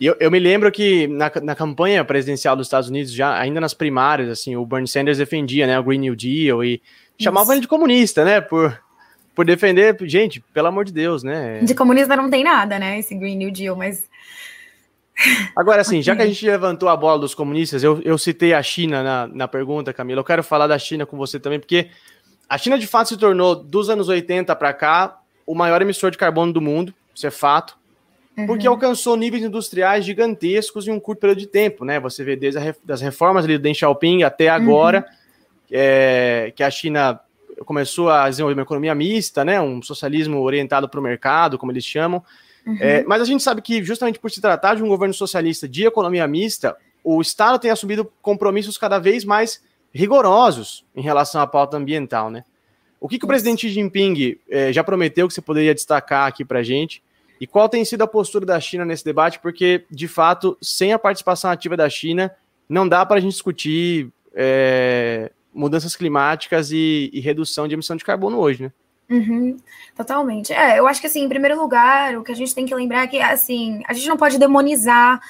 E 0.00 0.06
eu, 0.06 0.16
eu 0.20 0.30
me 0.30 0.38
lembro 0.38 0.70
que 0.70 1.06
na, 1.06 1.32
na 1.42 1.54
campanha 1.54 2.04
presidencial 2.04 2.54
dos 2.54 2.66
Estados 2.66 2.88
Unidos, 2.88 3.12
já 3.12 3.38
ainda 3.38 3.60
nas 3.60 3.72
primárias, 3.72 4.28
assim, 4.28 4.54
o 4.54 4.66
Bernie 4.66 4.88
Sanders 4.88 5.18
defendia, 5.18 5.66
né, 5.66 5.78
o 5.78 5.82
Green 5.82 5.98
New 5.98 6.14
Deal 6.14 6.62
e 6.62 6.82
chamava 7.18 7.52
ele 7.52 7.62
de 7.62 7.68
comunista, 7.68 8.24
né, 8.24 8.40
por, 8.40 8.78
por 9.34 9.46
defender, 9.46 9.96
gente, 10.02 10.40
pelo 10.52 10.68
amor 10.68 10.84
de 10.84 10.92
Deus, 10.92 11.22
né. 11.22 11.60
De 11.60 11.74
comunista 11.74 12.14
não 12.14 12.28
tem 12.28 12.44
nada, 12.44 12.78
né, 12.78 12.98
esse 12.98 13.14
Green 13.14 13.36
New 13.36 13.50
Deal, 13.50 13.74
mas... 13.74 14.04
Agora, 15.56 15.80
assim, 15.80 16.02
já 16.02 16.14
que 16.16 16.20
a 16.20 16.26
gente 16.26 16.44
levantou 16.44 16.90
a 16.90 16.96
bola 16.96 17.18
dos 17.18 17.34
comunistas, 17.34 17.82
eu, 17.82 18.02
eu 18.04 18.18
citei 18.18 18.52
a 18.52 18.62
China 18.62 19.02
na, 19.02 19.26
na 19.26 19.48
pergunta, 19.48 19.94
Camila, 19.94 20.20
eu 20.20 20.24
quero 20.24 20.44
falar 20.44 20.66
da 20.66 20.78
China 20.78 21.06
com 21.06 21.16
você 21.16 21.40
também, 21.40 21.58
porque 21.58 21.88
a 22.46 22.58
China 22.58 22.78
de 22.78 22.86
fato 22.86 23.08
se 23.08 23.16
tornou, 23.16 23.56
dos 23.56 23.88
anos 23.88 24.10
80 24.10 24.54
para 24.56 24.74
cá, 24.74 25.18
o 25.46 25.54
maior 25.54 25.80
emissor 25.80 26.10
de 26.10 26.18
carbono 26.18 26.52
do 26.52 26.60
mundo, 26.60 26.92
isso 27.14 27.26
é 27.26 27.30
fato 27.30 27.78
porque 28.44 28.68
uhum. 28.68 28.74
alcançou 28.74 29.16
níveis 29.16 29.42
industriais 29.42 30.04
gigantescos 30.04 30.86
em 30.86 30.90
um 30.90 31.00
curto 31.00 31.20
período 31.20 31.38
de 31.38 31.46
tempo, 31.46 31.84
né? 31.84 31.98
Você 32.00 32.22
vê 32.22 32.36
desde 32.36 32.58
as 32.58 32.76
das 32.84 33.00
reformas 33.00 33.44
ali 33.44 33.56
do 33.56 33.62
Deng 33.62 33.74
Xiaoping 33.74 34.24
até 34.24 34.48
agora, 34.48 34.98
uhum. 34.98 35.68
é, 35.70 36.52
que 36.54 36.62
a 36.62 36.70
China 36.70 37.18
começou 37.64 38.10
a 38.10 38.28
desenvolver 38.28 38.54
uma 38.54 38.64
economia 38.64 38.94
mista, 38.94 39.44
né? 39.44 39.58
Um 39.60 39.80
socialismo 39.80 40.40
orientado 40.42 40.88
para 40.88 41.00
o 41.00 41.02
mercado, 41.02 41.56
como 41.56 41.72
eles 41.72 41.84
chamam. 41.84 42.22
Uhum. 42.66 42.76
É, 42.78 43.04
mas 43.04 43.22
a 43.22 43.24
gente 43.24 43.42
sabe 43.42 43.62
que 43.62 43.82
justamente 43.82 44.18
por 44.18 44.30
se 44.30 44.40
tratar 44.40 44.74
de 44.74 44.82
um 44.82 44.88
governo 44.88 45.14
socialista 45.14 45.66
de 45.66 45.86
economia 45.86 46.26
mista, 46.26 46.76
o 47.02 47.22
Estado 47.22 47.58
tem 47.58 47.70
assumido 47.70 48.10
compromissos 48.20 48.76
cada 48.76 48.98
vez 48.98 49.24
mais 49.24 49.62
rigorosos 49.94 50.84
em 50.94 51.00
relação 51.00 51.40
à 51.40 51.46
pauta 51.46 51.76
ambiental, 51.76 52.30
né? 52.30 52.44
O 53.00 53.08
que, 53.08 53.18
que 53.18 53.24
o 53.24 53.28
presidente 53.28 53.68
Xi 53.68 53.68
Jinping 53.70 54.36
é, 54.50 54.72
já 54.72 54.82
prometeu 54.82 55.28
que 55.28 55.34
você 55.34 55.40
poderia 55.40 55.74
destacar 55.74 56.26
aqui 56.26 56.44
para 56.44 56.58
a 56.58 56.62
gente? 56.62 57.02
E 57.40 57.46
qual 57.46 57.68
tem 57.68 57.84
sido 57.84 58.02
a 58.02 58.06
postura 58.06 58.46
da 58.46 58.58
China 58.60 58.84
nesse 58.84 59.04
debate? 59.04 59.38
Porque, 59.38 59.84
de 59.90 60.08
fato, 60.08 60.56
sem 60.60 60.92
a 60.92 60.98
participação 60.98 61.50
ativa 61.50 61.76
da 61.76 61.88
China, 61.88 62.34
não 62.68 62.88
dá 62.88 63.04
para 63.04 63.16
a 63.16 63.20
gente 63.20 63.32
discutir 63.32 64.10
é, 64.34 65.30
mudanças 65.52 65.96
climáticas 65.96 66.70
e, 66.70 67.10
e, 67.12 67.20
redução 67.20 67.66
de 67.66 67.74
emissão 67.74 67.96
de 67.96 68.04
carbono 68.04 68.38
hoje, 68.38 68.64
né? 68.64 68.72
Uhum, 69.08 69.56
totalmente. 69.94 70.52
É, 70.52 70.78
eu 70.78 70.86
acho 70.86 71.00
que 71.00 71.06
assim, 71.06 71.22
em 71.22 71.28
primeiro 71.28 71.58
lugar, 71.60 72.16
o 72.16 72.24
que 72.24 72.32
a 72.32 72.34
gente 72.34 72.54
tem 72.54 72.66
que 72.66 72.74
lembrar 72.74 73.04
é 73.04 73.06
que 73.06 73.20
assim, 73.20 73.82
a 73.86 73.92
gente 73.92 74.08
não 74.08 74.16
pode 74.16 74.36
demonizar 74.36 75.20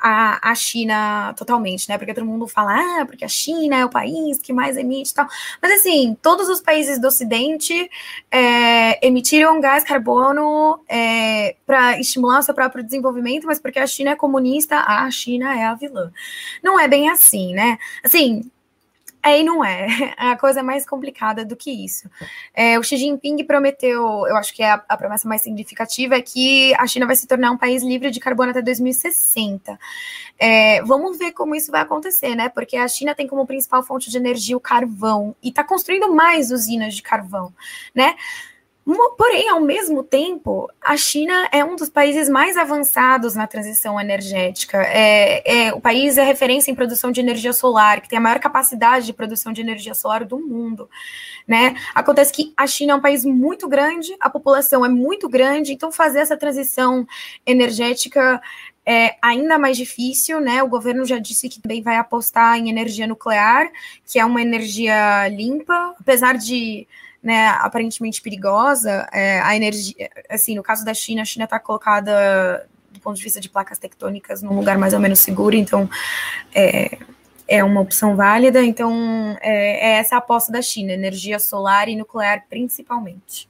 a, 0.00 0.50
a 0.50 0.54
China 0.54 1.34
totalmente, 1.36 1.88
né? 1.88 1.98
Porque 1.98 2.14
todo 2.14 2.24
mundo 2.26 2.46
fala, 2.48 2.74
ah, 2.74 3.06
porque 3.06 3.24
a 3.24 3.28
China 3.28 3.76
é 3.76 3.84
o 3.84 3.90
país 3.90 4.38
que 4.38 4.52
mais 4.52 4.76
emite 4.76 5.10
e 5.10 5.14
tal. 5.14 5.26
Mas 5.60 5.80
assim, 5.80 6.16
todos 6.22 6.48
os 6.48 6.60
países 6.60 7.00
do 7.00 7.08
Ocidente 7.08 7.90
é, 8.30 9.06
emitiram 9.06 9.60
gás 9.60 9.84
carbono 9.84 10.80
é, 10.88 11.56
para 11.66 11.98
estimular 12.00 12.40
o 12.40 12.42
seu 12.42 12.54
próprio 12.54 12.82
desenvolvimento, 12.82 13.46
mas 13.46 13.60
porque 13.60 13.78
a 13.78 13.86
China 13.86 14.10
é 14.10 14.16
comunista, 14.16 14.76
a 14.76 15.10
China 15.10 15.54
é 15.54 15.64
a 15.64 15.74
vilã. 15.74 16.10
Não 16.62 16.78
é 16.78 16.88
bem 16.88 17.08
assim, 17.08 17.52
né? 17.52 17.78
Assim, 18.02 18.50
É 19.22 19.40
e 19.40 19.44
não 19.44 19.64
é. 19.64 19.86
A 20.16 20.36
coisa 20.36 20.60
é 20.60 20.62
mais 20.62 20.86
complicada 20.86 21.44
do 21.44 21.54
que 21.54 21.70
isso. 21.70 22.08
É, 22.54 22.78
o 22.78 22.82
Xi 22.82 22.96
Jinping 22.96 23.44
prometeu, 23.44 24.02
eu 24.26 24.36
acho 24.36 24.54
que 24.54 24.62
é 24.62 24.70
a, 24.70 24.84
a, 24.88 24.96
promessa 24.96 25.28
mais 25.28 25.42
significativa, 25.42 26.14
é 26.14 26.22
que 26.22 26.74
a 26.74 26.86
China 26.86 27.06
vai 27.06 27.16
se 27.16 27.26
tornar 27.26 27.50
um 27.50 27.56
país 27.56 27.82
livre 27.82 28.10
de 28.10 28.18
carbono 28.18 28.50
até 28.50 28.62
2060. 28.62 29.78
É, 30.38 30.82
vamos 30.82 31.18
ver 31.18 31.32
como 31.32 31.54
isso 31.54 31.70
vai 31.70 31.82
acontecer, 31.82 32.34
né? 32.34 32.48
Porque 32.48 32.76
a 32.76 32.88
China 32.88 33.14
tem 33.14 33.26
como 33.26 33.46
principal 33.46 33.82
fonte 33.82 34.10
de 34.10 34.16
energia 34.16 34.56
o 34.56 34.60
carvão 34.60 35.36
e 35.42 35.50
está 35.50 35.62
construindo 35.62 36.12
mais 36.14 36.50
usinas 36.50 36.94
de 36.94 37.02
carvão, 37.02 37.52
né? 37.94 38.16
Porém, 38.84 39.48
ao 39.48 39.60
mesmo 39.60 40.02
tempo, 40.02 40.68
a 40.82 40.96
China 40.96 41.48
é 41.52 41.64
um 41.64 41.76
dos 41.76 41.88
países 41.88 42.28
mais 42.28 42.56
avançados 42.56 43.34
na 43.34 43.46
transição 43.46 44.00
energética. 44.00 44.78
É, 44.78 45.66
é, 45.66 45.74
o 45.74 45.80
país 45.80 46.16
é 46.16 46.24
referência 46.24 46.70
em 46.70 46.74
produção 46.74 47.12
de 47.12 47.20
energia 47.20 47.52
solar, 47.52 48.00
que 48.00 48.08
tem 48.08 48.18
a 48.18 48.20
maior 48.20 48.40
capacidade 48.40 49.06
de 49.06 49.12
produção 49.12 49.52
de 49.52 49.60
energia 49.60 49.94
solar 49.94 50.24
do 50.24 50.38
mundo. 50.38 50.88
Né? 51.46 51.76
Acontece 51.94 52.32
que 52.32 52.52
a 52.56 52.66
China 52.66 52.94
é 52.94 52.96
um 52.96 53.00
país 53.00 53.24
muito 53.24 53.68
grande, 53.68 54.16
a 54.18 54.30
população 54.30 54.84
é 54.84 54.88
muito 54.88 55.28
grande, 55.28 55.72
então 55.72 55.92
fazer 55.92 56.20
essa 56.20 56.36
transição 56.36 57.06
energética 57.46 58.40
é 58.84 59.16
ainda 59.20 59.58
mais 59.58 59.76
difícil, 59.76 60.40
né? 60.40 60.62
O 60.62 60.68
governo 60.68 61.04
já 61.04 61.18
disse 61.18 61.48
que 61.48 61.60
também 61.60 61.82
vai 61.82 61.96
apostar 61.96 62.58
em 62.58 62.70
energia 62.70 63.06
nuclear, 63.06 63.70
que 64.06 64.18
é 64.18 64.24
uma 64.24 64.40
energia 64.40 65.28
limpa, 65.28 65.94
apesar 66.00 66.36
de 66.36 66.88
né, 67.22 67.48
aparentemente 67.48 68.22
perigosa, 68.22 69.06
é, 69.12 69.40
a 69.40 69.54
energia, 69.54 70.10
assim, 70.28 70.54
no 70.54 70.62
caso 70.62 70.84
da 70.84 70.94
China, 70.94 71.22
a 71.22 71.24
China 71.24 71.44
está 71.44 71.58
colocada 71.58 72.66
do 72.90 72.98
ponto 73.00 73.16
de 73.16 73.22
vista 73.22 73.40
de 73.40 73.48
placas 73.48 73.78
tectônicas 73.78 74.42
num 74.42 74.56
lugar 74.56 74.76
mais 74.76 74.92
ou 74.92 75.00
menos 75.00 75.20
seguro, 75.20 75.54
então 75.54 75.88
é, 76.54 76.98
é 77.46 77.62
uma 77.62 77.80
opção 77.80 78.16
válida. 78.16 78.62
Então 78.62 79.36
é, 79.40 79.90
é 79.90 79.98
essa 79.98 80.16
a 80.16 80.18
aposta 80.18 80.52
da 80.52 80.62
China, 80.62 80.92
energia 80.92 81.38
solar 81.38 81.88
e 81.88 81.96
nuclear 81.96 82.44
principalmente. 82.48 83.48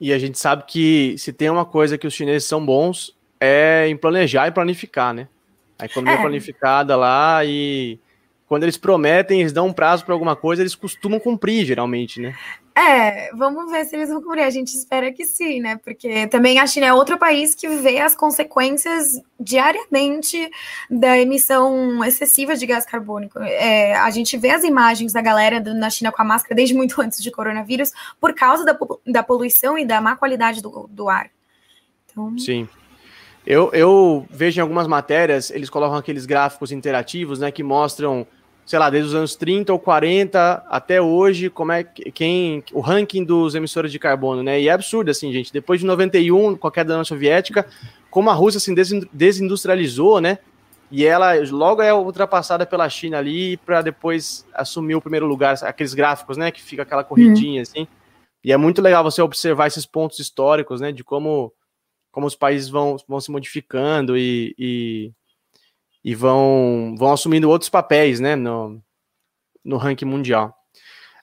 E 0.00 0.12
a 0.12 0.18
gente 0.18 0.38
sabe 0.38 0.64
que 0.66 1.16
se 1.18 1.32
tem 1.32 1.50
uma 1.50 1.64
coisa 1.64 1.98
que 1.98 2.06
os 2.06 2.14
chineses 2.14 2.46
são 2.46 2.64
bons 2.64 3.16
é 3.40 3.86
em 3.88 3.96
planejar 3.96 4.48
e 4.48 4.52
planificar, 4.52 5.12
né? 5.14 5.28
A 5.78 5.86
economia 5.86 6.18
é. 6.18 6.20
planificada 6.20 6.96
lá 6.96 7.44
e 7.44 7.98
quando 8.48 8.62
eles 8.62 8.78
prometem, 8.78 9.40
eles 9.40 9.52
dão 9.52 9.66
um 9.66 9.72
prazo 9.72 10.04
para 10.04 10.14
alguma 10.14 10.34
coisa, 10.34 10.62
eles 10.62 10.74
costumam 10.74 11.20
cumprir, 11.20 11.66
geralmente, 11.66 12.18
né? 12.18 12.34
É, 12.74 13.34
vamos 13.34 13.70
ver 13.70 13.84
se 13.84 13.96
eles 13.96 14.08
vão 14.08 14.22
cumprir. 14.22 14.42
A 14.42 14.50
gente 14.50 14.68
espera 14.68 15.12
que 15.12 15.24
sim, 15.24 15.60
né? 15.60 15.76
Porque 15.84 16.28
também 16.28 16.58
a 16.58 16.66
China 16.66 16.86
é 16.86 16.94
outro 16.94 17.18
país 17.18 17.54
que 17.54 17.68
vê 17.68 17.98
as 17.98 18.14
consequências 18.14 19.20
diariamente 19.38 20.48
da 20.88 21.18
emissão 21.18 22.02
excessiva 22.04 22.54
de 22.54 22.64
gás 22.64 22.86
carbônico. 22.86 23.38
É, 23.40 23.96
a 23.96 24.08
gente 24.10 24.36
vê 24.36 24.50
as 24.50 24.62
imagens 24.62 25.12
da 25.12 25.20
galera 25.20 25.60
na 25.60 25.90
China 25.90 26.12
com 26.12 26.22
a 26.22 26.24
máscara 26.24 26.54
desde 26.54 26.74
muito 26.74 26.98
antes 27.02 27.20
de 27.20 27.30
coronavírus 27.30 27.92
por 28.20 28.32
causa 28.32 28.64
da, 28.64 28.78
da 29.06 29.22
poluição 29.22 29.76
e 29.76 29.84
da 29.84 30.00
má 30.00 30.16
qualidade 30.16 30.62
do, 30.62 30.88
do 30.88 31.08
ar. 31.08 31.28
Então... 32.06 32.38
Sim. 32.38 32.68
Eu, 33.44 33.70
eu 33.72 34.26
vejo 34.30 34.60
em 34.60 34.62
algumas 34.62 34.86
matérias, 34.86 35.50
eles 35.50 35.70
colocam 35.70 35.96
aqueles 35.96 36.26
gráficos 36.26 36.70
interativos, 36.70 37.40
né, 37.40 37.50
que 37.50 37.62
mostram 37.62 38.26
sei 38.68 38.78
lá, 38.78 38.90
desde 38.90 39.08
os 39.08 39.14
anos 39.14 39.34
30 39.34 39.72
ou 39.72 39.78
40 39.78 40.62
até 40.68 41.00
hoje, 41.00 41.48
como 41.48 41.72
é 41.72 41.82
quem 41.82 42.62
o 42.70 42.80
ranking 42.80 43.24
dos 43.24 43.54
emissores 43.54 43.90
de 43.90 43.98
carbono, 43.98 44.42
né? 44.42 44.60
E 44.60 44.68
é 44.68 44.72
absurdo 44.72 45.10
assim, 45.10 45.32
gente. 45.32 45.50
Depois 45.50 45.80
de 45.80 45.86
91, 45.86 46.54
qualquer 46.54 46.84
da 46.84 46.92
União 46.92 47.04
Soviética, 47.04 47.66
como 48.10 48.28
a 48.28 48.34
Rússia 48.34 48.60
se 48.60 48.78
assim, 48.78 49.08
desindustrializou, 49.10 50.20
né? 50.20 50.36
E 50.90 51.06
ela 51.06 51.32
logo 51.50 51.80
é 51.80 51.94
ultrapassada 51.94 52.66
pela 52.66 52.90
China 52.90 53.16
ali 53.16 53.56
para 53.56 53.80
depois 53.80 54.44
assumir 54.52 54.96
o 54.96 55.00
primeiro 55.00 55.24
lugar, 55.24 55.54
aqueles 55.62 55.94
gráficos, 55.94 56.36
né, 56.36 56.50
que 56.50 56.60
fica 56.60 56.82
aquela 56.82 57.02
corridinha 57.02 57.56
uhum. 57.56 57.62
assim. 57.62 57.88
E 58.44 58.52
é 58.52 58.56
muito 58.58 58.82
legal 58.82 59.02
você 59.02 59.22
observar 59.22 59.68
esses 59.68 59.86
pontos 59.86 60.18
históricos, 60.18 60.78
né, 60.78 60.92
de 60.92 61.02
como 61.02 61.50
como 62.10 62.26
os 62.26 62.34
países 62.34 62.68
vão, 62.68 62.96
vão 63.08 63.20
se 63.20 63.30
modificando 63.30 64.16
e, 64.16 64.54
e 64.58 65.12
e 66.04 66.14
vão, 66.14 66.94
vão 66.96 67.12
assumindo 67.12 67.48
outros 67.48 67.68
papéis, 67.68 68.20
né, 68.20 68.36
no, 68.36 68.80
no 69.64 69.76
ranking 69.76 70.04
mundial. 70.04 70.54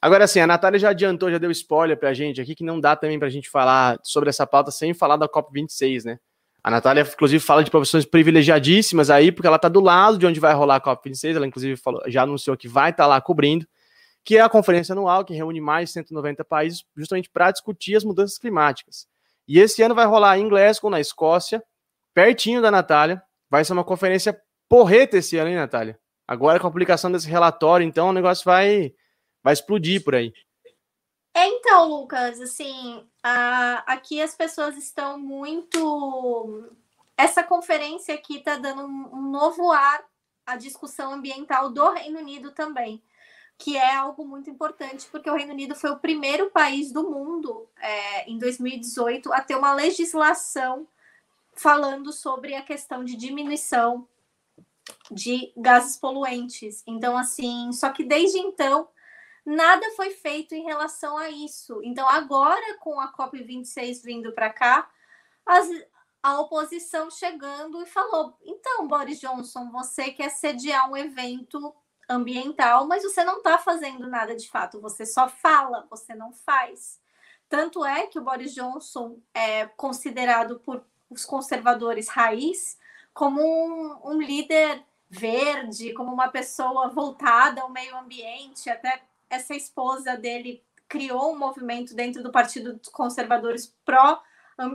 Agora, 0.02 0.26
assim, 0.26 0.40
a 0.40 0.48
Natália 0.48 0.78
já 0.78 0.90
adiantou, 0.90 1.32
já 1.32 1.38
deu 1.38 1.50
spoiler 1.52 1.98
pra 1.98 2.14
gente 2.14 2.40
aqui, 2.40 2.54
que 2.54 2.64
não 2.64 2.80
dá 2.80 2.96
também 2.96 3.18
pra 3.18 3.30
gente 3.30 3.50
falar 3.50 3.98
sobre 4.04 4.30
essa 4.30 4.46
pauta 4.46 4.70
sem 4.70 4.94
falar 4.94 5.18
da 5.18 5.28
COP26, 5.28 6.06
né? 6.06 6.20
A 6.64 6.70
Natália, 6.70 7.02
inclusive, 7.02 7.44
fala 7.44 7.64
de 7.64 7.72
profissões 7.72 8.06
privilegiadíssimas 8.06 9.10
aí, 9.10 9.32
porque 9.32 9.48
ela 9.48 9.60
tá 9.60 9.70
do 9.70 9.80
lado 9.80 10.18
de 10.18 10.26
onde 10.26 10.40
vai 10.40 10.54
rolar 10.54 10.76
a 10.76 10.82
COP26, 10.82 11.36
ela, 11.36 11.48
inclusive, 11.48 11.76
falou, 11.78 12.02
já 12.08 12.24
anunciou 12.24 12.58
que 12.58 12.68
vai 12.68 12.92
estar 12.92 13.04
tá 13.04 13.08
lá 13.08 13.22
cobrindo, 13.22 13.68
que 14.24 14.38
é 14.38 14.42
a 14.42 14.50
conferência 14.50 14.94
anual 14.94 15.24
que 15.24 15.34
reúne 15.34 15.62
mais 15.62 15.90
de 15.90 15.94
190 15.94 16.44
países 16.44 16.84
justamente 16.98 17.30
para 17.30 17.52
discutir 17.52 17.96
as 17.96 18.04
mudanças 18.04 18.38
climáticas. 18.38 19.08
E 19.48 19.60
esse 19.60 19.82
ano 19.84 19.94
vai 19.94 20.06
rolar 20.06 20.40
em 20.40 20.50
Glasgow, 20.50 20.90
na 20.90 21.00
Escócia, 21.00 21.64
pertinho 22.14 22.62
da 22.62 22.72
Natália, 22.72 23.22
vai 23.50 23.64
ser 23.64 23.74
uma 23.74 23.84
conferência 23.84 24.36
porreta 24.68 25.18
esse 25.18 25.38
ano, 25.38 25.50
hein, 25.50 25.56
Natália? 25.56 26.00
Agora 26.28 26.60
com 26.60 26.68
a 26.68 26.72
publicação 26.72 27.12
desse 27.12 27.28
relatório, 27.28 27.86
então 27.86 28.10
o 28.10 28.14
negócio 28.14 28.44
vai, 28.44 28.94
vai 29.44 29.54
explodir 29.54 30.04
por 30.04 30.16
aí. 30.16 30.34
É, 31.34 31.48
então, 31.48 31.88
Lucas, 31.90 32.40
assim, 32.40 33.06
a, 33.22 33.84
aqui 33.86 34.22
as 34.22 34.34
pessoas 34.34 34.78
estão 34.78 35.20
muito. 35.20 36.72
Essa 37.18 37.44
conferência 37.44 38.16
aqui 38.16 38.38
está 38.38 38.56
dando 38.56 38.84
um, 38.84 39.10
um 39.14 39.32
novo 39.32 39.72
ar 39.72 40.04
à 40.46 40.56
discussão 40.56 41.12
ambiental 41.12 41.70
do 41.70 41.92
Reino 41.92 42.20
Unido 42.20 42.52
também, 42.52 43.02
que 43.58 43.76
é 43.76 43.96
algo 43.96 44.26
muito 44.26 44.50
importante, 44.50 45.08
porque 45.12 45.30
o 45.30 45.36
Reino 45.36 45.52
Unido 45.52 45.76
foi 45.76 45.92
o 45.92 46.00
primeiro 46.00 46.50
país 46.50 46.92
do 46.92 47.04
mundo, 47.04 47.68
é, 47.82 48.30
em 48.30 48.38
2018, 48.38 49.32
a 49.34 49.42
ter 49.42 49.56
uma 49.56 49.74
legislação 49.74 50.88
falando 51.54 52.12
sobre 52.14 52.56
a 52.56 52.62
questão 52.62 53.04
de 53.04 53.16
diminuição 53.16 54.08
de 55.12 55.54
gases 55.56 55.98
poluentes. 55.98 56.84
Então, 56.86 57.18
assim, 57.18 57.72
só 57.72 57.90
que 57.90 58.04
desde 58.04 58.40
então 58.40 58.88
nada 59.46 59.86
foi 59.96 60.12
feito 60.12 60.56
em 60.56 60.64
relação 60.64 61.18
a 61.18 61.30
isso. 61.30 61.82
Então, 61.84 62.08
agora 62.08 62.78
com 62.80 63.00
a 63.00 63.14
COP26 63.14 64.04
vindo 64.04 64.32
para 64.34 64.50
cá, 64.50 64.90
as, 65.46 65.70
a 66.24 66.40
oposição 66.40 67.10
chegando 67.12 67.82
e 67.82 67.86
falou: 67.86 68.38
então, 68.44 68.88
Boris 68.88 69.20
Johnson, 69.20 69.70
você 69.72 70.12
quer 70.12 70.30
sediar 70.30 70.90
um 70.90 70.98
evento 70.98 71.74
ambiental, 72.10 72.88
mas 72.88 73.04
você 73.04 73.24
não 73.24 73.38
está 73.38 73.58
fazendo 73.58 74.08
nada 74.08 74.36
de 74.36 74.50
fato, 74.50 74.82
você 74.82 75.06
só 75.06 75.28
fala, 75.28 75.88
você 75.90 76.14
não 76.16 76.32
faz. 76.32 77.00
Tanto 77.48 77.86
é 77.86 78.08
que 78.08 78.20
o 78.20 78.24
Boris 78.24 78.54
Johnson 78.54 79.20
é 79.34 79.68
considerado 79.68 80.60
por 80.60 80.84
os 81.10 81.26
conservadores 81.26 82.10
raiz 82.10 82.78
como 83.16 83.42
um, 83.42 84.12
um 84.12 84.22
líder 84.22 84.84
verde, 85.10 85.94
como 85.94 86.12
uma 86.12 86.28
pessoa 86.28 86.90
voltada 86.90 87.62
ao 87.62 87.72
meio 87.72 87.98
ambiente. 87.98 88.70
Até 88.70 89.02
essa 89.30 89.56
esposa 89.56 90.18
dele 90.18 90.62
criou 90.88 91.34
um 91.34 91.40
movimento 91.40 91.96
dentro 91.96 92.22
do 92.22 92.32
Partido 92.32 92.74
dos 92.74 92.90
Conservadores 92.90 93.74
pró 93.86 94.22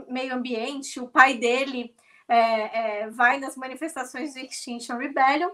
meio 0.09 0.33
ambiente. 0.33 0.99
O 0.99 1.07
pai 1.07 1.37
dele 1.37 1.95
é, 2.27 3.03
é, 3.03 3.09
vai 3.11 3.39
nas 3.39 3.55
manifestações 3.55 4.33
do 4.33 4.39
Extinction 4.39 4.97
Rebellion. 4.97 5.51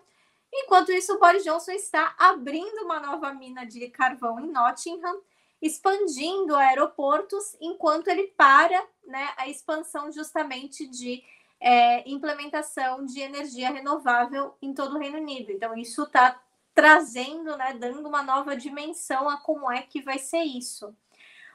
Enquanto 0.52 0.94
isso, 0.94 1.14
o 1.14 1.20
Boris 1.20 1.44
Johnson 1.44 1.72
está 1.72 2.16
abrindo 2.18 2.86
uma 2.86 3.02
nova 3.02 3.34
mina 3.34 3.66
de 3.66 3.90
carvão 3.90 4.40
em 4.40 4.50
Nottingham, 4.50 5.20
expandindo 5.62 6.56
aeroportos, 6.56 7.58
enquanto 7.60 8.08
ele 8.08 8.28
para 8.38 8.82
né, 9.06 9.30
a 9.36 9.50
expansão 9.50 10.10
justamente 10.10 10.88
de 10.88 11.22
é, 11.60 12.08
implementação 12.10 13.06
de 13.06 13.20
energia 13.20 13.72
renovável 13.72 14.56
em 14.62 14.74
todo 14.74 14.96
o 14.96 15.00
Reino 15.00 15.18
Unido. 15.18 15.52
Então, 15.52 15.76
isso 15.76 16.04
está 16.04 16.40
trazendo, 16.74 17.58
né, 17.58 17.74
dando 17.74 18.08
uma 18.08 18.22
nova 18.22 18.56
dimensão 18.56 19.28
a 19.28 19.38
como 19.38 19.72
é 19.72 19.82
que 19.82 20.02
vai 20.02 20.20
ser 20.20 20.44
isso. 20.44 20.96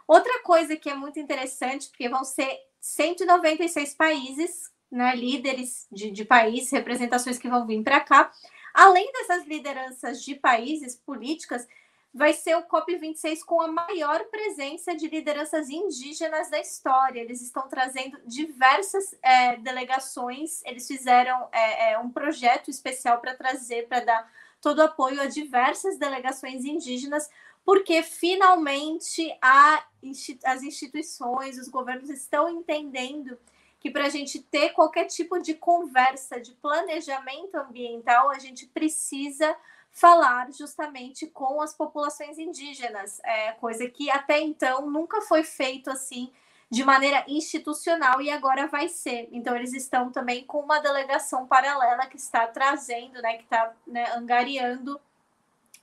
Outra 0.06 0.42
coisa 0.42 0.76
que 0.76 0.90
é 0.90 0.94
muito 0.94 1.20
interessante, 1.20 1.88
porque 1.88 2.08
vão 2.08 2.24
ser 2.24 2.60
196 2.80 3.94
países, 3.94 4.72
né, 4.90 5.14
líderes 5.14 5.86
de, 5.90 6.10
de 6.10 6.28
representações 6.72 7.38
que 7.38 7.48
vão 7.48 7.66
vir 7.66 7.82
para 7.82 8.00
cá. 8.00 8.32
Além 8.74 9.10
dessas 9.12 9.46
lideranças 9.46 10.22
de 10.22 10.34
países 10.34 10.96
políticas, 10.96 11.68
vai 12.14 12.34
ser 12.34 12.56
o 12.56 12.64
COP26 12.64 13.40
com 13.44 13.62
a 13.62 13.68
maior 13.68 14.24
presença 14.26 14.94
de 14.94 15.08
lideranças 15.08 15.70
indígenas 15.70 16.50
da 16.50 16.60
história. 16.60 17.20
Eles 17.20 17.40
estão 17.40 17.66
trazendo 17.68 18.18
diversas 18.26 19.14
é, 19.22 19.56
delegações, 19.56 20.62
eles 20.66 20.86
fizeram 20.86 21.48
é, 21.50 21.92
é, 21.92 21.98
um 21.98 22.10
projeto 22.10 22.70
especial 22.70 23.18
para 23.18 23.34
trazer, 23.34 23.88
para 23.88 24.00
dar 24.00 24.32
todo 24.60 24.80
o 24.80 24.82
apoio 24.82 25.22
a 25.22 25.26
diversas 25.26 25.98
delegações 25.98 26.64
indígenas, 26.64 27.30
porque 27.64 28.02
finalmente 28.02 29.34
as 29.40 30.62
instituições, 30.62 31.58
os 31.58 31.68
governos 31.68 32.10
estão 32.10 32.48
entendendo 32.48 33.38
que 33.80 33.90
para 33.90 34.06
a 34.06 34.10
gente 34.10 34.40
ter 34.40 34.70
qualquer 34.70 35.06
tipo 35.06 35.40
de 35.40 35.54
conversa 35.54 36.40
de 36.40 36.52
planejamento 36.52 37.56
ambiental, 37.56 38.30
a 38.30 38.38
gente 38.38 38.66
precisa 38.66 39.56
falar 39.92 40.50
justamente 40.52 41.26
com 41.26 41.60
as 41.60 41.74
populações 41.74 42.38
indígenas, 42.38 43.20
é, 43.22 43.52
coisa 43.52 43.88
que 43.88 44.10
até 44.10 44.40
então 44.40 44.90
nunca 44.90 45.20
foi 45.20 45.44
feito 45.44 45.90
assim 45.90 46.32
de 46.70 46.82
maneira 46.82 47.22
institucional 47.28 48.22
e 48.22 48.30
agora 48.30 48.66
vai 48.66 48.88
ser. 48.88 49.28
Então, 49.30 49.54
eles 49.54 49.74
estão 49.74 50.10
também 50.10 50.46
com 50.46 50.60
uma 50.60 50.80
delegação 50.80 51.46
paralela 51.46 52.06
que 52.06 52.16
está 52.16 52.46
trazendo, 52.46 53.20
né, 53.20 53.36
que 53.36 53.42
está 53.44 53.74
né, 53.86 54.10
angariando 54.16 54.98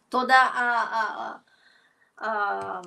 toda 0.10 0.36
a, 0.36 0.82
a, 0.82 1.42
a, 2.18 2.82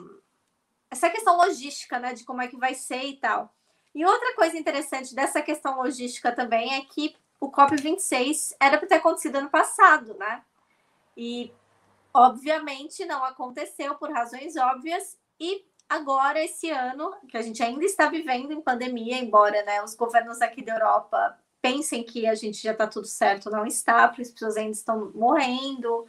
essa 0.90 1.08
questão 1.10 1.36
logística, 1.36 2.00
né, 2.00 2.12
de 2.12 2.24
como 2.24 2.42
é 2.42 2.48
que 2.48 2.56
vai 2.56 2.74
ser 2.74 3.04
e 3.04 3.16
tal. 3.18 3.54
E 3.94 4.04
outra 4.04 4.34
coisa 4.34 4.58
interessante 4.58 5.14
dessa 5.14 5.40
questão 5.40 5.76
logística 5.76 6.32
também 6.32 6.74
é 6.74 6.80
que 6.80 7.14
o 7.38 7.52
COP26 7.52 8.56
era 8.58 8.78
para 8.78 8.88
ter 8.88 8.96
acontecido 8.96 9.36
ano 9.36 9.50
passado, 9.50 10.14
né? 10.14 10.42
E 11.16 11.52
obviamente 12.12 13.04
não 13.04 13.24
aconteceu 13.24 13.94
por 13.94 14.10
razões 14.10 14.56
óbvias 14.56 15.18
e 15.38 15.64
agora 15.88 16.42
esse 16.42 16.70
ano 16.70 17.14
que 17.28 17.36
a 17.36 17.42
gente 17.42 17.62
ainda 17.62 17.84
está 17.84 18.08
vivendo 18.08 18.52
em 18.52 18.60
pandemia, 18.60 19.18
embora 19.18 19.62
né, 19.62 19.82
os 19.82 19.94
governos 19.94 20.40
aqui 20.40 20.62
da 20.62 20.74
Europa 20.74 21.38
pensem 21.60 22.02
que 22.02 22.26
a 22.26 22.34
gente 22.34 22.60
já 22.62 22.72
está 22.72 22.86
tudo 22.86 23.06
certo, 23.06 23.50
não 23.50 23.64
está, 23.64 24.08
porque 24.08 24.22
as 24.22 24.30
pessoas 24.30 24.56
ainda 24.56 24.72
estão 24.72 25.12
morrendo, 25.14 26.06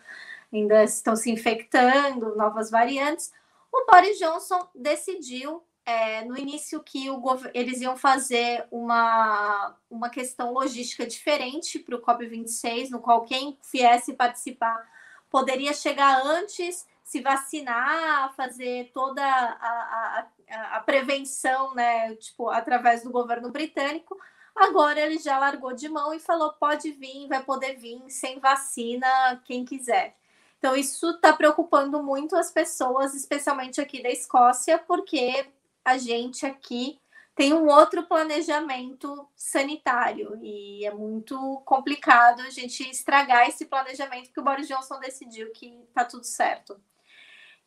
ainda 0.51 0.83
estão 0.83 1.15
se 1.15 1.29
infectando, 1.29 2.35
novas 2.35 2.71
variantes. 2.71 3.31
O 3.71 3.85
Boris 3.85 4.17
Johnson 4.17 4.67
decidiu 4.73 5.63
é, 5.85 6.23
no 6.23 6.37
início 6.37 6.81
que 6.81 7.09
o 7.09 7.21
eles 7.53 7.81
iam 7.81 7.97
fazer 7.97 8.65
uma, 8.71 9.75
uma 9.89 10.09
questão 10.09 10.53
logística 10.53 11.05
diferente 11.05 11.77
para 11.79 11.95
o 11.95 12.01
COP26, 12.01 12.89
no 12.89 12.99
qual 12.99 13.25
quem 13.25 13.57
viesse 13.71 14.13
participar 14.13 14.87
poderia 15.29 15.73
chegar 15.73 16.21
antes, 16.25 16.87
se 17.03 17.19
vacinar, 17.19 18.33
fazer 18.35 18.91
toda 18.93 19.23
a, 19.23 20.27
a, 20.49 20.77
a 20.77 20.79
prevenção, 20.81 21.73
né? 21.73 22.15
Tipo, 22.15 22.49
através 22.49 23.03
do 23.03 23.11
governo 23.11 23.51
britânico. 23.51 24.17
Agora 24.55 24.99
ele 24.99 25.17
já 25.17 25.37
largou 25.39 25.73
de 25.73 25.89
mão 25.89 26.13
e 26.13 26.19
falou: 26.19 26.53
pode 26.53 26.91
vir, 26.91 27.27
vai 27.27 27.43
poder 27.43 27.75
vir 27.75 28.01
sem 28.09 28.39
vacina, 28.39 29.41
quem 29.43 29.65
quiser. 29.65 30.15
Então, 30.59 30.75
isso 30.77 31.09
está 31.09 31.33
preocupando 31.33 32.01
muito 32.01 32.37
as 32.37 32.49
pessoas, 32.49 33.13
especialmente 33.13 33.81
aqui 33.81 34.01
da 34.01 34.09
Escócia, 34.09 34.79
porque 34.79 35.45
a 35.83 35.97
gente 35.97 36.45
aqui 36.45 36.99
tem 37.35 37.53
um 37.53 37.67
outro 37.67 38.03
planejamento 38.03 39.27
sanitário 39.35 40.37
e 40.41 40.85
é 40.85 40.91
muito 40.93 41.61
complicado 41.65 42.41
a 42.41 42.49
gente 42.49 42.87
estragar 42.89 43.47
esse 43.47 43.65
planejamento 43.65 44.31
que 44.31 44.39
o 44.39 44.43
Boris 44.43 44.67
Johnson 44.67 44.99
decidiu 44.99 45.51
que 45.51 45.79
está 45.87 46.05
tudo 46.05 46.25
certo. 46.25 46.79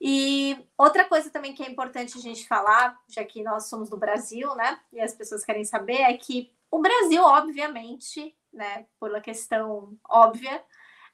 E 0.00 0.56
outra 0.76 1.04
coisa 1.04 1.30
também 1.30 1.54
que 1.54 1.62
é 1.62 1.70
importante 1.70 2.18
a 2.18 2.20
gente 2.20 2.46
falar, 2.46 2.96
já 3.08 3.24
que 3.24 3.42
nós 3.42 3.68
somos 3.68 3.88
do 3.88 3.96
Brasil, 3.96 4.54
né? 4.54 4.78
E 4.92 5.00
as 5.00 5.14
pessoas 5.14 5.44
querem 5.44 5.64
saber, 5.64 6.02
é 6.02 6.16
que 6.16 6.52
o 6.70 6.80
Brasil, 6.80 7.22
obviamente, 7.22 8.36
né, 8.52 8.86
por 9.00 9.10
uma 9.10 9.20
questão 9.20 9.96
óbvia, 10.08 10.62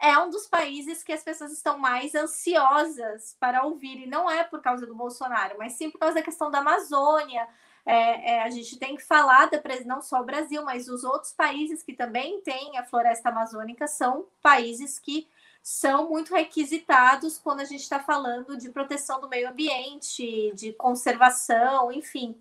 é 0.02 0.18
um 0.18 0.28
dos 0.28 0.48
países 0.48 1.04
que 1.04 1.12
as 1.12 1.22
pessoas 1.22 1.52
estão 1.52 1.78
mais 1.78 2.12
ansiosas 2.16 3.36
para 3.38 3.62
ouvir, 3.62 4.00
e 4.00 4.06
não 4.06 4.28
é 4.28 4.42
por 4.42 4.60
causa 4.60 4.84
do 4.84 4.96
Bolsonaro, 4.96 5.54
mas 5.56 5.74
sim 5.74 5.90
por 5.90 5.98
causa 6.00 6.16
da 6.16 6.22
questão 6.22 6.50
da 6.50 6.58
Amazônia, 6.58 7.48
é, 7.86 8.32
é, 8.32 8.42
a 8.42 8.50
gente 8.50 8.76
tem 8.78 8.96
que 8.96 9.02
falar 9.02 9.46
da, 9.46 9.62
não 9.86 10.02
só 10.02 10.20
o 10.20 10.24
Brasil, 10.24 10.64
mas 10.64 10.88
os 10.88 11.04
outros 11.04 11.32
países 11.32 11.84
que 11.84 11.92
também 11.92 12.40
têm 12.40 12.76
a 12.76 12.84
floresta 12.84 13.28
amazônica 13.28 13.86
são 13.86 14.26
países 14.42 14.98
que 14.98 15.28
são 15.62 16.08
muito 16.08 16.34
requisitados 16.34 17.38
quando 17.38 17.60
a 17.60 17.64
gente 17.64 17.82
está 17.82 18.00
falando 18.00 18.56
de 18.56 18.70
proteção 18.70 19.20
do 19.20 19.28
meio 19.28 19.48
ambiente, 19.48 20.52
de 20.56 20.72
conservação, 20.72 21.92
enfim. 21.92 22.36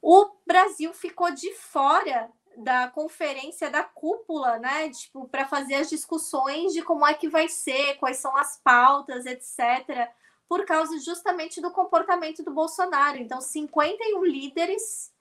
O 0.00 0.30
Brasil 0.46 0.94
ficou 0.94 1.30
de 1.30 1.52
fora 1.54 2.30
da 2.58 2.88
conferência 2.88 3.70
da 3.70 3.82
cúpula, 3.82 4.58
né? 4.58 4.90
Tipo, 4.90 5.28
para 5.28 5.46
fazer 5.46 5.76
as 5.76 5.88
discussões 5.88 6.72
de 6.72 6.82
como 6.82 7.06
é 7.06 7.14
que 7.14 7.28
vai 7.28 7.48
ser, 7.48 7.96
quais 7.96 8.18
são 8.18 8.36
as 8.36 8.60
pautas, 8.62 9.26
etc 9.26 10.10
por 10.48 10.64
causa 10.64 10.98
justamente 10.98 11.60
do 11.60 11.70
comportamento 11.70 12.42
do 12.42 12.50
Bolsonaro. 12.50 13.18
Então, 13.18 13.40
51 13.40 14.24
líderes 14.24 15.12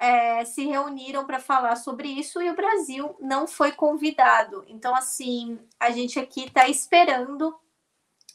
é, 0.00 0.44
se 0.44 0.66
reuniram 0.66 1.24
para 1.24 1.38
falar 1.38 1.76
sobre 1.76 2.08
isso 2.08 2.42
e 2.42 2.50
o 2.50 2.56
Brasil 2.56 3.16
não 3.20 3.46
foi 3.46 3.70
convidado. 3.70 4.64
Então, 4.66 4.94
assim, 4.94 5.58
a 5.78 5.90
gente 5.90 6.18
aqui 6.18 6.46
está 6.46 6.68
esperando 6.68 7.56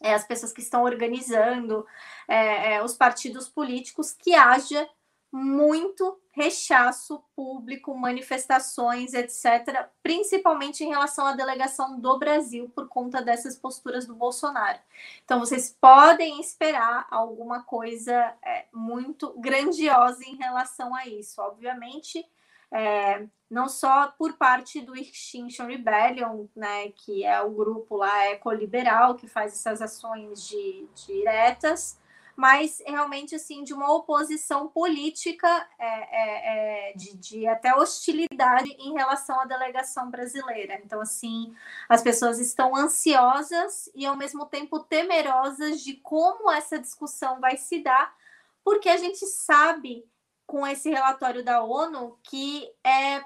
é, 0.01 0.13
as 0.13 0.25
pessoas 0.25 0.53
que 0.53 0.61
estão 0.61 0.83
organizando, 0.83 1.85
é, 2.27 2.75
é 2.75 2.83
os 2.83 2.93
partidos 2.93 3.49
políticos, 3.49 4.13
que 4.13 4.33
haja 4.33 4.87
muito 5.31 6.19
rechaço 6.31 7.23
público, 7.35 7.95
manifestações, 7.95 9.13
etc., 9.13 9.87
principalmente 10.03 10.83
em 10.83 10.89
relação 10.89 11.25
à 11.25 11.33
delegação 11.33 11.99
do 11.99 12.17
Brasil 12.17 12.71
por 12.75 12.87
conta 12.87 13.21
dessas 13.21 13.55
posturas 13.55 14.05
do 14.05 14.15
Bolsonaro. 14.15 14.79
Então, 15.23 15.39
vocês 15.39 15.75
podem 15.81 16.39
esperar 16.39 17.07
alguma 17.09 17.63
coisa 17.63 18.13
é, 18.43 18.65
muito 18.73 19.33
grandiosa 19.39 20.23
em 20.23 20.35
relação 20.35 20.93
a 20.93 21.07
isso. 21.07 21.41
Obviamente, 21.41 22.25
é, 22.71 23.25
não 23.49 23.67
só 23.67 24.13
por 24.17 24.33
parte 24.33 24.81
do 24.81 24.95
Extinction 24.95 25.65
Rebellion, 25.65 26.45
né, 26.55 26.89
que 26.89 27.23
é 27.23 27.41
o 27.41 27.51
grupo 27.51 27.95
lá 27.95 28.31
ecoliberal 28.31 29.15
que 29.15 29.27
faz 29.27 29.53
essas 29.53 29.81
ações 29.81 30.47
de, 30.47 30.87
diretas, 31.05 31.99
mas 32.37 32.83
realmente 32.85 33.33
assim 33.33 33.63
de 33.63 33.73
uma 33.73 33.91
oposição 33.91 34.67
política 34.67 35.47
é, 35.79 35.87
é, 35.87 36.89
é, 36.91 36.93
de, 36.93 37.17
de, 37.17 37.47
até 37.47 37.73
hostilidade 37.75 38.69
em 38.77 38.93
relação 38.93 39.41
à 39.41 39.45
delegação 39.45 40.11
brasileira. 40.11 40.79
Então, 40.85 41.01
assim, 41.01 41.51
as 41.89 42.03
pessoas 42.03 42.37
estão 42.37 42.75
ansiosas 42.75 43.89
e 43.95 44.05
ao 44.05 44.15
mesmo 44.15 44.45
tempo 44.45 44.79
temerosas 44.81 45.81
de 45.81 45.95
como 45.95 46.51
essa 46.51 46.77
discussão 46.77 47.39
vai 47.39 47.57
se 47.57 47.81
dar, 47.81 48.15
porque 48.63 48.87
a 48.87 48.97
gente 48.97 49.25
sabe 49.25 50.07
com 50.45 50.65
esse 50.65 50.91
relatório 50.91 51.43
da 51.43 51.63
ONU 51.63 52.19
que 52.21 52.71
é 52.83 53.23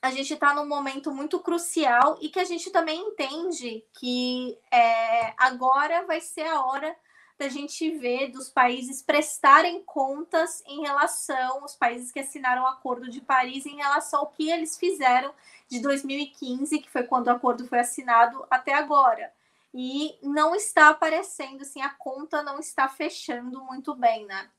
a 0.00 0.10
gente 0.10 0.32
está 0.34 0.54
num 0.54 0.66
momento 0.66 1.12
muito 1.12 1.40
crucial 1.40 2.18
e 2.20 2.28
que 2.28 2.38
a 2.38 2.44
gente 2.44 2.70
também 2.70 3.00
entende 3.00 3.84
que 3.98 4.56
é, 4.72 5.34
agora 5.36 6.04
vai 6.04 6.20
ser 6.20 6.46
a 6.46 6.64
hora 6.64 6.96
da 7.38 7.48
gente 7.48 7.88
ver 7.98 8.32
dos 8.32 8.48
países 8.48 9.00
prestarem 9.00 9.80
contas 9.84 10.60
em 10.66 10.82
relação 10.82 11.64
os 11.64 11.74
países 11.74 12.10
que 12.10 12.18
assinaram 12.18 12.64
o 12.64 12.66
Acordo 12.66 13.08
de 13.08 13.20
Paris 13.20 13.64
em 13.64 13.76
relação 13.76 14.20
ao 14.20 14.26
que 14.26 14.50
eles 14.50 14.76
fizeram 14.76 15.32
de 15.68 15.80
2015, 15.80 16.80
que 16.80 16.90
foi 16.90 17.04
quando 17.04 17.28
o 17.28 17.30
acordo 17.30 17.66
foi 17.68 17.78
assinado 17.78 18.44
até 18.50 18.74
agora. 18.74 19.32
E 19.72 20.18
não 20.22 20.54
está 20.54 20.88
aparecendo, 20.88 21.62
assim, 21.62 21.80
a 21.80 21.90
conta 21.90 22.42
não 22.42 22.58
está 22.58 22.88
fechando 22.88 23.62
muito 23.64 23.94
bem, 23.94 24.26
né? 24.26 24.50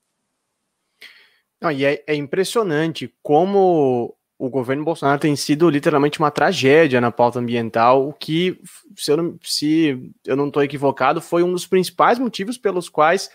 Não, 1.60 1.72
e 1.72 1.84
é, 1.84 2.04
é 2.08 2.16
impressionante 2.16 3.14
como 3.22 4.16
o 4.40 4.50
governo 4.50 4.86
Bolsonaro 4.86 5.20
tem 5.20 5.36
sido 5.36 5.70
literalmente 5.70 6.18
uma 6.18 6.32
tragédia 6.32 7.02
na 7.02 7.12
pauta 7.12 7.40
ambiental, 7.40 8.08
o 8.08 8.14
que, 8.14 8.58
se 8.96 9.12
eu 9.12 9.18
não, 9.18 9.40
se 9.44 10.12
eu 10.26 10.38
não 10.38 10.48
estou 10.48 10.64
equivocado, 10.64 11.20
foi 11.20 11.44
um 11.44 11.52
dos 11.52 11.68
principais 11.68 12.18
motivos 12.18 12.58
pelos 12.58 12.88
quais 12.88 13.30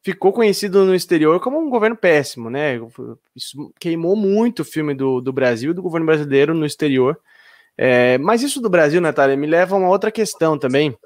ficou 0.00 0.32
conhecido 0.32 0.84
no 0.84 0.94
exterior 0.94 1.40
como 1.40 1.58
um 1.58 1.68
governo 1.68 1.96
péssimo, 1.96 2.48
né? 2.48 2.78
Isso 3.34 3.72
queimou 3.80 4.14
muito 4.14 4.60
o 4.60 4.64
filme 4.64 4.94
do, 4.94 5.20
do 5.20 5.32
Brasil 5.32 5.72
e 5.72 5.74
do 5.74 5.82
governo 5.82 6.06
brasileiro 6.06 6.54
no 6.54 6.64
exterior. 6.64 7.18
É, 7.76 8.16
mas 8.18 8.40
isso 8.40 8.60
do 8.60 8.70
Brasil, 8.70 9.00
Natália, 9.00 9.36
me 9.36 9.48
leva 9.48 9.74
a 9.74 9.78
uma 9.78 9.88
outra 9.88 10.12
questão 10.12 10.56
também, 10.56 10.96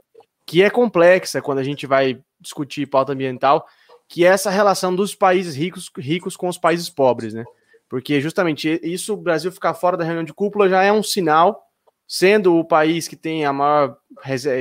que 0.44 0.62
é 0.62 0.68
complexa 0.68 1.40
quando 1.40 1.60
a 1.60 1.64
gente 1.64 1.86
vai 1.86 2.20
discutir 2.38 2.86
pauta 2.86 3.14
ambiental, 3.14 3.66
que 4.06 4.26
é 4.26 4.28
essa 4.28 4.50
relação 4.50 4.94
dos 4.94 5.14
países 5.14 5.56
ricos, 5.56 5.90
ricos 5.96 6.36
com 6.36 6.48
os 6.48 6.58
países 6.58 6.90
pobres, 6.90 7.32
né? 7.32 7.44
Porque 7.88 8.20
justamente 8.20 8.80
isso, 8.82 9.14
o 9.14 9.16
Brasil 9.16 9.50
ficar 9.50 9.74
fora 9.74 9.96
da 9.96 10.04
reunião 10.04 10.24
de 10.24 10.34
cúpula 10.34 10.68
já 10.68 10.82
é 10.82 10.92
um 10.92 11.02
sinal, 11.02 11.66
sendo 12.06 12.56
o 12.56 12.64
país 12.64 13.08
que 13.08 13.16
tem 13.16 13.44
a 13.44 13.52
maior 13.52 13.96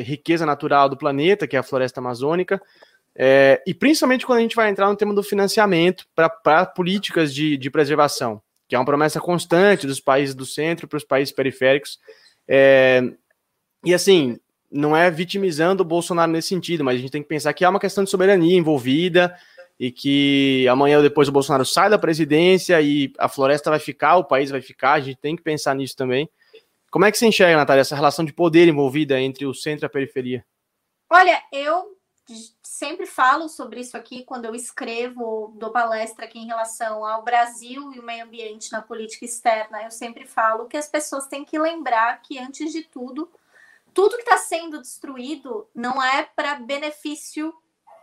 riqueza 0.03 0.45
natural 0.45 0.89
do 0.89 0.97
planeta, 0.97 1.47
que 1.47 1.55
é 1.55 1.59
a 1.59 1.63
floresta 1.63 1.99
amazônica, 1.99 2.61
é, 3.19 3.63
e 3.65 3.73
principalmente 3.73 4.25
quando 4.25 4.39
a 4.39 4.41
gente 4.41 4.55
vai 4.55 4.69
entrar 4.69 4.88
no 4.88 4.95
tema 4.95 5.13
do 5.13 5.23
financiamento 5.23 6.05
para 6.13 6.65
políticas 6.65 7.34
de, 7.34 7.57
de 7.57 7.69
preservação, 7.71 8.41
que 8.67 8.75
é 8.75 8.80
uma 8.80 8.86
promessa 8.86 9.19
constante 9.19 9.88
dos 9.88 9.99
países 9.99 10.36
do 10.36 10.45
centro 10.45 10.88
para 10.88 10.97
os 10.97 11.03
países 11.03 11.34
periféricos. 11.34 11.99
É, 12.47 13.01
e 13.84 13.93
assim, 13.93 14.39
não 14.71 14.95
é 14.95 15.09
vitimizando 15.09 15.82
o 15.82 15.86
Bolsonaro 15.86 16.32
nesse 16.32 16.49
sentido, 16.49 16.84
mas 16.84 16.97
a 16.97 17.01
gente 17.01 17.11
tem 17.11 17.23
que 17.23 17.30
pensar 17.30 17.53
que 17.53 17.65
há 17.65 17.69
uma 17.69 17.80
questão 17.80 18.03
de 18.03 18.09
soberania 18.09 18.57
envolvida, 18.57 19.36
e 19.80 19.91
que 19.91 20.67
amanhã 20.67 20.97
ou 20.97 21.03
depois 21.03 21.28
o 21.28 21.32
Bolsonaro 21.32 21.65
sai 21.65 21.89
da 21.89 21.99
presidência 21.99 22.82
e 22.82 23.13
a 23.17 23.30
floresta 23.30 23.69
vai 23.69 23.80
ficar, 23.80 24.17
o 24.17 24.23
país 24.23 24.49
vai 24.49 24.61
ficar, 24.61 24.93
a 24.93 24.99
gente 24.99 25.17
tem 25.17 25.36
que 25.36 25.43
pensar 25.43 25.75
nisso 25.75 25.95
também. 25.95 26.30
Como 26.89 27.05
é 27.05 27.11
que 27.11 27.17
você 27.17 27.28
enxerga, 27.28 27.57
Natália, 27.57 27.82
essa 27.82 27.95
relação 27.95 28.25
de 28.25 28.34
poder 28.34 28.67
envolvida 28.67 29.19
entre 29.19 29.45
o 29.45 29.53
centro 29.53 29.86
e 29.86 29.88
a 29.88 29.89
periferia? 29.89 30.45
Olha, 31.09 31.41
eu 31.51 31.95
sempre 32.61 33.05
falo 33.05 33.47
sobre 33.47 33.80
isso 33.80 33.95
aqui 33.95 34.23
quando 34.23 34.45
eu 34.45 34.55
escrevo, 34.55 35.53
dou 35.57 35.71
palestra 35.71 36.25
aqui 36.25 36.39
em 36.39 36.47
relação 36.47 37.05
ao 37.05 37.23
Brasil 37.23 37.93
e 37.93 37.99
o 37.99 38.03
meio 38.03 38.25
ambiente 38.25 38.71
na 38.71 38.82
política 38.82 39.25
externa. 39.25 39.84
Eu 39.84 39.91
sempre 39.91 40.25
falo 40.25 40.67
que 40.67 40.78
as 40.78 40.89
pessoas 40.89 41.28
têm 41.28 41.45
que 41.45 41.57
lembrar 41.57 42.21
que, 42.21 42.39
antes 42.39 42.71
de 42.71 42.84
tudo, 42.84 43.30
tudo 43.93 44.15
que 44.15 44.23
está 44.23 44.38
sendo 44.38 44.82
destruído 44.82 45.67
não 45.73 46.03
é 46.03 46.23
para 46.23 46.55
benefício 46.55 47.53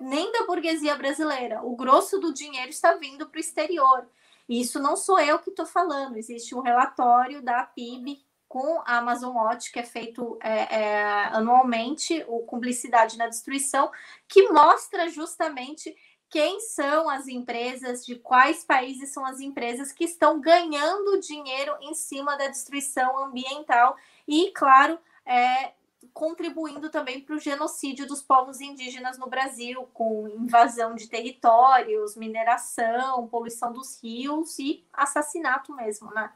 nem 0.00 0.30
da 0.32 0.46
burguesia 0.46 0.96
brasileira. 0.96 1.62
O 1.62 1.76
grosso 1.76 2.18
do 2.18 2.32
dinheiro 2.32 2.70
está 2.70 2.94
vindo 2.94 3.28
para 3.28 3.38
o 3.38 3.40
exterior. 3.40 4.06
E 4.48 4.60
isso 4.60 4.78
não 4.78 4.96
sou 4.96 5.18
eu 5.18 5.38
que 5.38 5.50
estou 5.50 5.66
falando. 5.66 6.16
Existe 6.16 6.54
um 6.54 6.60
relatório 6.60 7.42
da 7.42 7.62
PIB 7.62 8.22
com 8.48 8.80
a 8.86 8.98
Amazon 8.98 9.34
Watch, 9.34 9.72
que 9.72 9.80
é 9.80 9.82
feito 9.82 10.38
é, 10.40 10.76
é, 10.82 11.04
anualmente, 11.32 12.24
o 12.28 12.40
Cumplicidade 12.40 13.18
na 13.18 13.26
Destruição, 13.26 13.90
que 14.28 14.48
mostra 14.50 15.08
justamente 15.08 15.96
quem 16.30 16.60
são 16.60 17.08
as 17.08 17.26
empresas, 17.26 18.04
de 18.04 18.16
quais 18.16 18.64
países 18.64 19.12
são 19.12 19.24
as 19.24 19.40
empresas 19.40 19.92
que 19.92 20.04
estão 20.04 20.40
ganhando 20.40 21.20
dinheiro 21.20 21.76
em 21.80 21.94
cima 21.94 22.36
da 22.36 22.48
destruição 22.48 23.18
ambiental 23.24 23.96
e, 24.26 24.50
claro, 24.52 24.98
é, 25.24 25.72
contribuindo 26.12 26.90
também 26.90 27.20
para 27.20 27.34
o 27.34 27.38
genocídio 27.38 28.06
dos 28.06 28.22
povos 28.22 28.60
indígenas 28.60 29.18
no 29.18 29.28
Brasil, 29.28 29.88
com 29.94 30.28
invasão 30.28 30.94
de 30.94 31.08
territórios, 31.08 32.16
mineração, 32.16 33.26
poluição 33.28 33.72
dos 33.72 34.02
rios 34.02 34.58
e 34.58 34.84
assassinato 34.92 35.74
mesmo, 35.74 36.10
né? 36.12 36.32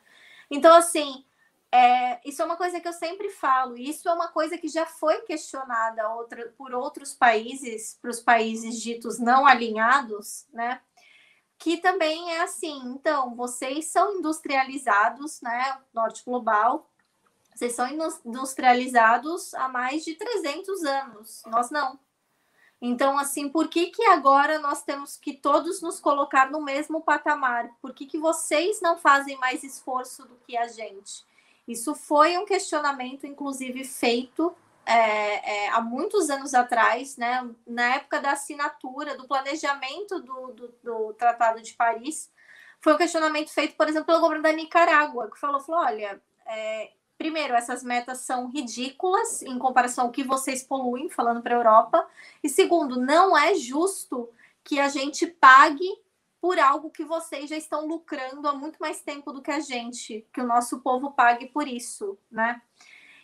Então, 0.50 0.74
assim, 0.74 1.24
é, 1.70 2.20
isso 2.26 2.40
é 2.40 2.44
uma 2.44 2.56
coisa 2.56 2.80
que 2.80 2.88
eu 2.88 2.92
sempre 2.92 3.28
falo, 3.28 3.76
isso 3.76 4.08
é 4.08 4.12
uma 4.12 4.28
coisa 4.28 4.56
que 4.56 4.68
já 4.68 4.86
foi 4.86 5.20
questionada 5.22 6.08
outra, 6.14 6.52
por 6.56 6.72
outros 6.74 7.14
países, 7.14 7.98
para 8.00 8.10
os 8.10 8.20
países 8.20 8.80
ditos 8.80 9.18
não 9.18 9.46
alinhados, 9.46 10.46
né? 10.52 10.80
Que 11.58 11.76
também 11.76 12.30
é 12.32 12.40
assim, 12.40 12.80
então, 12.86 13.34
vocês 13.34 13.86
são 13.86 14.18
industrializados, 14.18 15.42
né? 15.42 15.78
Norte 15.92 16.24
global, 16.24 16.88
vocês 17.58 17.72
são 17.72 17.88
industrializados 18.24 19.52
há 19.54 19.68
mais 19.68 20.04
de 20.04 20.14
300 20.14 20.84
anos, 20.84 21.42
nós 21.46 21.70
não. 21.72 21.98
Então, 22.80 23.18
assim, 23.18 23.48
por 23.48 23.66
que, 23.66 23.86
que 23.86 24.04
agora 24.04 24.60
nós 24.60 24.84
temos 24.84 25.16
que 25.16 25.32
todos 25.32 25.82
nos 25.82 25.98
colocar 25.98 26.52
no 26.52 26.62
mesmo 26.62 27.00
patamar? 27.00 27.68
Por 27.82 27.92
que, 27.92 28.06
que 28.06 28.16
vocês 28.16 28.80
não 28.80 28.96
fazem 28.96 29.36
mais 29.38 29.64
esforço 29.64 30.24
do 30.24 30.36
que 30.46 30.56
a 30.56 30.68
gente? 30.68 31.26
Isso 31.66 31.96
foi 31.96 32.38
um 32.38 32.46
questionamento, 32.46 33.26
inclusive, 33.26 33.82
feito 33.82 34.54
é, 34.86 35.64
é, 35.64 35.68
há 35.70 35.80
muitos 35.80 36.30
anos 36.30 36.54
atrás, 36.54 37.16
né, 37.16 37.44
na 37.66 37.96
época 37.96 38.20
da 38.20 38.32
assinatura, 38.32 39.16
do 39.16 39.26
planejamento 39.26 40.20
do, 40.20 40.52
do, 40.52 40.74
do, 40.80 41.14
Tratado 41.14 41.60
de 41.60 41.74
Paris. 41.74 42.30
Foi 42.80 42.94
um 42.94 42.98
questionamento 42.98 43.50
feito, 43.50 43.74
por 43.74 43.88
exemplo, 43.88 44.06
pelo 44.06 44.20
governo 44.20 44.44
da 44.44 44.52
Nicarágua, 44.52 45.28
que 45.28 45.40
falou, 45.40 45.60
falou 45.60 45.84
olha, 45.84 46.22
é, 46.46 46.92
primeiro, 47.18 47.54
essas 47.54 47.82
metas 47.82 48.20
são 48.20 48.48
ridículas 48.48 49.42
em 49.42 49.58
comparação 49.58 50.06
ao 50.06 50.12
que 50.12 50.22
vocês 50.22 50.62
poluem, 50.62 51.10
falando 51.10 51.42
para 51.42 51.54
a 51.54 51.58
Europa. 51.58 52.08
E 52.42 52.48
segundo, 52.48 52.98
não 52.98 53.36
é 53.36 53.54
justo 53.56 54.30
que 54.62 54.78
a 54.78 54.88
gente 54.88 55.26
pague 55.26 55.88
por 56.40 56.58
algo 56.60 56.90
que 56.90 57.04
vocês 57.04 57.50
já 57.50 57.56
estão 57.56 57.86
lucrando 57.86 58.46
há 58.46 58.54
muito 58.54 58.78
mais 58.78 59.00
tempo 59.00 59.32
do 59.32 59.42
que 59.42 59.50
a 59.50 59.58
gente, 59.58 60.24
que 60.32 60.40
o 60.40 60.46
nosso 60.46 60.78
povo 60.78 61.10
pague 61.10 61.46
por 61.46 61.66
isso, 61.66 62.16
né? 62.30 62.62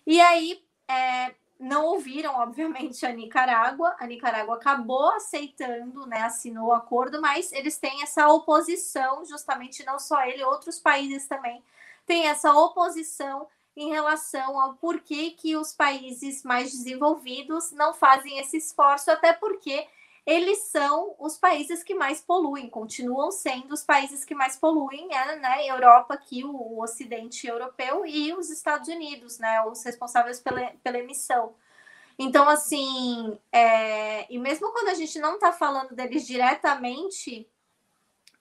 E 0.04 0.20
aí, 0.20 0.64
é, 0.88 1.32
não 1.58 1.86
ouviram, 1.86 2.34
obviamente, 2.42 3.06
a 3.06 3.12
Nicarágua. 3.12 3.94
A 4.00 4.06
Nicarágua 4.06 4.56
acabou 4.56 5.10
aceitando, 5.12 6.04
né, 6.06 6.22
assinou 6.22 6.68
o 6.68 6.72
acordo, 6.72 7.20
mas 7.20 7.52
eles 7.52 7.78
têm 7.78 8.02
essa 8.02 8.28
oposição, 8.28 9.24
justamente 9.24 9.84
não 9.84 10.00
só 10.00 10.22
ele, 10.24 10.42
outros 10.42 10.80
países 10.80 11.28
também 11.28 11.62
têm 12.06 12.26
essa 12.26 12.52
oposição 12.52 13.46
em 13.76 13.90
relação 13.90 14.60
ao 14.60 14.74
porquê 14.74 15.30
que 15.30 15.56
os 15.56 15.72
países 15.72 16.42
mais 16.44 16.70
desenvolvidos 16.70 17.72
não 17.72 17.92
fazem 17.92 18.38
esse 18.38 18.56
esforço, 18.56 19.10
até 19.10 19.32
porque 19.32 19.86
eles 20.26 20.58
são 20.70 21.14
os 21.18 21.36
países 21.36 21.82
que 21.82 21.94
mais 21.94 22.20
poluem, 22.20 22.70
continuam 22.70 23.30
sendo 23.30 23.74
os 23.74 23.82
países 23.82 24.24
que 24.24 24.34
mais 24.34 24.56
poluem, 24.56 25.14
é, 25.14 25.36
né? 25.36 25.66
Europa 25.68 26.14
aqui, 26.14 26.44
o, 26.44 26.50
o 26.50 26.82
Ocidente 26.82 27.46
europeu 27.46 28.06
e 28.06 28.32
os 28.32 28.48
Estados 28.48 28.88
Unidos, 28.88 29.38
né? 29.38 29.62
Os 29.64 29.84
responsáveis 29.84 30.40
pela, 30.40 30.72
pela 30.82 30.98
emissão. 30.98 31.54
Então, 32.18 32.48
assim, 32.48 33.38
é, 33.52 34.32
e 34.32 34.38
mesmo 34.38 34.72
quando 34.72 34.88
a 34.88 34.94
gente 34.94 35.18
não 35.18 35.34
está 35.34 35.52
falando 35.52 35.94
deles 35.94 36.26
diretamente 36.26 37.46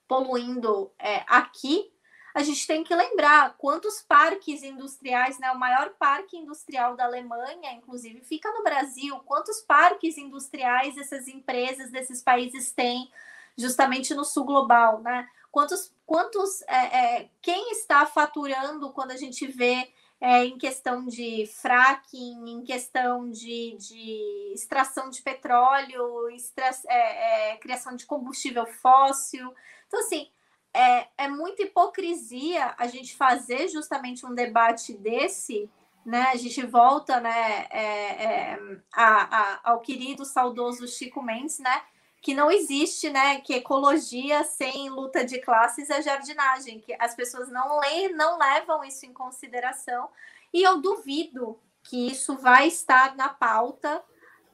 poluindo 0.08 0.90
é, 0.98 1.24
aqui, 1.26 1.92
a 2.34 2.42
gente 2.42 2.66
tem 2.66 2.82
que 2.82 2.92
lembrar 2.92 3.54
quantos 3.56 4.02
parques 4.02 4.64
industriais, 4.64 5.38
né? 5.38 5.52
O 5.52 5.58
maior 5.58 5.90
parque 5.90 6.36
industrial 6.36 6.96
da 6.96 7.04
Alemanha, 7.04 7.72
inclusive, 7.72 8.20
fica 8.22 8.50
no 8.50 8.64
Brasil. 8.64 9.16
Quantos 9.20 9.60
parques 9.60 10.18
industriais 10.18 10.98
essas 10.98 11.28
empresas 11.28 11.92
desses 11.92 12.20
países 12.20 12.72
têm, 12.72 13.08
justamente 13.56 14.12
no 14.14 14.24
sul 14.24 14.44
global, 14.44 15.00
né? 15.00 15.28
Quantos, 15.52 15.94
quantos, 16.04 16.62
é, 16.62 17.20
é, 17.20 17.30
quem 17.40 17.70
está 17.70 18.04
faturando 18.04 18.92
quando 18.92 19.12
a 19.12 19.16
gente 19.16 19.46
vê 19.46 19.88
é, 20.20 20.44
em 20.44 20.58
questão 20.58 21.06
de 21.06 21.46
fracking, 21.46 22.44
em 22.48 22.64
questão 22.64 23.30
de, 23.30 23.76
de 23.78 24.52
extração 24.52 25.08
de 25.08 25.22
petróleo, 25.22 26.28
extra, 26.30 26.68
é, 26.88 27.52
é, 27.52 27.56
criação 27.58 27.94
de 27.94 28.06
combustível 28.06 28.66
fóssil. 28.66 29.54
Então, 29.86 30.00
assim, 30.00 30.28
é, 30.74 31.06
é 31.16 31.28
muita 31.28 31.62
hipocrisia 31.62 32.74
a 32.76 32.88
gente 32.88 33.16
fazer 33.16 33.68
justamente 33.68 34.26
um 34.26 34.34
debate 34.34 34.92
desse, 34.92 35.70
né? 36.04 36.22
A 36.32 36.36
gente 36.36 36.66
volta, 36.66 37.20
né, 37.20 37.66
é, 37.70 38.24
é, 38.24 38.58
a, 38.92 39.38
a, 39.38 39.60
ao 39.70 39.80
querido 39.80 40.24
saudoso 40.24 40.88
Chico 40.88 41.22
Mendes, 41.22 41.60
né? 41.60 41.82
Que 42.20 42.34
não 42.34 42.50
existe, 42.50 43.08
né? 43.08 43.40
Que 43.40 43.54
ecologia 43.54 44.42
sem 44.42 44.90
luta 44.90 45.24
de 45.24 45.38
classes 45.38 45.88
é 45.90 46.02
jardinagem, 46.02 46.80
que 46.80 46.94
as 46.98 47.14
pessoas 47.14 47.48
não 47.50 47.78
leem, 47.78 48.12
não 48.12 48.36
levam 48.36 48.82
isso 48.82 49.06
em 49.06 49.12
consideração. 49.12 50.08
E 50.52 50.62
eu 50.62 50.80
duvido 50.80 51.58
que 51.84 52.08
isso 52.10 52.36
vai 52.36 52.66
estar 52.66 53.14
na 53.14 53.28
pauta 53.28 54.02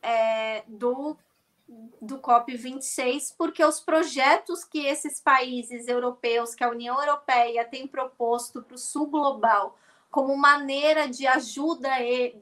é, 0.02 0.64
do 0.66 1.16
do 2.00 2.18
COP26, 2.18 3.34
porque 3.36 3.64
os 3.64 3.80
projetos 3.80 4.64
que 4.64 4.86
esses 4.86 5.20
países 5.20 5.86
europeus, 5.86 6.54
que 6.54 6.64
a 6.64 6.70
União 6.70 6.98
Europeia 6.98 7.64
tem 7.64 7.86
proposto 7.86 8.62
para 8.62 8.74
o 8.74 8.78
sul 8.78 9.06
global, 9.06 9.76
como 10.10 10.36
maneira 10.36 11.08
de 11.08 11.26
ajuda 11.26 11.88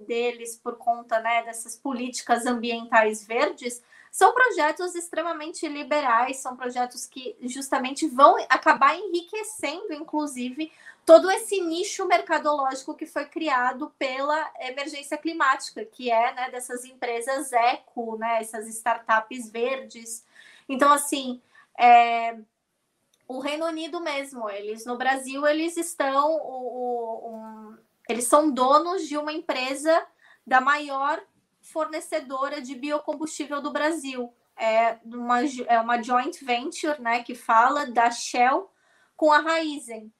deles 0.06 0.56
por 0.56 0.76
conta 0.76 1.20
né, 1.20 1.42
dessas 1.42 1.76
políticas 1.76 2.46
ambientais 2.46 3.26
verdes, 3.26 3.82
são 4.10 4.32
projetos 4.32 4.94
extremamente 4.94 5.68
liberais, 5.68 6.38
são 6.38 6.56
projetos 6.56 7.04
que 7.04 7.36
justamente 7.42 8.06
vão 8.06 8.36
acabar 8.48 8.96
enriquecendo, 8.96 9.92
inclusive, 9.92 10.72
todo 11.08 11.30
esse 11.30 11.58
nicho 11.62 12.06
mercadológico 12.06 12.94
que 12.94 13.06
foi 13.06 13.24
criado 13.24 13.90
pela 13.98 14.52
emergência 14.60 15.16
climática, 15.16 15.82
que 15.82 16.10
é 16.10 16.34
né, 16.34 16.50
dessas 16.50 16.84
empresas 16.84 17.50
eco, 17.50 18.18
né, 18.18 18.40
essas 18.42 18.68
startups 18.68 19.48
verdes. 19.48 20.26
Então, 20.68 20.92
assim, 20.92 21.40
é, 21.80 22.36
o 23.26 23.38
Reino 23.38 23.64
Unido 23.64 24.02
mesmo, 24.02 24.50
eles 24.50 24.84
no 24.84 24.98
Brasil, 24.98 25.46
eles 25.46 25.78
estão, 25.78 26.30
o, 26.30 27.24
o, 27.24 27.36
um, 27.36 27.78
eles 28.06 28.28
são 28.28 28.50
donos 28.50 29.08
de 29.08 29.16
uma 29.16 29.32
empresa 29.32 30.06
da 30.46 30.60
maior 30.60 31.22
fornecedora 31.62 32.60
de 32.60 32.74
biocombustível 32.74 33.62
do 33.62 33.72
Brasil. 33.72 34.30
É 34.54 34.98
uma, 35.02 35.38
é 35.68 35.80
uma 35.80 36.02
joint 36.02 36.44
venture, 36.44 37.00
né, 37.00 37.22
que 37.22 37.34
fala 37.34 37.86
da 37.86 38.10
Shell 38.10 38.70
com 39.16 39.32
a 39.32 39.38
Raizen. 39.38 40.12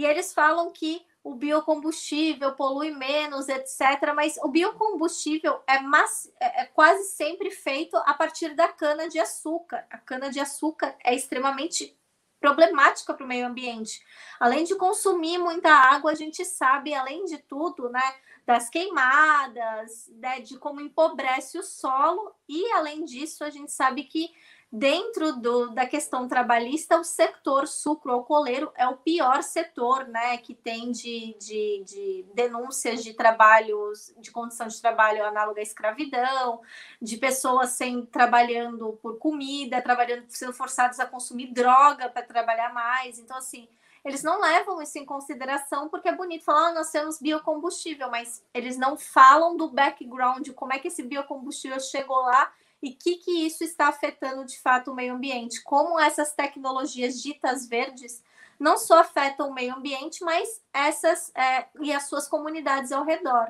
E 0.00 0.06
eles 0.06 0.32
falam 0.32 0.70
que 0.70 1.04
o 1.22 1.34
biocombustível 1.34 2.54
polui 2.54 2.90
menos, 2.90 3.50
etc. 3.50 4.14
Mas 4.16 4.38
o 4.38 4.48
biocombustível 4.48 5.60
é, 5.66 5.78
mass... 5.78 6.32
É, 6.40 6.62
é 6.62 6.64
quase 6.64 7.04
sempre 7.04 7.50
feito 7.50 7.98
a 7.98 8.14
partir 8.14 8.54
da 8.54 8.66
cana-de-açúcar. 8.66 9.86
A 9.90 9.98
cana-de-açúcar 9.98 10.96
é 11.04 11.14
extremamente 11.14 11.94
problemática 12.40 13.12
para 13.12 13.26
o 13.26 13.28
meio 13.28 13.46
ambiente. 13.46 14.02
Além 14.40 14.64
de 14.64 14.74
consumir 14.74 15.36
muita 15.36 15.68
água, 15.68 16.12
a 16.12 16.14
gente 16.14 16.46
sabe, 16.46 16.94
além 16.94 17.26
de 17.26 17.36
tudo, 17.36 17.90
né, 17.90 18.14
das 18.46 18.70
queimadas, 18.70 20.10
né, 20.14 20.40
de 20.40 20.56
como 20.56 20.80
empobrece 20.80 21.58
o 21.58 21.62
solo, 21.62 22.34
e 22.48 22.72
além 22.72 23.04
disso, 23.04 23.44
a 23.44 23.50
gente 23.50 23.70
sabe 23.70 24.04
que 24.04 24.32
dentro 24.72 25.32
do, 25.32 25.70
da 25.70 25.84
questão 25.84 26.28
trabalhista, 26.28 26.98
o 26.98 27.04
setor 27.04 27.66
sucro-alcooleiro 27.66 28.70
é 28.76 28.86
o 28.86 28.96
pior 28.96 29.42
setor, 29.42 30.06
né, 30.06 30.36
que 30.38 30.54
tem 30.54 30.92
de, 30.92 31.36
de, 31.40 31.82
de, 31.84 32.26
denúncias 32.34 33.02
de 33.02 33.12
trabalhos, 33.12 34.14
de 34.18 34.30
condição 34.30 34.68
de 34.68 34.80
trabalho 34.80 35.24
análoga 35.24 35.60
à 35.60 35.62
escravidão, 35.62 36.60
de 37.02 37.16
pessoas 37.16 37.70
sem 37.70 38.06
trabalhando 38.06 38.98
por 39.02 39.18
comida, 39.18 39.82
trabalhando 39.82 40.24
sendo 40.28 40.52
forçados 40.52 41.00
a 41.00 41.06
consumir 41.06 41.52
droga 41.52 42.08
para 42.08 42.22
trabalhar 42.22 42.72
mais. 42.72 43.18
Então, 43.18 43.36
assim, 43.36 43.68
eles 44.04 44.22
não 44.22 44.40
levam 44.40 44.80
isso 44.80 44.98
em 44.98 45.04
consideração 45.04 45.88
porque 45.88 46.08
é 46.08 46.14
bonito 46.14 46.44
falar, 46.44 46.68
ah, 46.68 46.74
nós 46.74 46.92
temos 46.92 47.18
biocombustível, 47.20 48.08
mas 48.08 48.44
eles 48.54 48.78
não 48.78 48.96
falam 48.96 49.56
do 49.56 49.68
background, 49.68 50.48
como 50.50 50.72
é 50.72 50.78
que 50.78 50.88
esse 50.88 51.02
biocombustível 51.02 51.80
chegou 51.80 52.18
lá 52.18 52.52
e 52.82 52.90
o 52.90 52.96
que, 52.96 53.16
que 53.16 53.46
isso 53.46 53.62
está 53.62 53.88
afetando 53.88 54.44
de 54.44 54.58
fato 54.58 54.90
o 54.90 54.94
meio 54.94 55.14
ambiente, 55.14 55.62
como 55.62 55.98
essas 56.00 56.32
tecnologias 56.32 57.20
ditas 57.22 57.68
verdes 57.68 58.22
não 58.58 58.76
só 58.76 59.00
afetam 59.00 59.48
o 59.48 59.54
meio 59.54 59.74
ambiente, 59.74 60.22
mas 60.22 60.62
essas 60.72 61.32
é, 61.34 61.66
e 61.80 61.92
as 61.92 62.08
suas 62.08 62.28
comunidades 62.28 62.92
ao 62.92 63.04
redor. 63.04 63.48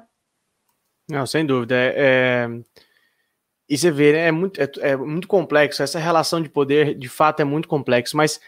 Não, 1.09 1.27
sem 1.27 1.45
dúvida. 1.45 1.75
É, 1.75 1.95
é... 1.97 2.49
E 3.69 3.79
você 3.79 3.91
vê, 3.91 4.13
né, 4.13 4.29
é, 4.29 4.33
muito, 4.33 4.61
é, 4.61 4.71
é 4.81 4.97
muito 4.97 5.29
complexo, 5.29 5.83
essa 5.83 5.99
relação 5.99 6.41
de 6.41 6.49
poder 6.49 6.95
de 6.97 7.09
fato 7.09 7.41
é 7.41 7.45
muito 7.45 7.69
complexo, 7.69 8.17
mas 8.17 8.41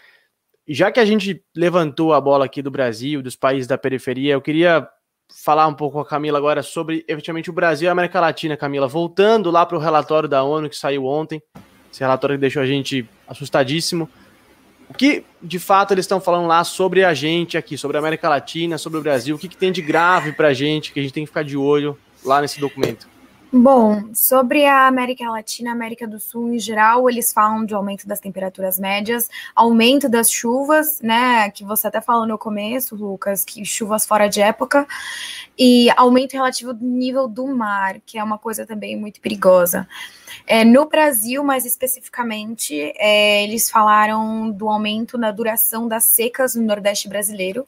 já 0.66 0.90
que 0.90 0.98
a 0.98 1.04
gente 1.04 1.44
levantou 1.54 2.12
a 2.12 2.20
bola 2.20 2.44
aqui 2.44 2.60
do 2.60 2.70
Brasil, 2.70 3.22
dos 3.22 3.36
países 3.36 3.66
da 3.66 3.78
periferia, 3.78 4.34
eu 4.34 4.42
queria 4.42 4.88
falar 5.34 5.66
um 5.66 5.74
pouco 5.74 5.94
com 5.94 6.00
a 6.00 6.06
Camila 6.06 6.38
agora 6.38 6.62
sobre 6.62 7.04
efetivamente 7.08 7.50
o 7.50 7.52
Brasil 7.52 7.86
e 7.86 7.88
a 7.88 7.92
América 7.92 8.20
Latina, 8.20 8.56
Camila. 8.56 8.86
Voltando 8.86 9.50
lá 9.50 9.64
para 9.64 9.76
o 9.76 9.80
relatório 9.80 10.28
da 10.28 10.42
ONU 10.42 10.68
que 10.68 10.76
saiu 10.76 11.04
ontem, 11.04 11.42
esse 11.90 12.00
relatório 12.00 12.36
que 12.36 12.40
deixou 12.40 12.62
a 12.62 12.66
gente 12.66 13.08
assustadíssimo. 13.26 14.08
O 14.88 14.94
que 14.94 15.24
de 15.42 15.58
fato 15.58 15.92
eles 15.92 16.04
estão 16.04 16.20
falando 16.20 16.46
lá 16.46 16.62
sobre 16.64 17.04
a 17.04 17.14
gente 17.14 17.56
aqui, 17.56 17.78
sobre 17.78 17.96
a 17.96 18.00
América 18.00 18.28
Latina, 18.28 18.76
sobre 18.76 18.98
o 18.98 19.02
Brasil? 19.02 19.36
O 19.36 19.38
que, 19.38 19.48
que 19.48 19.56
tem 19.56 19.72
de 19.72 19.80
grave 19.80 20.32
para 20.32 20.48
a 20.48 20.54
gente 20.54 20.92
que 20.92 21.00
a 21.00 21.02
gente 21.02 21.12
tem 21.12 21.24
que 21.24 21.28
ficar 21.28 21.42
de 21.42 21.56
olho 21.56 21.98
lá 22.24 22.40
nesse 22.40 22.60
documento? 22.60 23.08
Bom, 23.54 24.14
sobre 24.14 24.64
a 24.64 24.86
América 24.86 25.28
Latina, 25.30 25.72
América 25.72 26.08
do 26.08 26.18
Sul 26.18 26.54
em 26.54 26.58
geral, 26.58 27.10
eles 27.10 27.34
falam 27.34 27.66
de 27.66 27.74
aumento 27.74 28.08
das 28.08 28.18
temperaturas 28.18 28.78
médias, 28.78 29.28
aumento 29.54 30.08
das 30.08 30.30
chuvas, 30.30 31.02
né? 31.02 31.50
Que 31.50 31.62
você 31.62 31.86
até 31.86 32.00
falou 32.00 32.26
no 32.26 32.38
começo, 32.38 32.96
Lucas, 32.96 33.44
que 33.44 33.62
chuvas 33.62 34.06
fora 34.06 34.26
de 34.26 34.40
época, 34.40 34.86
e 35.58 35.90
aumento 35.98 36.32
relativo 36.32 36.72
do 36.72 36.82
nível 36.82 37.28
do 37.28 37.46
mar, 37.46 38.00
que 38.06 38.16
é 38.16 38.24
uma 38.24 38.38
coisa 38.38 38.64
também 38.64 38.96
muito 38.96 39.20
perigosa. 39.20 39.86
É, 40.46 40.64
no 40.64 40.86
Brasil, 40.88 41.44
mais 41.44 41.66
especificamente, 41.66 42.74
é, 42.96 43.44
eles 43.44 43.70
falaram 43.70 44.50
do 44.50 44.66
aumento 44.66 45.18
na 45.18 45.30
duração 45.30 45.86
das 45.86 46.04
secas 46.04 46.54
no 46.54 46.62
Nordeste 46.62 47.06
brasileiro, 47.06 47.66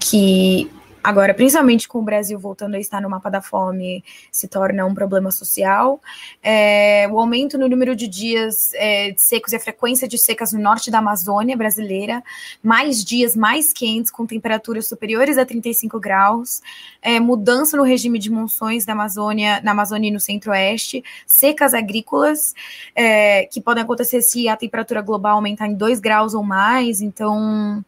que 0.00 0.68
Agora, 1.02 1.32
principalmente 1.32 1.88
com 1.88 2.00
o 2.00 2.02
Brasil 2.02 2.38
voltando 2.38 2.74
a 2.74 2.78
estar 2.78 3.00
no 3.00 3.08
mapa 3.08 3.30
da 3.30 3.40
fome, 3.40 4.04
se 4.30 4.46
torna 4.46 4.84
um 4.84 4.92
problema 4.92 5.30
social. 5.30 5.98
É, 6.42 7.08
o 7.10 7.18
aumento 7.18 7.56
no 7.56 7.68
número 7.68 7.96
de 7.96 8.06
dias 8.06 8.72
é, 8.74 9.14
secos 9.16 9.54
e 9.54 9.56
a 9.56 9.60
frequência 9.60 10.06
de 10.06 10.18
secas 10.18 10.52
no 10.52 10.60
norte 10.60 10.90
da 10.90 10.98
Amazônia 10.98 11.56
brasileira, 11.56 12.22
mais 12.62 13.02
dias 13.02 13.34
mais 13.34 13.72
quentes, 13.72 14.10
com 14.10 14.26
temperaturas 14.26 14.88
superiores 14.88 15.38
a 15.38 15.46
35 15.46 15.98
graus, 15.98 16.60
é, 17.00 17.18
mudança 17.18 17.78
no 17.78 17.82
regime 17.82 18.18
de 18.18 18.30
monções 18.30 18.84
da 18.84 18.92
Amazônia, 18.92 19.58
na 19.62 19.70
Amazônia 19.70 20.08
e 20.08 20.12
no 20.12 20.20
centro-oeste, 20.20 21.02
secas 21.26 21.72
agrícolas, 21.72 22.54
é, 22.94 23.46
que 23.46 23.60
podem 23.62 23.82
acontecer 23.82 24.20
se 24.20 24.48
a 24.48 24.56
temperatura 24.56 25.00
global 25.00 25.36
aumentar 25.36 25.66
em 25.66 25.74
2 25.74 25.98
graus 25.98 26.34
ou 26.34 26.42
mais. 26.42 27.00
Então, 27.00 27.82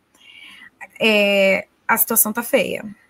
é, 0.98 1.66
a 1.86 1.98
situação 1.98 2.32
tá 2.32 2.42
feia. 2.42 3.01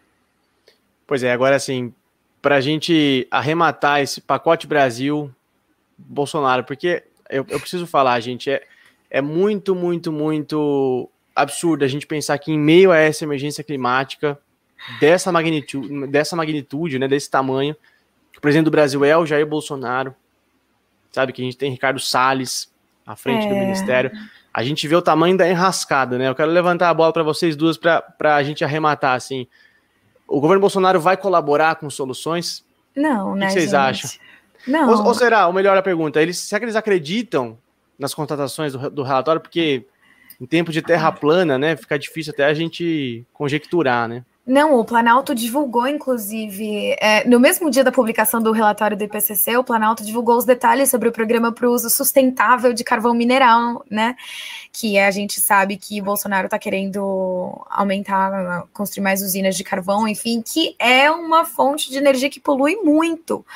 Pois 1.07 1.23
é, 1.23 1.33
agora 1.33 1.57
assim, 1.57 1.93
para 2.41 2.57
a 2.57 2.61
gente 2.61 3.27
arrematar 3.31 4.01
esse 4.01 4.21
pacote 4.21 4.67
Brasil, 4.67 5.31
Bolsonaro, 5.97 6.65
porque 6.65 7.05
eu, 7.31 7.47
eu 7.49 7.61
preciso 7.61 7.87
falar, 7.87 8.19
gente, 8.21 8.51
é, 8.51 8.63
é 9.11 9.21
muito, 9.21 9.75
muito, 9.75 10.11
muito 10.11 11.09
absurdo 11.35 11.85
a 11.85 11.89
gente 11.89 12.07
pensar 12.07 12.37
que 12.39 12.53
em 12.53 12.59
meio 12.59 12.91
a 12.91 12.99
essa 12.99 13.25
emergência 13.25 13.65
climática 13.65 14.39
dessa 15.01 15.31
magnitude, 15.31 16.07
dessa 16.09 16.35
magnitude, 16.37 16.99
né, 16.99 17.09
desse 17.09 17.31
tamanho, 17.31 17.77
o 18.37 18.41
presidente 18.41 18.65
do 18.65 18.71
Brasil 18.71 19.05
é 19.05 19.17
o 19.17 19.25
Jair 19.25 19.47
Bolsonaro, 19.47 20.15
sabe 21.13 21.33
que 21.33 21.41
a 21.41 21.45
gente 21.45 21.57
tem 21.57 21.71
Ricardo 21.71 22.01
Salles 22.01 22.73
à 23.07 23.15
frente 23.15 23.47
é. 23.47 23.49
do 23.49 23.55
ministério. 23.55 24.11
A 24.53 24.63
gente 24.65 24.87
vê 24.89 24.97
o 24.97 25.03
tamanho 25.03 25.37
da 25.37 25.49
enrascada, 25.49 26.19
né? 26.19 26.29
Eu 26.29 26.35
quero 26.35 26.51
levantar 26.51 26.91
a 26.91 26.95
bola 26.95 27.13
para 27.13 27.23
vocês 27.23 27.57
duas 27.57 27.77
para 27.77 28.37
a 28.37 28.43
gente 28.43 28.65
arrematar 28.65 29.15
assim. 29.15 29.47
O 30.33 30.41
governo 30.41 30.61
Bolsonaro 30.61 30.99
vai 30.99 31.17
colaborar 31.17 31.77
com 31.77 31.91
soluções? 31.91 32.65
Não, 32.97 33.35
né? 33.35 33.45
O 33.45 33.49
que 33.49 33.53
vocês 33.55 33.71
gente? 33.71 33.77
acham? 33.77 34.11
Não. 34.67 34.91
Ou, 34.91 35.07
ou, 35.07 35.15
será, 35.15 35.47
ou 35.47 35.53
melhor 35.53 35.77
a 35.77 35.83
pergunta, 35.83 36.23
eles, 36.23 36.39
será 36.39 36.59
que 36.59 36.65
eles 36.65 36.77
acreditam 36.77 37.59
nas 37.99 38.15
contratações 38.15 38.73
do, 38.73 38.91
do 38.91 39.03
relatório? 39.03 39.43
Porque 39.43 39.85
em 40.41 40.47
tempo 40.47 40.73
de 40.73 40.81
terra 40.81 41.13
plana, 41.13 41.59
né, 41.59 41.77
fica 41.77 41.99
difícil 41.99 42.33
até 42.33 42.47
a 42.47 42.55
gente 42.55 43.27
conjecturar, 43.33 44.09
né? 44.09 44.25
Não, 44.45 44.75
o 44.75 44.85
Planalto 44.85 45.37
divulgou, 45.37 45.87
inclusive, 45.87 46.97
é, 47.01 47.25
no 47.29 47.39
mesmo 47.39 47.71
dia 47.71 47.85
da 47.85 47.93
publicação 47.93 48.43
do 48.43 48.51
relatório 48.51 48.97
do 48.97 49.05
IPCC, 49.05 49.57
o 49.57 49.63
Planalto 49.63 50.05
divulgou 50.05 50.37
os 50.37 50.45
detalhes 50.45 50.91
sobre 50.91 51.09
o 51.09 51.13
programa 51.13 51.53
para 51.53 51.69
o 51.69 51.73
uso 51.73 51.89
sustentável 51.89 52.73
de 52.73 52.83
carvão 52.83 53.15
mineral, 53.15 53.85
né? 53.89 54.17
Que 54.73 54.99
a 54.99 55.13
gente 55.13 55.41
sabe 55.41 55.77
que 55.77 56.01
Bolsonaro 56.01 56.47
está 56.47 56.59
querendo 56.59 57.65
aumentar, 57.71 58.67
construir 58.73 59.05
mais 59.05 59.23
usinas 59.23 59.57
de 59.57 59.63
carvão, 59.63 60.09
enfim, 60.09 60.43
que 60.43 60.75
é 60.77 61.09
uma 61.09 61.45
fonte 61.45 61.89
de 61.89 61.99
energia 61.99 62.29
que 62.29 62.41
polui 62.41 62.75
muito, 62.83 63.47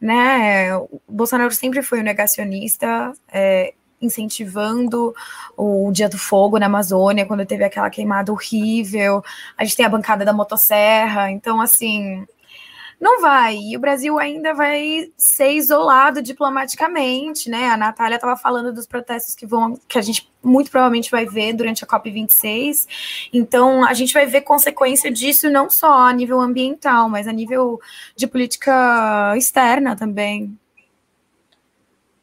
né? 0.00 0.74
O 0.74 1.02
Bolsonaro 1.06 1.52
sempre 1.52 1.82
foi 1.82 2.00
um 2.00 2.04
negacionista, 2.04 3.12
é, 3.30 3.74
incentivando 4.00 5.14
o 5.56 5.90
Dia 5.92 6.08
do 6.08 6.18
Fogo 6.18 6.58
na 6.58 6.66
Amazônia, 6.66 7.26
quando 7.26 7.44
teve 7.44 7.64
aquela 7.64 7.90
queimada 7.90 8.32
horrível. 8.32 9.22
A 9.56 9.64
gente 9.64 9.76
tem 9.76 9.86
a 9.86 9.90
bancada 9.90 10.24
da 10.24 10.32
motosserra, 10.32 11.30
então 11.30 11.60
assim, 11.60 12.26
não 13.00 13.22
vai. 13.22 13.56
E 13.56 13.76
o 13.76 13.80
Brasil 13.80 14.18
ainda 14.18 14.52
vai 14.52 15.10
ser 15.16 15.52
isolado 15.52 16.20
diplomaticamente, 16.20 17.48
né? 17.48 17.70
A 17.70 17.76
Natália 17.76 18.16
estava 18.16 18.36
falando 18.36 18.72
dos 18.74 18.86
protestos 18.86 19.34
que 19.34 19.46
vão, 19.46 19.80
que 19.88 19.98
a 19.98 20.02
gente 20.02 20.30
muito 20.42 20.70
provavelmente 20.70 21.10
vai 21.10 21.24
ver 21.24 21.54
durante 21.54 21.82
a 21.82 21.86
COP 21.86 22.10
26. 22.10 22.86
Então, 23.32 23.84
a 23.86 23.94
gente 23.94 24.12
vai 24.12 24.26
ver 24.26 24.42
consequência 24.42 25.10
disso 25.10 25.50
não 25.50 25.70
só 25.70 26.08
a 26.08 26.12
nível 26.12 26.40
ambiental, 26.40 27.08
mas 27.08 27.26
a 27.26 27.32
nível 27.32 27.80
de 28.14 28.26
política 28.26 29.34
externa 29.36 29.96
também. 29.96 30.58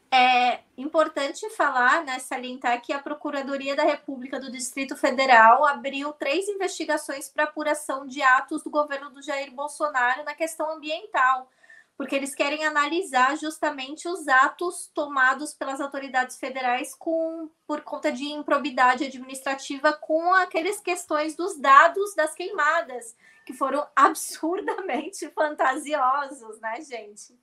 É 0.10 0.62
importante 0.78 1.49
falar, 1.49 2.05
né, 2.05 2.18
salientar 2.20 2.82
que 2.82 2.93
a 2.93 2.99
Procuradoria 2.99 3.76
da 3.76 3.84
República 3.84 4.39
do 4.39 4.49
Distrito 4.49 4.95
Federal 4.95 5.66
abriu 5.66 6.14
três 6.14 6.47
investigações 6.47 7.28
para 7.28 7.43
apuração 7.43 8.08
de 8.08 8.22
atos 8.22 8.64
do 8.64 8.70
governo 8.70 9.10
do 9.10 9.22
Jair 9.22 9.51
Bolsonaro 9.51 10.24
na 10.24 10.34
questão 10.34 10.72
ambiental, 10.72 11.51
porque 11.97 12.16
eles 12.16 12.34
querem 12.34 12.64
analisar 12.64 13.36
justamente 13.38 14.08
os 14.08 14.28
atos 14.30 14.89
tomados 14.93 15.53
pelas 15.53 15.82
autoridades 15.82 16.38
federais 16.38 16.95
com 16.95 17.49
por 17.66 17.82
conta 17.82 18.10
de 18.10 18.24
improbidade 18.24 19.03
administrativa 19.03 19.91
com 19.91 20.32
aquelas 20.34 20.80
questões 20.80 21.36
dos 21.36 21.60
dados 21.60 22.16
das 22.16 22.34
queimadas, 22.34 23.14
que 23.45 23.51
foram 23.51 23.86
absurdamente 23.93 25.30
fantasiosos, 25.32 26.60
né, 26.62 26.80
gente? 26.82 27.38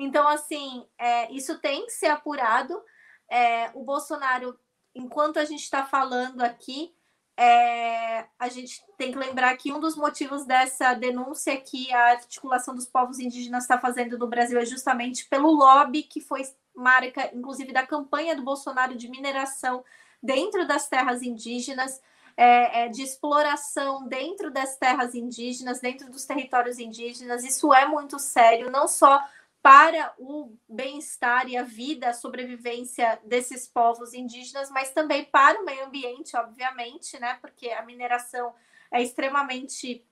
Então, 0.00 0.26
assim, 0.26 0.86
é, 0.98 1.30
isso 1.30 1.58
tem 1.58 1.84
que 1.84 1.92
ser 1.92 2.06
apurado. 2.06 2.82
É, 3.30 3.70
o 3.74 3.84
Bolsonaro, 3.84 4.58
enquanto 4.94 5.38
a 5.38 5.44
gente 5.44 5.62
está 5.62 5.84
falando 5.84 6.40
aqui, 6.40 6.94
é, 7.36 8.24
a 8.38 8.48
gente 8.48 8.82
tem 8.96 9.12
que 9.12 9.18
lembrar 9.18 9.54
que 9.58 9.70
um 9.70 9.78
dos 9.78 9.96
motivos 9.96 10.46
dessa 10.46 10.94
denúncia 10.94 11.54
que 11.60 11.92
a 11.92 12.12
articulação 12.12 12.74
dos 12.74 12.86
povos 12.86 13.18
indígenas 13.18 13.64
está 13.64 13.78
fazendo 13.78 14.16
no 14.16 14.26
Brasil 14.26 14.58
é 14.58 14.64
justamente 14.64 15.28
pelo 15.28 15.50
lobby 15.50 16.02
que 16.02 16.22
foi 16.22 16.48
marca, 16.74 17.30
inclusive, 17.34 17.70
da 17.70 17.86
campanha 17.86 18.34
do 18.34 18.42
Bolsonaro 18.42 18.96
de 18.96 19.06
mineração 19.06 19.84
dentro 20.22 20.66
das 20.66 20.88
terras 20.88 21.22
indígenas. 21.22 22.00
É, 22.36 22.84
é, 22.84 22.88
de 22.88 23.02
exploração 23.02 24.06
dentro 24.06 24.50
das 24.50 24.74
terras 24.76 25.14
indígenas, 25.14 25.80
dentro 25.80 26.10
dos 26.10 26.24
territórios 26.24 26.78
indígenas. 26.78 27.44
Isso 27.44 27.74
é 27.74 27.84
muito 27.84 28.18
sério, 28.18 28.70
não 28.70 28.88
só 28.88 29.22
para 29.62 30.14
o 30.18 30.56
bem-estar 30.68 31.48
e 31.48 31.56
a 31.56 31.62
vida, 31.62 32.08
a 32.08 32.14
sobrevivência 32.14 33.20
desses 33.24 33.68
povos 33.68 34.14
indígenas, 34.14 34.70
mas 34.70 34.90
também 34.92 35.24
para 35.24 35.60
o 35.60 35.64
meio 35.64 35.84
ambiente, 35.84 36.36
obviamente, 36.36 37.18
né? 37.18 37.38
Porque 37.40 37.70
a 37.70 37.82
mineração 37.82 38.54
é 38.90 39.02
extremamente 39.02 40.04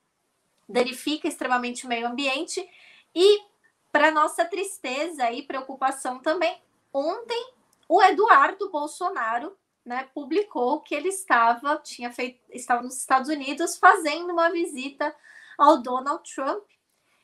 danifica 0.69 1.27
extremamente 1.27 1.87
o 1.87 1.89
meio 1.89 2.07
ambiente 2.07 2.69
e 3.15 3.43
para 3.91 4.11
nossa 4.11 4.45
tristeza 4.45 5.31
e 5.33 5.43
preocupação 5.43 6.19
também, 6.21 6.61
ontem 6.93 7.53
o 7.89 8.03
Eduardo 8.03 8.71
Bolsonaro 8.71 9.57
né, 9.85 10.09
publicou 10.13 10.81
que 10.81 10.95
ele 10.95 11.09
estava, 11.09 11.79
tinha 11.79 12.13
feito, 12.13 12.39
estava 12.51 12.83
nos 12.83 12.99
Estados 12.99 13.31
Unidos 13.31 13.79
fazendo 13.79 14.31
uma 14.31 14.51
visita 14.51 15.15
ao 15.57 15.79
Donald 15.79 16.23
Trump. 16.31 16.63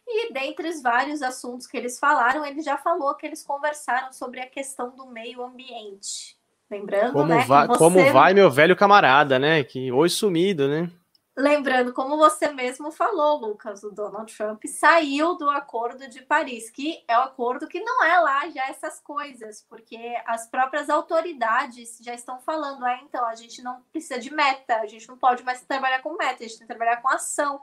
E 0.06 0.32
dentre 0.32 0.68
os 0.68 0.82
vários 0.82 1.22
assuntos 1.22 1.66
que 1.66 1.76
eles 1.76 1.98
falaram, 1.98 2.44
ele 2.44 2.60
já 2.60 2.76
falou 2.76 3.14
que 3.14 3.26
eles 3.26 3.42
conversaram 3.42 4.12
sobre 4.12 4.40
a 4.40 4.46
questão 4.46 4.94
do 4.94 5.06
meio 5.06 5.42
ambiente. 5.42 6.38
Lembrando, 6.70 7.12
como 7.12 7.26
né? 7.26 7.44
Vai, 7.44 7.66
você... 7.66 7.78
Como 7.78 8.12
vai, 8.12 8.34
meu 8.34 8.50
velho 8.50 8.76
camarada, 8.76 9.38
né? 9.38 9.62
Que 9.64 9.90
hoje 9.92 10.14
sumido, 10.14 10.68
né? 10.68 10.90
Lembrando, 11.36 11.92
como 11.92 12.16
você 12.16 12.52
mesmo 12.52 12.92
falou, 12.92 13.38
Lucas, 13.38 13.82
o 13.82 13.90
Donald 13.90 14.32
Trump 14.32 14.62
saiu 14.68 15.36
do 15.36 15.50
Acordo 15.50 16.08
de 16.08 16.22
Paris, 16.22 16.70
que 16.70 17.02
é 17.08 17.18
o 17.18 17.22
um 17.22 17.24
acordo 17.24 17.66
que 17.66 17.80
não 17.80 18.04
é 18.04 18.20
lá 18.20 18.48
já 18.50 18.68
essas 18.68 19.00
coisas, 19.00 19.66
porque 19.68 19.98
as 20.26 20.46
próprias 20.46 20.88
autoridades 20.88 21.98
já 22.00 22.14
estão 22.14 22.38
falando, 22.38 22.84
ah, 22.84 23.00
então 23.02 23.26
a 23.26 23.34
gente 23.34 23.60
não 23.62 23.82
precisa 23.90 24.20
de 24.20 24.32
meta, 24.32 24.76
a 24.76 24.86
gente 24.86 25.08
não 25.08 25.18
pode 25.18 25.42
mais 25.42 25.60
trabalhar 25.62 26.02
com 26.02 26.16
meta, 26.16 26.44
a 26.44 26.46
gente 26.46 26.58
tem 26.58 26.68
que 26.68 26.72
trabalhar 26.72 27.02
com 27.02 27.08
ação. 27.08 27.60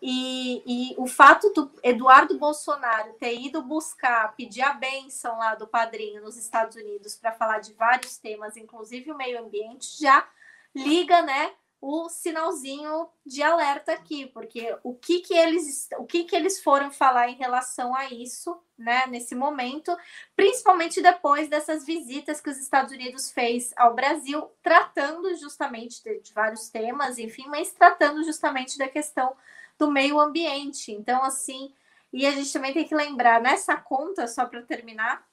E, 0.00 0.62
e 0.66 0.94
o 0.98 1.06
fato 1.06 1.50
do 1.50 1.70
Eduardo 1.82 2.38
Bolsonaro 2.38 3.14
ter 3.14 3.34
ido 3.40 3.62
buscar, 3.62 4.34
pedir 4.36 4.62
a 4.62 4.74
benção 4.74 5.38
lá 5.38 5.54
do 5.54 5.66
padrinho 5.66 6.22
nos 6.22 6.36
Estados 6.36 6.76
Unidos 6.76 7.16
para 7.16 7.32
falar 7.32 7.60
de 7.60 7.72
vários 7.72 8.18
temas, 8.18 8.56
inclusive 8.56 9.10
o 9.10 9.16
meio 9.16 9.42
ambiente, 9.42 9.98
já 9.98 10.28
liga, 10.74 11.22
né? 11.22 11.52
o 11.80 12.08
sinalzinho 12.08 13.08
de 13.24 13.42
alerta 13.42 13.92
aqui, 13.92 14.26
porque 14.26 14.76
o 14.82 14.94
que 14.94 15.20
que 15.20 15.34
eles 15.34 15.88
o 15.98 16.04
que 16.04 16.24
que 16.24 16.34
eles 16.34 16.60
foram 16.60 16.90
falar 16.90 17.28
em 17.28 17.36
relação 17.36 17.94
a 17.94 18.06
isso, 18.06 18.58
né, 18.78 19.06
nesse 19.06 19.34
momento, 19.34 19.96
principalmente 20.34 21.02
depois 21.02 21.48
dessas 21.48 21.84
visitas 21.84 22.40
que 22.40 22.50
os 22.50 22.58
Estados 22.58 22.92
Unidos 22.92 23.30
fez 23.30 23.72
ao 23.76 23.94
Brasil, 23.94 24.50
tratando 24.62 25.34
justamente 25.36 26.02
de, 26.02 26.18
de 26.20 26.32
vários 26.32 26.68
temas, 26.70 27.18
enfim, 27.18 27.46
mas 27.46 27.72
tratando 27.72 28.24
justamente 28.24 28.78
da 28.78 28.88
questão 28.88 29.36
do 29.78 29.90
meio 29.90 30.18
ambiente. 30.18 30.92
Então, 30.92 31.22
assim, 31.22 31.72
e 32.12 32.26
a 32.26 32.30
gente 32.30 32.52
também 32.52 32.72
tem 32.72 32.86
que 32.86 32.94
lembrar 32.94 33.40
nessa 33.40 33.76
conta, 33.76 34.26
só 34.26 34.46
para 34.46 34.62
terminar, 34.62 35.26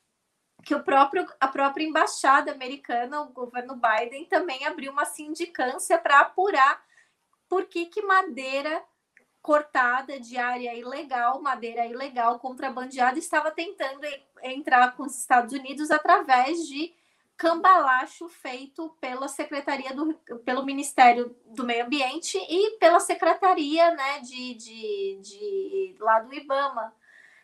que 0.64 0.74
o 0.74 0.84
próprio, 0.84 1.28
a 1.39 1.48
própria 1.48 1.84
embaixada 1.84 2.52
americana, 2.52 3.22
o 3.22 3.32
governo 3.32 3.76
Biden, 3.76 4.26
também 4.26 4.66
abriu 4.66 4.91
uma 4.91 5.06
sindicância 5.06 5.98
para 5.98 6.22
apurar 6.22 6.84
por 7.50 7.66
que, 7.66 7.86
que 7.86 8.02
madeira 8.02 8.84
cortada 9.41 10.20
de 10.20 10.38
área 10.38 10.74
ilegal, 10.74 11.41
madeira 11.41 11.86
ilegal, 11.86 12.39
contrabandeada, 12.39 13.20
estava 13.20 13.52
tentando 13.52 14.08
entrar 14.41 14.96
com 14.96 15.04
os 15.04 15.20
Estados 15.20 15.54
Unidos 15.54 15.91
através 15.91 16.66
de 16.66 16.94
cambalacho 17.38 18.29
feito 18.29 18.95
pela 19.01 19.27
Secretaria 19.27 19.93
do 19.93 20.13
pelo 20.45 20.65
Ministério 20.65 21.36
do 21.45 21.65
Meio 21.65 21.86
Ambiente 21.86 22.38
e 22.38 22.77
pela 22.77 22.99
Secretaria 22.99 23.91
né, 23.91 24.19
de, 24.19 24.53
de, 24.53 25.19
de 25.21 25.95
lá 25.99 26.19
do 26.19 26.34
IBAMA. 26.34 26.93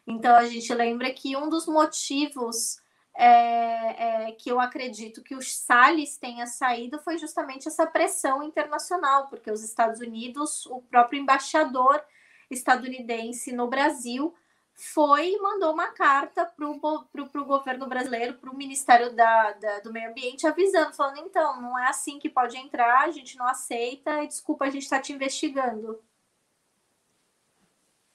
Então 0.08 0.36
a 0.36 0.46
gente 0.46 0.74
lembra 0.74 1.12
que 1.12 1.36
um 1.36 1.50
dos 1.50 1.68
motivos 1.68 2.82
é, 3.16 4.28
é, 4.28 4.32
que 4.32 4.50
eu 4.50 4.60
acredito 4.60 5.22
que 5.22 5.36
o 5.36 5.42
Salles 5.42 6.18
tenha 6.18 6.48
saído 6.48 7.00
foi 7.00 7.18
justamente 7.18 7.68
essa 7.68 7.86
pressão 7.86 8.42
internacional, 8.42 9.28
porque 9.28 9.52
os 9.52 9.64
Estados 9.64 10.00
Unidos, 10.00 10.66
o 10.68 10.82
próprio 10.84 11.20
embaixador 11.20 12.02
estadunidense 12.50 13.52
no 13.52 13.68
Brasil, 13.68 14.34
foi 14.80 15.34
e 15.34 15.42
mandou 15.42 15.74
uma 15.74 15.88
carta 15.88 16.46
para 16.46 16.68
o 16.68 17.46
governo 17.46 17.88
brasileiro, 17.88 18.36
para 18.36 18.50
o 18.50 18.58
Ministério 18.58 19.16
da, 19.16 19.52
da, 19.54 19.80
do 19.80 19.92
Meio 19.92 20.10
Ambiente, 20.10 20.48
avisando, 20.48 20.96
falando: 20.96 21.20
então, 21.20 21.62
não 21.62 21.78
é 21.78 21.88
assim 21.88 22.20
que 22.20 22.30
pode 22.30 22.58
entrar, 22.58 23.02
a 23.02 23.12
gente 23.12 23.38
não 23.38 23.48
aceita, 23.48 24.24
e 24.24 24.28
desculpa, 24.28 24.66
a 24.66 24.70
gente 24.70 24.84
está 24.84 25.00
te 25.00 25.14
investigando. 25.14 26.00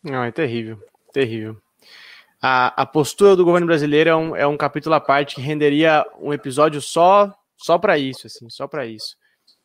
Não, 0.03 0.23
é 0.23 0.31
terrível, 0.31 0.83
terrível 1.13 1.63
a, 2.47 2.83
a 2.83 2.85
postura 2.85 3.35
do 3.35 3.45
governo 3.45 3.67
brasileiro 3.67 4.11
é 4.11 4.15
um, 4.15 4.37
é 4.37 4.47
um 4.47 4.55
capítulo 4.55 4.95
à 4.95 5.01
parte 5.01 5.35
que 5.35 5.41
renderia 5.41 6.05
um 6.21 6.31
episódio 6.31 6.79
só 6.79 7.35
só 7.57 7.79
para 7.79 7.97
isso, 7.97 8.27
assim, 8.27 8.51
só 8.51 8.69
para 8.69 8.85
isso. 8.85 9.17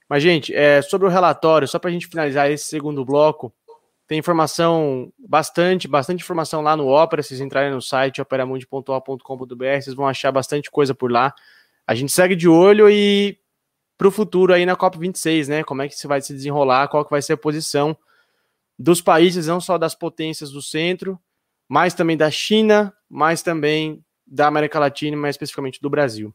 Mas, 0.08 0.24
gente, 0.24 0.56
é, 0.56 0.82
sobre 0.82 1.06
o 1.06 1.10
relatório, 1.10 1.68
só 1.68 1.78
para 1.78 1.90
a 1.90 1.94
gente 1.94 2.08
finalizar 2.08 2.50
esse 2.50 2.64
segundo 2.66 3.04
bloco, 3.04 3.54
tem 4.10 4.18
informação, 4.18 5.14
bastante, 5.20 5.88
bastante 5.88 6.24
informação 6.24 6.64
lá 6.64 6.76
no 6.76 6.88
Opera. 6.88 7.22
Se 7.22 7.30
vocês 7.30 7.42
entrarem 7.42 7.70
no 7.70 7.80
site 7.80 8.20
operamundi.com.br, 8.20 9.02
vocês 9.80 9.94
vão 9.94 10.08
achar 10.08 10.32
bastante 10.32 10.72
coisa 10.72 10.96
por 10.96 11.12
lá. 11.12 11.32
A 11.86 11.94
gente 11.94 12.12
segue 12.12 12.36
de 12.36 12.50
olho 12.50 12.90
e 12.90 13.38
para 13.96 14.08
o 14.08 14.12
futuro 14.12 14.52
aí 14.52 14.66
na 14.66 14.76
COP26, 14.76 15.48
né? 15.48 15.64
Como 15.64 15.84
é 15.84 15.88
que 15.88 15.96
se 15.96 16.08
vai 16.08 16.20
se 16.22 16.34
desenrolar, 16.34 16.88
qual 16.88 17.06
que 17.06 17.12
vai 17.12 17.22
ser 17.22 17.34
a 17.34 17.38
posição 17.38 17.96
dos 18.80 19.00
países, 19.00 19.46
não 19.46 19.62
só 19.62 19.78
das 19.78 19.94
potências 19.94 20.50
do 20.50 20.62
centro, 20.62 21.20
mais 21.68 21.94
também 21.94 22.18
da 22.18 22.32
China, 22.32 22.92
mais 23.08 23.44
também 23.44 24.04
da 24.26 24.48
América 24.48 24.80
Latina, 24.80 25.16
mais 25.16 25.36
especificamente 25.36 25.80
do 25.80 25.90
Brasil. 25.90 26.34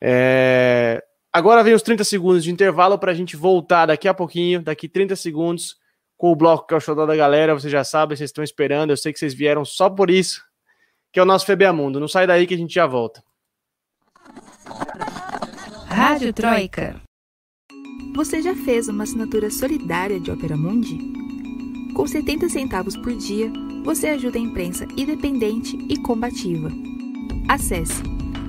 É... 0.00 1.02
Agora 1.32 1.64
vem 1.64 1.74
os 1.74 1.82
30 1.82 2.04
segundos 2.04 2.44
de 2.44 2.52
intervalo 2.52 3.00
para 3.00 3.10
a 3.10 3.14
gente 3.14 3.34
voltar 3.34 3.86
daqui 3.86 4.06
a 4.06 4.14
pouquinho, 4.14 4.62
daqui 4.62 4.88
30 4.88 5.16
segundos, 5.16 5.82
com 6.16 6.30
o 6.30 6.36
bloco 6.36 6.66
que 6.66 6.74
é 6.74 6.76
o 6.76 6.80
show 6.80 6.94
da 6.94 7.16
galera. 7.16 7.54
Vocês 7.54 7.72
já 7.72 7.84
sabem, 7.84 8.16
vocês 8.16 8.30
estão 8.30 8.44
esperando, 8.44 8.90
eu 8.90 8.96
sei 8.96 9.12
que 9.12 9.18
vocês 9.18 9.34
vieram 9.34 9.64
só 9.64 9.90
por 9.90 10.10
isso, 10.10 10.42
que 11.12 11.20
é 11.20 11.22
o 11.22 11.26
nosso 11.26 11.46
FBA 11.46 11.72
Mundo. 11.72 12.00
Não 12.00 12.08
sai 12.08 12.26
daí 12.26 12.46
que 12.46 12.54
a 12.54 12.58
gente 12.58 12.74
já 12.74 12.86
volta. 12.86 13.22
Rádio 15.86 16.32
Troika. 16.32 17.00
Você 18.14 18.42
já 18.42 18.54
fez 18.54 18.88
uma 18.88 19.04
assinatura 19.04 19.50
solidária 19.50 20.20
de 20.20 20.30
Opera 20.30 20.56
Mundi? 20.56 20.98
Com 21.94 22.06
70 22.06 22.48
centavos 22.48 22.96
por 22.96 23.14
dia, 23.16 23.52
você 23.84 24.06
ajuda 24.08 24.38
a 24.38 24.40
imprensa 24.40 24.86
independente 24.96 25.76
e 25.88 25.98
combativa. 25.98 26.70
Acesse 27.48 28.02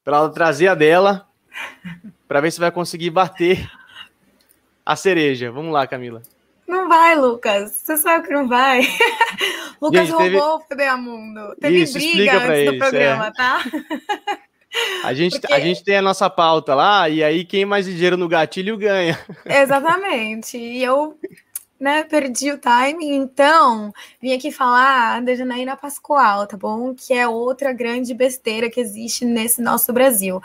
para 0.02 0.16
ela 0.16 0.30
trazer 0.30 0.66
a 0.66 0.74
dela, 0.74 1.28
para 2.26 2.40
ver 2.40 2.50
se 2.50 2.59
vai 2.59 2.72
conseguir 2.72 3.11
bater 3.11 3.70
a 4.84 4.96
cereja. 4.96 5.52
Vamos 5.52 5.72
lá, 5.72 5.86
Camila. 5.86 6.20
Não 6.66 6.88
vai, 6.88 7.14
Lucas. 7.14 7.70
Você 7.70 7.96
sabe 7.96 8.26
que 8.26 8.34
não 8.34 8.48
vai. 8.48 8.82
Lucas 9.85 10.09
Gente, 10.09 10.16
teve... 10.16 10.39
roubou 10.39 10.57
o 10.57 10.61
Febeamundo. 10.62 11.55
Teve 11.61 11.82
Isso, 11.82 11.99
briga 11.99 12.37
antes 12.39 12.49
eles, 12.49 12.72
do 12.72 12.78
programa, 12.78 13.26
é. 13.26 13.32
tá? 13.32 13.64
A 15.05 15.12
gente, 15.12 15.39
Porque... 15.39 15.53
a 15.53 15.61
gente 15.61 15.85
tem 15.85 15.99
a 15.99 16.03
nossa 16.03 16.30
pauta 16.30 16.74
lá, 16.74 17.07
e 17.09 17.22
aí 17.22 17.45
quem 17.45 17.66
mais 17.66 17.85
dinheiro 17.85 18.16
no 18.16 18.26
gatilho 18.26 18.78
ganha. 18.78 19.18
Exatamente. 19.45 20.57
E 20.57 20.82
eu 20.82 21.18
né, 21.85 22.03
perdi 22.03 22.51
o 22.51 22.57
timing, 22.57 23.14
então 23.14 23.93
vim 24.18 24.32
aqui 24.32 24.51
falar 24.51 25.20
da 25.20 25.35
Janaína 25.35 25.76
Pascoal, 25.76 26.47
tá 26.47 26.57
bom? 26.57 26.95
Que 26.95 27.12
é 27.12 27.28
outra 27.28 27.74
grande 27.74 28.14
besteira 28.14 28.70
que 28.70 28.80
existe 28.80 29.26
nesse 29.26 29.61
nosso 29.61 29.93
Brasil. 29.93 30.41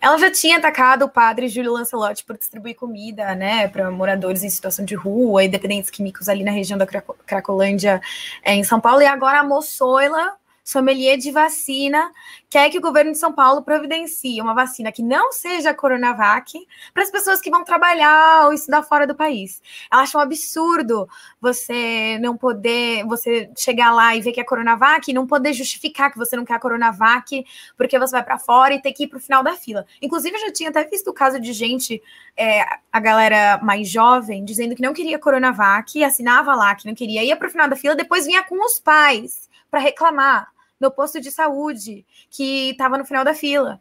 Ela 0.00 0.16
já 0.18 0.30
tinha 0.30 0.58
atacado 0.58 1.04
o 1.04 1.08
padre 1.08 1.48
Júlio 1.48 1.72
Lancelotti 1.72 2.24
por 2.24 2.38
distribuir 2.38 2.76
comida, 2.76 3.34
né, 3.34 3.66
para 3.66 3.90
moradores 3.90 4.44
em 4.44 4.48
situação 4.48 4.84
de 4.84 4.94
rua 4.94 5.42
e 5.42 5.48
dependentes 5.48 5.90
químicos 5.90 6.28
ali 6.28 6.44
na 6.44 6.52
região 6.52 6.78
da 6.78 6.86
Cracolândia, 6.86 8.00
é, 8.44 8.54
em 8.54 8.62
São 8.62 8.80
Paulo, 8.80 9.02
e 9.02 9.06
agora 9.06 9.40
a 9.40 9.44
Moçoila 9.44 10.36
sommelier 10.64 11.18
de 11.18 11.30
vacina, 11.30 12.10
quer 12.48 12.70
que 12.70 12.78
o 12.78 12.80
governo 12.80 13.12
de 13.12 13.18
São 13.18 13.32
Paulo 13.32 13.62
providencie 13.62 14.40
uma 14.40 14.54
vacina 14.54 14.90
que 14.90 15.02
não 15.02 15.30
seja 15.30 15.70
a 15.70 15.74
Coronavac 15.74 16.58
para 16.94 17.02
as 17.02 17.10
pessoas 17.10 17.38
que 17.38 17.50
vão 17.50 17.62
trabalhar 17.62 18.46
ou 18.46 18.54
estudar 18.54 18.82
fora 18.82 19.06
do 19.06 19.14
país. 19.14 19.60
Ela 19.92 20.02
acha 20.02 20.16
um 20.16 20.20
absurdo 20.22 21.06
você 21.38 22.18
não 22.22 22.34
poder, 22.34 23.04
você 23.04 23.50
chegar 23.54 23.92
lá 23.92 24.16
e 24.16 24.22
ver 24.22 24.32
que 24.32 24.40
é 24.40 24.44
Coronavac 24.44 25.10
e 25.10 25.14
não 25.14 25.26
poder 25.26 25.52
justificar 25.52 26.10
que 26.10 26.16
você 26.16 26.34
não 26.34 26.46
quer 26.46 26.54
a 26.54 26.58
Coronavac 26.58 27.44
porque 27.76 27.98
você 27.98 28.12
vai 28.12 28.24
para 28.24 28.38
fora 28.38 28.72
e 28.72 28.80
ter 28.80 28.92
que 28.92 29.04
ir 29.04 29.08
para 29.08 29.18
o 29.18 29.20
final 29.20 29.42
da 29.42 29.52
fila. 29.52 29.84
Inclusive, 30.00 30.34
eu 30.34 30.40
já 30.46 30.52
tinha 30.52 30.70
até 30.70 30.82
visto 30.84 31.08
o 31.08 31.12
caso 31.12 31.38
de 31.38 31.52
gente, 31.52 32.02
é, 32.34 32.64
a 32.90 33.00
galera 33.00 33.58
mais 33.62 33.86
jovem, 33.86 34.42
dizendo 34.42 34.74
que 34.74 34.82
não 34.82 34.94
queria 34.94 35.18
Coronavac, 35.18 36.02
assinava 36.02 36.54
lá 36.54 36.74
que 36.74 36.86
não 36.86 36.94
queria, 36.94 37.22
ia 37.22 37.36
para 37.36 37.48
o 37.48 37.50
final 37.50 37.68
da 37.68 37.76
fila, 37.76 37.94
depois 37.94 38.24
vinha 38.24 38.42
com 38.42 38.64
os 38.64 38.78
pais 38.80 39.52
para 39.74 39.80
reclamar 39.80 40.46
no 40.80 40.88
posto 40.88 41.20
de 41.20 41.32
saúde 41.32 42.06
que 42.30 42.70
estava 42.70 42.96
no 42.96 43.04
final 43.04 43.24
da 43.24 43.34
fila. 43.34 43.80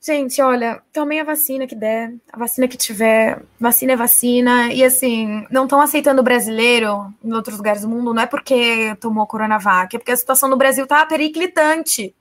Gente, 0.00 0.42
olha, 0.42 0.82
tomem 0.92 1.20
a 1.20 1.24
vacina 1.24 1.64
que 1.64 1.76
der, 1.76 2.12
a 2.32 2.38
vacina 2.38 2.66
que 2.66 2.76
tiver, 2.76 3.40
vacina 3.58 3.92
é 3.92 3.96
vacina. 3.96 4.72
E 4.72 4.82
assim, 4.82 5.46
não 5.48 5.62
estão 5.62 5.80
aceitando 5.80 6.20
o 6.20 6.24
brasileiro 6.24 7.14
em 7.22 7.32
outros 7.32 7.56
lugares 7.56 7.82
do 7.82 7.88
mundo, 7.88 8.12
não 8.12 8.22
é 8.22 8.26
porque 8.26 8.96
tomou 9.00 9.26
Coronavac, 9.28 9.94
é 9.94 9.98
porque 9.98 10.10
a 10.10 10.16
situação 10.16 10.48
no 10.48 10.56
Brasil 10.56 10.88
tá 10.88 11.06
periclitante. 11.06 12.12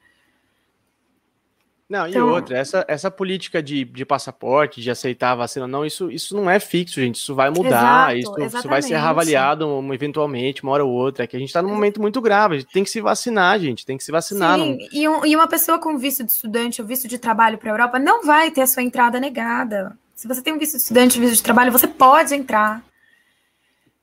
Não, 1.88 2.07
então... 2.07 2.27
e 2.27 2.31
outra, 2.31 2.57
essa, 2.57 2.83
essa 2.88 3.11
política 3.11 3.61
de, 3.61 3.86
de 3.86 4.03
passaporte, 4.03 4.81
de 4.81 4.89
aceitar 4.89 5.33
a 5.33 5.36
vacina, 5.36 5.67
não, 5.67 5.86
isso, 5.86 6.09
isso 6.09 6.36
não 6.36 6.49
é 6.49 6.59
fixo, 6.59 6.99
gente. 6.99 7.15
Isso 7.15 7.36
vai 7.36 7.51
mudar, 7.51 8.17
Exato, 8.17 8.39
isso, 8.39 8.57
isso, 8.57 8.67
vai 8.67 8.81
ser 8.81 8.95
reavaliado 8.95 9.67
um, 9.67 9.93
eventualmente, 9.93 10.63
uma 10.63 10.71
hora 10.71 10.83
ou 10.83 10.91
outra. 10.91 11.23
É 11.23 11.27
que 11.27 11.36
a 11.36 11.39
gente 11.39 11.49
está 11.49 11.61
num 11.61 11.69
momento 11.69 12.01
muito 12.01 12.19
grave, 12.19 12.55
a 12.55 12.59
gente 12.59 12.71
tem 12.71 12.83
que 12.83 12.89
se 12.89 13.01
vacinar, 13.01 13.59
gente, 13.59 13.86
tem 13.86 13.97
que 13.97 14.03
se 14.03 14.11
vacinar. 14.11 14.57
Sim, 14.57 14.77
não... 14.77 14.88
e, 14.91 15.07
um, 15.07 15.25
e 15.27 15.36
uma 15.36 15.47
pessoa 15.47 15.77
com 15.77 15.95
visto 15.95 16.23
de 16.23 16.31
estudante 16.31 16.81
ou 16.81 16.88
visto 16.88 17.07
de 17.07 17.19
trabalho 17.19 17.59
para 17.59 17.69
a 17.69 17.73
Europa 17.73 17.99
não 17.99 18.25
vai 18.25 18.49
ter 18.49 18.61
a 18.61 18.67
sua 18.67 18.81
entrada 18.81 19.19
negada. 19.19 19.95
Se 20.15 20.27
você 20.27 20.41
tem 20.41 20.53
um 20.53 20.57
visto 20.57 20.73
de 20.73 20.81
estudante, 20.81 21.19
visto 21.19 21.36
de 21.36 21.43
trabalho, 21.43 21.71
você 21.71 21.88
pode 21.88 22.33
entrar. 22.33 22.83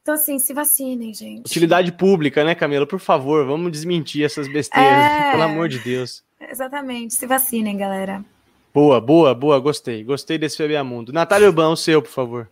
Então, 0.03 0.15
assim, 0.15 0.39
se 0.39 0.53
vacinem, 0.53 1.15
gente. 1.15 1.47
Utilidade 1.47 1.91
pública, 1.93 2.45
né, 2.45 2.55
Camila? 2.55 2.87
Por 2.87 2.99
favor, 2.99 3.47
vamos 3.47 3.71
desmentir 3.71 4.25
essas 4.25 4.47
besteiras, 4.47 4.93
é... 5.11 5.31
pelo 5.33 5.43
amor 5.45 5.69
de 5.69 5.79
Deus. 5.79 6.23
Exatamente. 6.53 7.15
Se 7.15 7.27
vacinem, 7.27 7.79
galera. 7.79 8.23
Boa, 8.75 9.01
boa, 9.01 9.35
boa. 9.35 9.59
Gostei. 9.59 10.05
Gostei 10.05 10.37
desse 10.37 10.63
FBA 10.63 10.85
Mundo. 10.85 11.11
Natália 11.11 11.49
Urbão, 11.49 11.73
o 11.73 11.77
seu, 11.77 12.03
por 12.03 12.11
favor. 12.11 12.51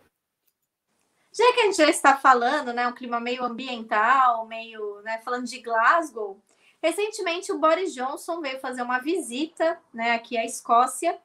Já 1.31 1.53
que 1.53 1.59
a 1.59 1.63
gente 1.65 1.77
já 1.77 1.87
está 1.87 2.17
falando, 2.17 2.73
né, 2.73 2.87
um 2.87 2.93
clima 2.93 3.19
meio 3.19 3.43
ambiental, 3.43 4.47
meio, 4.47 5.01
né, 5.03 5.21
falando 5.23 5.45
de 5.45 5.59
Glasgow, 5.59 6.41
recentemente 6.81 7.51
o 7.51 7.59
Boris 7.59 7.93
Johnson 7.93 8.41
veio 8.41 8.59
fazer 8.59 8.81
uma 8.81 8.97
visita, 8.97 9.77
né, 9.93 10.13
aqui 10.13 10.35
à 10.35 10.43
Escócia, 10.43 11.17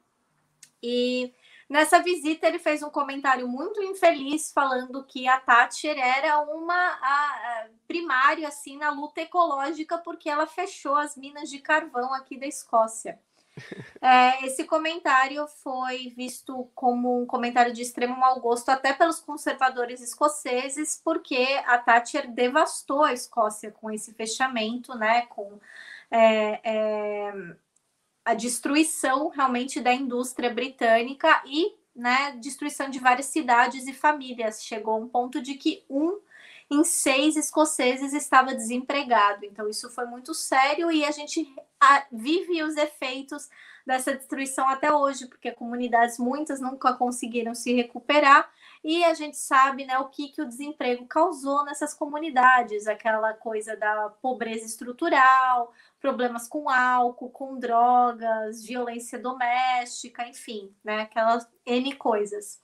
e 0.83 1.33
nessa 1.69 2.01
visita 2.01 2.47
ele 2.47 2.59
fez 2.59 2.83
um 2.83 2.91
comentário 2.91 3.49
muito 3.49 3.83
infeliz 3.83 4.53
falando 4.53 5.05
que 5.05 5.27
a 5.27 5.41
Thatcher 5.41 5.99
era 5.99 6.41
uma 6.41 6.75
a, 6.75 7.63
a, 7.63 7.67
primária 7.87 8.49
assim 8.49 8.77
na 8.77 8.91
luta 8.91 9.21
ecológica 9.21 9.99
porque 9.99 10.29
ela 10.29 10.47
fechou 10.47 10.97
as 10.97 11.17
minas 11.17 11.51
de 11.51 11.59
carvão 11.59 12.13
aqui 12.15 12.39
da 12.39 12.47
Escócia. 12.47 13.19
É, 14.03 14.45
esse 14.45 14.65
comentário 14.65 15.49
foi 15.49 16.11
visto 16.11 16.71
como 16.75 17.23
um 17.23 17.27
comentário 17.27 17.73
de 17.73 17.81
extremo 17.81 18.15
mau 18.15 18.39
gosto 18.39 18.69
até 18.69 18.93
pelos 18.93 19.19
conservadores 19.19 20.01
escoceses, 20.01 21.01
porque 21.03 21.43
a 21.65 21.79
Thatcher 21.79 22.31
devastou 22.31 23.03
a 23.03 23.15
Escócia 23.15 23.73
com 23.73 23.91
esse 23.91 24.13
fechamento, 24.13 24.95
né? 24.95 25.23
Com 25.27 25.59
é, 26.11 26.61
é, 26.63 27.57
a 28.27 28.35
destruição 28.35 29.29
realmente 29.29 29.81
da 29.81 29.95
indústria 29.95 30.53
britânica 30.53 31.41
e 31.47 31.73
né, 31.95 32.37
destruição 32.41 32.91
de 32.91 32.99
várias 32.99 33.27
cidades 33.27 33.87
e 33.87 33.95
famílias. 33.95 34.65
Chegou 34.65 34.95
a 34.95 34.97
um 34.97 35.07
ponto 35.07 35.41
de 35.41 35.55
que 35.55 35.85
um 35.89 36.19
em 36.69 36.83
seis 36.83 37.37
escoceses 37.37 38.13
estava 38.13 38.53
desempregado. 38.53 39.45
Então, 39.45 39.69
isso 39.69 39.89
foi 39.91 40.07
muito 40.07 40.35
sério 40.35 40.91
e 40.91 41.05
a 41.05 41.13
gente 41.13 41.49
vive 42.11 42.65
os 42.65 42.77
efeitos 42.77 43.49
dessa 43.87 44.13
destruição 44.13 44.69
até 44.69 44.93
hoje, 44.93 45.29
porque 45.29 45.53
comunidades 45.53 46.19
muitas 46.19 46.61
nunca 46.61 46.95
conseguiram 46.95 47.55
se 47.55 47.73
recuperar 47.73 48.51
e 48.83 49.05
a 49.05 49.15
gente 49.15 49.37
sabe 49.37 49.85
né, 49.85 49.99
o 49.99 50.09
que, 50.09 50.29
que 50.29 50.43
o 50.43 50.47
desemprego 50.47 51.07
causou 51.07 51.65
nessas 51.65 51.95
comunidades, 51.95 52.89
aquela 52.89 53.33
coisa 53.35 53.77
da 53.77 54.11
pobreza 54.21 54.67
estrutural, 54.67 55.73
problemas 56.07 56.47
com 56.47 56.71
álcool, 56.71 57.31
com 57.31 57.59
drogas, 57.59 58.63
violência 58.63 59.19
doméstica, 59.19 60.25
enfim, 60.25 60.73
né, 60.85 61.03
aquelas 61.03 61.49
N 61.67 61.93
coisas. 61.97 62.63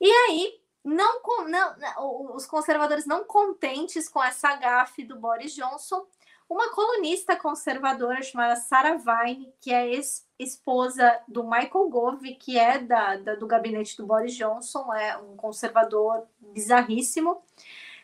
E 0.00 0.10
aí, 0.10 0.60
não, 0.82 1.20
não, 1.46 2.34
os 2.34 2.44
conservadores 2.46 3.06
não 3.06 3.22
contentes 3.22 4.08
com 4.08 4.20
essa 4.20 4.56
gafe 4.56 5.04
do 5.04 5.16
Boris 5.20 5.54
Johnson, 5.54 6.04
uma 6.50 6.70
colunista 6.70 7.36
conservadora 7.36 8.20
chamada 8.22 8.56
Sarah 8.56 8.96
Vine, 8.96 9.54
que 9.60 9.72
é 9.72 9.94
ex-esposa 9.94 11.20
do 11.28 11.44
Michael 11.44 11.88
Gove, 11.88 12.34
que 12.34 12.58
é 12.58 12.80
da, 12.80 13.16
da, 13.16 13.34
do 13.36 13.46
gabinete 13.46 13.96
do 13.96 14.04
Boris 14.04 14.34
Johnson, 14.34 14.92
é 14.92 15.16
um 15.16 15.36
conservador 15.36 16.26
bizarríssimo, 16.40 17.40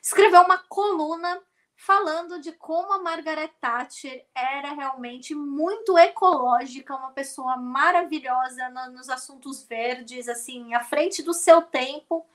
escreveu 0.01 0.43
uma 0.43 0.59
coluna 0.59 1.43
falando 1.81 2.39
de 2.39 2.53
como 2.53 2.93
a 2.93 2.99
Margaret 2.99 3.53
Thatcher 3.59 4.27
era 4.35 4.75
realmente 4.75 5.35
muito 5.35 5.97
ecológica, 5.97 6.95
uma 6.95 7.11
pessoa 7.11 7.57
maravilhosa 7.57 8.69
no, 8.69 8.93
nos 8.93 9.09
assuntos 9.09 9.63
verdes, 9.63 10.29
assim, 10.29 10.75
à 10.75 10.81
frente 10.81 11.23
do 11.23 11.33
seu 11.33 11.63
tempo, 11.63 12.27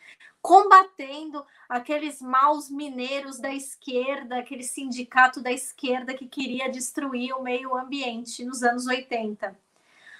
combatendo 0.42 1.46
aqueles 1.70 2.24
maus 2.24 2.72
mineiros 2.72 3.38
da 3.38 3.54
esquerda, 3.54 4.40
aquele 4.40 4.64
sindicato 4.64 5.40
da 5.40 5.52
esquerda 5.52 6.16
que 6.16 6.28
queria 6.28 6.68
destruir 6.68 7.32
o 7.36 7.44
meio 7.44 7.78
ambiente 7.78 8.44
nos 8.44 8.64
anos 8.64 8.88
80. 8.88 9.56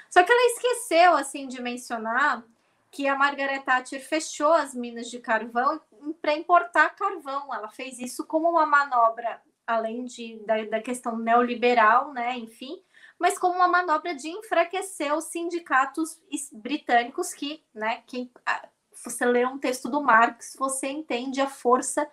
Só 0.08 0.22
que 0.22 0.32
ela 0.32 0.52
esqueceu 0.52 1.18
assim 1.18 1.48
de 1.48 1.60
mencionar 1.60 2.44
que 2.92 3.08
a 3.08 3.16
Margaret 3.16 3.62
Thatcher 3.62 4.08
fechou 4.08 4.54
as 4.54 4.76
minas 4.76 5.10
de 5.10 5.20
carvão 5.20 5.82
para 6.26 6.34
importar 6.34 6.96
carvão. 6.96 7.54
Ela 7.54 7.70
fez 7.70 8.00
isso 8.00 8.26
como 8.26 8.50
uma 8.50 8.66
manobra, 8.66 9.40
além 9.68 10.06
de, 10.06 10.44
da, 10.44 10.66
da 10.66 10.82
questão 10.82 11.20
neoliberal, 11.20 12.12
né? 12.12 12.36
Enfim, 12.36 12.82
mas 13.20 13.38
como 13.38 13.54
uma 13.54 13.68
manobra 13.68 14.16
de 14.16 14.28
enfraquecer 14.30 15.14
os 15.14 15.26
sindicatos 15.26 16.20
britânicos 16.52 17.32
que, 17.32 17.64
né, 17.72 18.02
quem 18.08 18.32
você 18.92 19.24
lê 19.24 19.46
um 19.46 19.60
texto 19.60 19.88
do 19.88 20.02
Marx, 20.02 20.56
você 20.58 20.88
entende 20.88 21.40
a 21.40 21.48
força 21.48 22.10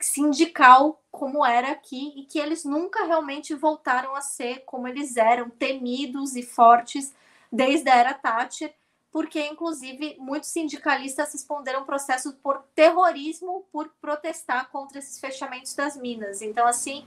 sindical 0.00 1.02
como 1.10 1.44
era 1.44 1.72
aqui 1.72 2.12
e 2.16 2.24
que 2.24 2.38
eles 2.38 2.64
nunca 2.64 3.04
realmente 3.04 3.52
voltaram 3.52 4.14
a 4.14 4.20
ser 4.20 4.60
como 4.64 4.86
eles 4.86 5.16
eram, 5.16 5.50
temidos 5.50 6.36
e 6.36 6.42
fortes 6.42 7.12
desde 7.50 7.90
a 7.90 7.96
era 7.96 8.14
Thatcher 8.14 8.72
porque, 9.16 9.40
inclusive, 9.46 10.14
muitos 10.18 10.50
sindicalistas 10.50 11.32
responderam 11.32 11.86
processo 11.86 12.34
por 12.42 12.62
terrorismo 12.74 13.66
por 13.72 13.90
protestar 13.98 14.68
contra 14.68 14.98
esses 14.98 15.18
fechamentos 15.18 15.74
das 15.74 15.96
minas. 15.96 16.42
Então, 16.42 16.66
assim, 16.66 17.02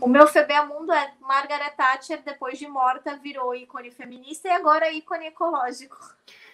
o 0.00 0.08
meu 0.08 0.26
Mundo 0.68 0.92
é 0.92 1.12
Margaret 1.20 1.70
Thatcher, 1.76 2.20
depois 2.24 2.58
de 2.58 2.66
morta, 2.66 3.16
virou 3.16 3.54
ícone 3.54 3.92
feminista 3.92 4.48
e 4.48 4.50
agora 4.50 4.90
ícone 4.90 5.28
ecológico. 5.28 5.96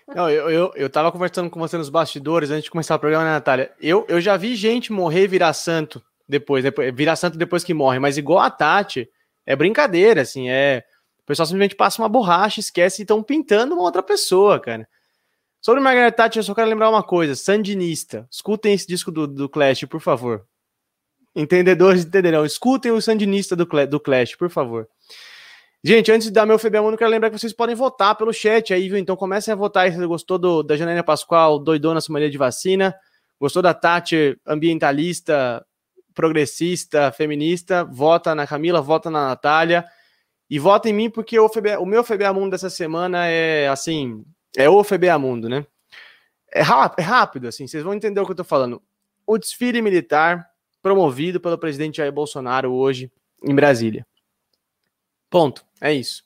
Não, 0.06 0.28
eu, 0.28 0.50
eu, 0.50 0.72
eu 0.74 0.90
tava 0.90 1.10
conversando 1.10 1.48
com 1.48 1.58
você 1.58 1.78
nos 1.78 1.88
bastidores 1.88 2.50
antes 2.50 2.64
de 2.64 2.70
começar 2.70 2.94
o 2.94 2.98
programa, 2.98 3.24
né, 3.24 3.30
Natália? 3.30 3.72
Eu, 3.80 4.04
eu 4.10 4.20
já 4.20 4.36
vi 4.36 4.54
gente 4.54 4.92
morrer 4.92 5.24
e 5.24 5.28
virar 5.28 5.54
santo 5.54 6.04
depois, 6.28 6.62
depois, 6.62 6.94
virar 6.94 7.16
santo 7.16 7.38
depois 7.38 7.64
que 7.64 7.72
morre, 7.72 7.98
mas 7.98 8.18
igual 8.18 8.40
a 8.40 8.50
Tati, 8.50 9.08
é 9.46 9.56
brincadeira, 9.56 10.20
assim, 10.20 10.50
é. 10.50 10.84
O 11.22 11.26
pessoal 11.28 11.46
simplesmente 11.46 11.74
passa 11.76 12.02
uma 12.02 12.10
borracha, 12.10 12.60
esquece 12.60 13.00
e 13.00 13.04
estão 13.04 13.22
pintando 13.22 13.74
uma 13.74 13.84
outra 13.84 14.02
pessoa, 14.02 14.60
cara. 14.60 14.86
Sobre 15.60 15.80
Margaret 15.80 16.12
Thatcher, 16.12 16.40
eu 16.40 16.44
só 16.44 16.54
quero 16.54 16.68
lembrar 16.68 16.88
uma 16.88 17.02
coisa: 17.02 17.34
Sandinista. 17.34 18.26
Escutem 18.30 18.74
esse 18.74 18.86
disco 18.86 19.10
do, 19.10 19.26
do 19.26 19.48
Clash, 19.48 19.84
por 19.84 20.00
favor. 20.00 20.46
Entendedores 21.34 22.04
entenderão. 22.04 22.44
Escutem 22.44 22.92
o 22.92 23.00
Sandinista 23.00 23.54
do, 23.54 23.64
do 23.86 24.00
Clash, 24.00 24.34
por 24.34 24.50
favor. 24.50 24.88
Gente, 25.82 26.10
antes 26.10 26.26
de 26.26 26.32
dar 26.32 26.44
meu 26.44 26.58
FBA1, 26.58 26.90
eu 26.90 26.98
quero 26.98 27.10
lembrar 27.10 27.30
que 27.30 27.38
vocês 27.38 27.52
podem 27.52 27.74
votar 27.74 28.16
pelo 28.16 28.32
chat 28.32 28.74
aí, 28.74 28.88
viu? 28.88 28.98
Então 28.98 29.14
comecem 29.14 29.52
a 29.52 29.56
votar 29.56 29.84
aí 29.84 29.92
se 29.92 29.96
você 29.96 30.06
gostou 30.06 30.36
do, 30.36 30.62
da 30.62 30.76
Janaína 30.76 31.04
Pascoal, 31.04 31.58
doidona 31.58 32.00
sommelier 32.00 32.30
de 32.30 32.38
vacina. 32.38 32.94
Gostou 33.40 33.62
da 33.62 33.72
Tati, 33.72 34.36
ambientalista, 34.44 35.64
progressista, 36.12 37.12
feminista? 37.12 37.84
Vota 37.84 38.34
na 38.34 38.44
Camila, 38.44 38.82
vota 38.82 39.08
na 39.08 39.28
Natália. 39.28 39.84
E 40.50 40.58
vota 40.58 40.88
em 40.88 40.92
mim, 40.92 41.10
porque 41.10 41.38
o, 41.38 41.48
FBA, 41.48 41.78
o 41.78 41.86
meu 41.86 42.02
FBA 42.02 42.32
Mundo 42.32 42.50
dessa 42.50 42.70
semana 42.70 43.26
é, 43.26 43.68
assim, 43.68 44.24
é 44.56 44.68
o 44.68 44.82
FBA 44.82 45.18
Mundo, 45.18 45.48
né? 45.48 45.66
É 46.52 46.62
rápido, 46.62 47.00
é 47.00 47.02
rápido, 47.02 47.48
assim, 47.48 47.66
vocês 47.66 47.82
vão 47.82 47.94
entender 47.94 48.20
o 48.20 48.24
que 48.24 48.32
eu 48.32 48.36
tô 48.36 48.44
falando. 48.44 48.82
O 49.26 49.36
desfile 49.36 49.82
militar 49.82 50.48
promovido 50.82 51.40
pelo 51.40 51.58
presidente 51.58 51.98
Jair 51.98 52.12
Bolsonaro 52.12 52.72
hoje 52.72 53.12
em 53.44 53.54
Brasília. 53.54 54.06
Ponto. 55.30 55.64
É 55.80 55.92
isso. 55.92 56.22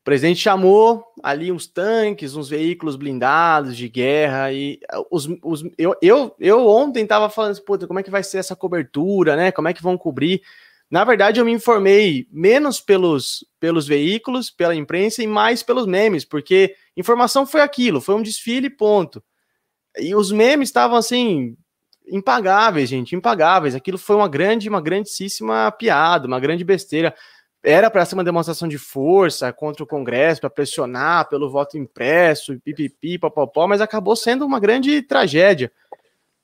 O 0.00 0.04
presidente 0.04 0.40
chamou 0.40 1.04
ali 1.22 1.50
uns 1.50 1.66
tanques, 1.66 2.36
uns 2.36 2.50
veículos 2.50 2.96
blindados 2.96 3.74
de 3.74 3.88
guerra 3.88 4.52
e 4.52 4.78
uh, 4.94 5.06
os, 5.10 5.26
os 5.42 5.64
eu, 5.78 5.96
eu, 6.02 6.34
eu 6.38 6.66
ontem 6.66 7.04
estava 7.04 7.30
falando, 7.30 7.52
assim, 7.52 7.64
puta, 7.64 7.86
como 7.86 7.98
é 7.98 8.02
que 8.02 8.10
vai 8.10 8.22
ser 8.22 8.38
essa 8.38 8.54
cobertura, 8.54 9.34
né? 9.34 9.50
Como 9.50 9.66
é 9.66 9.72
que 9.72 9.82
vão 9.82 9.96
cobrir? 9.96 10.42
Na 10.90 11.04
verdade, 11.04 11.40
eu 11.40 11.44
me 11.44 11.52
informei 11.52 12.28
menos 12.30 12.80
pelos, 12.80 13.46
pelos 13.58 13.86
veículos, 13.86 14.50
pela 14.50 14.74
imprensa 14.74 15.22
e 15.22 15.26
mais 15.26 15.62
pelos 15.62 15.86
memes, 15.86 16.24
porque 16.24 16.74
informação 16.96 17.46
foi 17.46 17.60
aquilo, 17.60 18.00
foi 18.00 18.14
um 18.14 18.22
desfile, 18.22 18.70
ponto. 18.70 19.22
E 19.98 20.14
os 20.14 20.32
memes 20.32 20.68
estavam 20.68 20.96
assim 20.96 21.56
impagáveis, 22.06 22.88
gente, 22.88 23.14
impagáveis. 23.14 23.74
Aquilo 23.74 23.98
foi 23.98 24.16
uma 24.16 24.28
grande, 24.28 24.68
uma 24.68 24.80
grandíssima 24.80 25.70
piada, 25.72 26.26
uma 26.26 26.40
grande 26.40 26.64
besteira 26.64 27.14
era 27.64 27.90
para 27.90 28.04
ser 28.04 28.14
uma 28.14 28.22
demonstração 28.22 28.68
de 28.68 28.76
força 28.76 29.50
contra 29.50 29.82
o 29.82 29.86
Congresso, 29.86 30.42
para 30.42 30.50
pressionar 30.50 31.28
pelo 31.30 31.50
voto 31.50 31.78
impresso, 31.78 32.60
pipipi, 32.60 33.18
papapó, 33.18 33.66
mas 33.66 33.80
acabou 33.80 34.14
sendo 34.14 34.44
uma 34.44 34.60
grande 34.60 35.00
tragédia. 35.00 35.72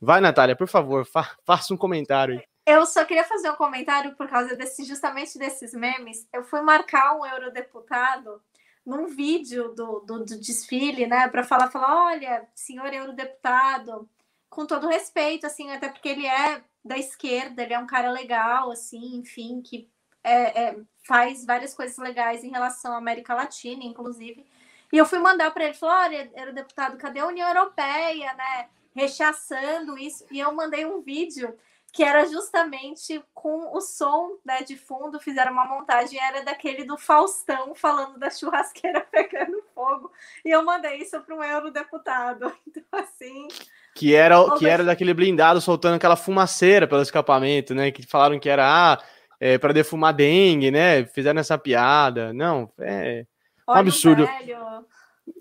Vai, 0.01 0.23
Natália, 0.23 0.57
por 0.57 0.67
favor, 0.67 1.05
fa 1.05 1.37
faça 1.45 1.75
um 1.75 1.77
comentário 1.77 2.39
aí. 2.39 2.45
Eu 2.67 2.87
só 2.87 3.05
queria 3.05 3.25
fazer 3.25 3.51
um 3.51 3.57
comentário 3.57 4.15
por 4.17 4.29
causa 4.29 4.57
desse, 4.57 4.85
justamente 4.85 5.39
desses 5.39 5.75
memes. 5.75 6.27
Eu 6.33 6.43
fui 6.43 6.63
marcar 6.63 7.15
um 7.15 7.27
eurodeputado 7.27 8.41
num 8.85 9.07
vídeo 9.07 9.75
do, 9.75 10.01
do, 10.01 10.25
do 10.25 10.39
desfile, 10.39 11.07
né, 11.07 11.29
para 11.29 11.45
falar, 11.45 11.71
falar, 11.71 12.07
olha, 12.07 12.49
senhor 12.55 12.93
eurodeputado, 12.93 14.09
com 14.49 14.67
todo 14.67 14.89
respeito, 14.89 15.47
assim, 15.47 15.71
até 15.71 15.89
porque 15.89 16.09
ele 16.09 16.27
é 16.27 16.63
da 16.85 16.99
esquerda, 16.99 17.63
ele 17.63 17.75
é 17.75 17.79
um 17.79 17.87
cara 17.87 18.11
legal, 18.11 18.71
assim, 18.71 19.17
enfim, 19.17 19.61
que 19.63 19.89
é, 20.25 20.63
é, 20.63 20.77
faz 21.07 21.45
várias 21.45 21.75
coisas 21.75 21.97
legais 21.99 22.43
em 22.43 22.51
relação 22.51 22.93
à 22.93 22.97
América 22.97 23.35
Latina, 23.35 23.85
inclusive. 23.85 24.45
E 24.93 24.97
eu 24.97 25.07
fui 25.07 25.19
mandar 25.19 25.51
para 25.53 25.65
ele, 25.65 25.75
falou, 25.75 25.95
olha, 25.95 26.31
era 26.35 26.51
o 26.51 26.55
deputado, 26.55 26.97
cadê 26.97 27.21
a 27.21 27.27
União 27.27 27.49
Europeia, 27.49 28.35
né? 28.35 28.69
Rechaçando 28.95 29.97
isso. 29.97 30.27
E 30.31 30.41
eu 30.41 30.53
mandei 30.53 30.85
um 30.85 31.01
vídeo 31.01 31.57
que 31.93 32.05
era 32.05 32.25
justamente 32.27 33.23
com 33.35 33.77
o 33.77 33.81
som 33.81 34.39
né, 34.45 34.63
de 34.63 34.77
fundo, 34.77 35.19
fizeram 35.19 35.53
uma 35.53 35.67
montagem, 35.67 36.21
era 36.21 36.45
daquele 36.45 36.85
do 36.85 36.97
Faustão 36.97 37.75
falando 37.75 38.19
da 38.19 38.31
churrasqueira 38.31 39.01
pegando 39.11 39.63
fogo. 39.75 40.13
E 40.45 40.51
eu 40.51 40.65
mandei 40.65 40.99
isso 40.99 41.21
para 41.21 41.35
um 41.35 41.43
eurodeputado. 41.43 42.53
Então, 42.71 43.01
assim. 43.01 43.49
Que 43.95 44.15
era, 44.15 44.37
que 44.57 44.67
era 44.67 44.85
daquele 44.85 45.13
blindado 45.13 45.61
soltando 45.61 45.97
aquela 45.97 46.15
fumaceira 46.15 46.87
pelo 46.87 47.03
escapamento, 47.03 47.75
né? 47.75 47.91
Que 47.91 48.07
falaram 48.07 48.39
que 48.39 48.49
era. 48.49 48.65
Ah, 48.65 49.03
é, 49.41 49.59
para 49.59 49.73
defumar 49.73 50.15
dengue, 50.15 50.71
né? 50.71 51.05
Fizeram 51.07 51.41
essa 51.41 51.59
piada. 51.59 52.33
Não, 52.33 52.71
é 52.79 53.27
um 53.69 53.73
absurdo. 53.73 54.29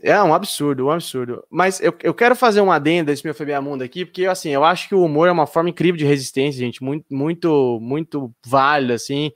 É 0.02 0.22
um 0.22 0.34
absurdo, 0.34 0.88
um 0.88 0.92
absurdo. 0.92 1.44
Mas 1.50 1.80
eu, 1.82 1.94
eu 2.04 2.14
quero 2.14 2.36
fazer 2.36 2.62
um 2.62 2.72
adendo 2.72 3.08
desse 3.08 3.24
meu 3.26 3.34
Febia 3.34 3.62
Mundo 3.62 3.84
aqui, 3.84 4.06
porque 4.06 4.26
assim, 4.26 4.50
eu 4.50 4.64
acho 4.64 4.88
que 4.88 4.96
o 4.96 5.04
humor 5.04 5.28
é 5.28 5.32
uma 5.32 5.48
forma 5.48 5.70
incrível 5.70 5.98
de 5.98 6.06
resistência, 6.06 6.60
gente, 6.60 6.84
muito, 6.84 7.06
muito, 7.10 7.80
muito 7.82 8.34
válida, 8.46 8.94
assim. 8.94 9.32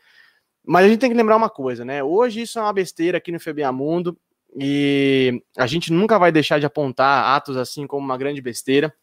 Mas 0.65 0.85
a 0.85 0.89
gente 0.89 0.99
tem 0.99 1.09
que 1.09 1.17
lembrar 1.17 1.35
uma 1.35 1.49
coisa, 1.49 1.83
né? 1.83 2.03
Hoje 2.03 2.41
isso 2.41 2.57
é 2.57 2.61
uma 2.61 2.73
besteira 2.73 3.17
aqui 3.17 3.31
no 3.31 3.39
Febia 3.39 3.71
Mundo 3.71 4.17
e 4.55 5.41
a 5.57 5.67
gente 5.67 5.91
nunca 5.91 6.17
vai 6.17 6.31
deixar 6.31 6.59
de 6.59 6.65
apontar 6.65 7.35
atos 7.35 7.57
assim 7.57 7.85
como 7.85 8.05
uma 8.05 8.17
grande 8.17 8.41
besteira. 8.41 8.93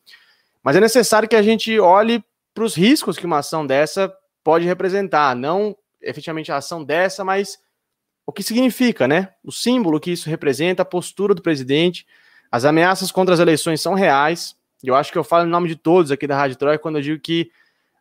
Mas 0.63 0.77
é 0.77 0.81
necessário 0.81 1.29
que 1.29 1.37
a 1.37 1.43
gente 1.43 1.79
olhe 1.79 2.25
para 2.55 2.65
os 2.65 2.75
riscos 2.75 3.19
que 3.19 3.27
uma 3.27 3.39
ação 3.39 3.67
dessa 3.67 4.13
pode 4.43 4.65
representar, 4.65 5.35
não 5.37 5.77
efetivamente 6.03 6.51
a 6.51 6.57
ação 6.57 6.83
dessa, 6.83 7.25
mas 7.25 7.59
o 8.31 8.33
que 8.33 8.45
significa, 8.45 9.09
né? 9.09 9.31
O 9.43 9.51
símbolo 9.51 9.99
que 9.99 10.13
isso 10.13 10.31
representa, 10.31 10.83
a 10.83 10.85
postura 10.85 11.35
do 11.35 11.43
presidente, 11.43 12.07
as 12.51 12.65
ameaças 12.65 13.11
contra 13.11 13.35
as 13.35 13.41
eleições 13.41 13.81
são 13.81 13.93
reais. 13.93 14.55
Eu 14.85 14.95
acho 14.95 15.11
que 15.11 15.19
eu 15.19 15.25
falo 15.25 15.49
em 15.49 15.51
nome 15.51 15.69
de 15.69 15.75
todos 15.75 16.13
aqui 16.13 16.29
da 16.29 16.37
Rádio 16.37 16.57
Troia 16.57 16.79
quando 16.79 16.99
eu 16.99 17.03
digo 17.03 17.21
que 17.21 17.51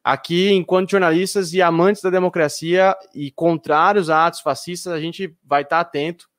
aqui, 0.03 0.51
enquanto 0.51 0.91
jornalistas 0.91 1.51
e 1.51 1.63
amantes 1.63 2.03
da 2.03 2.11
democracia 2.11 2.95
e 3.13 3.31
contrários 3.31 4.07
a 4.07 4.27
atos 4.27 4.41
fascistas, 4.41 4.93
a 4.93 4.99
gente 4.99 5.35
vai 5.43 5.63
estar 5.63 5.79
atento 5.79 6.29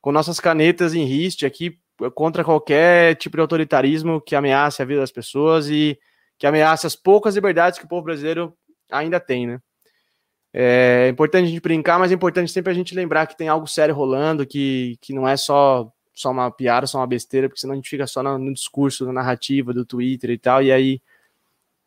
com 0.00 0.10
nossas 0.10 0.40
canetas 0.40 0.94
em 0.94 1.04
riste 1.04 1.44
aqui 1.44 1.78
contra 2.14 2.42
qualquer 2.42 3.14
tipo 3.16 3.36
de 3.36 3.42
autoritarismo 3.42 4.22
que 4.22 4.34
ameace 4.34 4.80
a 4.80 4.86
vida 4.86 5.00
das 5.00 5.12
pessoas 5.12 5.68
e 5.68 5.98
que 6.38 6.46
ameace 6.46 6.86
as 6.86 6.96
poucas 6.96 7.34
liberdades 7.34 7.78
que 7.78 7.84
o 7.84 7.88
povo 7.88 8.04
brasileiro 8.04 8.56
ainda 8.90 9.20
tem, 9.20 9.46
né? 9.46 9.60
É 10.52 11.08
importante 11.08 11.44
a 11.44 11.48
gente 11.48 11.60
brincar, 11.60 11.98
mas 11.98 12.10
é 12.10 12.14
importante 12.14 12.50
sempre 12.50 12.72
a 12.72 12.74
gente 12.74 12.94
lembrar 12.94 13.26
que 13.26 13.36
tem 13.36 13.48
algo 13.48 13.66
sério 13.66 13.94
rolando, 13.94 14.46
que, 14.46 14.96
que 15.00 15.12
não 15.12 15.28
é 15.28 15.36
só, 15.36 15.92
só 16.14 16.30
uma 16.30 16.50
piada, 16.50 16.86
só 16.86 16.98
uma 16.98 17.06
besteira, 17.06 17.48
porque 17.48 17.60
senão 17.60 17.74
a 17.74 17.76
gente 17.76 17.90
fica 17.90 18.06
só 18.06 18.22
no, 18.22 18.38
no 18.38 18.52
discurso, 18.52 19.04
na 19.06 19.12
narrativa 19.12 19.72
do 19.72 19.84
Twitter 19.84 20.30
e 20.30 20.38
tal, 20.38 20.62
e 20.62 20.72
aí 20.72 21.02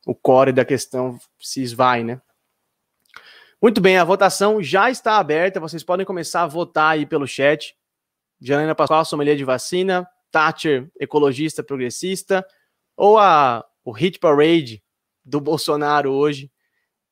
o 0.05 0.13
core 0.13 0.51
da 0.51 0.63
questão 0.63 1.19
se 1.39 1.61
esvai, 1.61 2.03
né? 2.03 2.21
Muito 3.61 3.79
bem, 3.79 3.97
a 3.97 4.03
votação 4.03 4.61
já 4.61 4.89
está 4.89 5.17
aberta, 5.17 5.59
vocês 5.59 5.83
podem 5.83 6.05
começar 6.05 6.43
a 6.43 6.47
votar 6.47 6.93
aí 6.93 7.05
pelo 7.05 7.27
chat. 7.27 7.75
Janaina 8.39 8.73
Pascoal, 8.73 9.05
sommelier 9.05 9.37
de 9.37 9.43
vacina, 9.43 10.07
Thatcher, 10.31 10.89
ecologista 10.99 11.63
progressista, 11.63 12.43
ou 12.97 13.19
a, 13.19 13.63
o 13.83 13.91
Hit 13.91 14.17
Parade 14.17 14.83
do 15.23 15.39
Bolsonaro 15.39 16.11
hoje, 16.11 16.51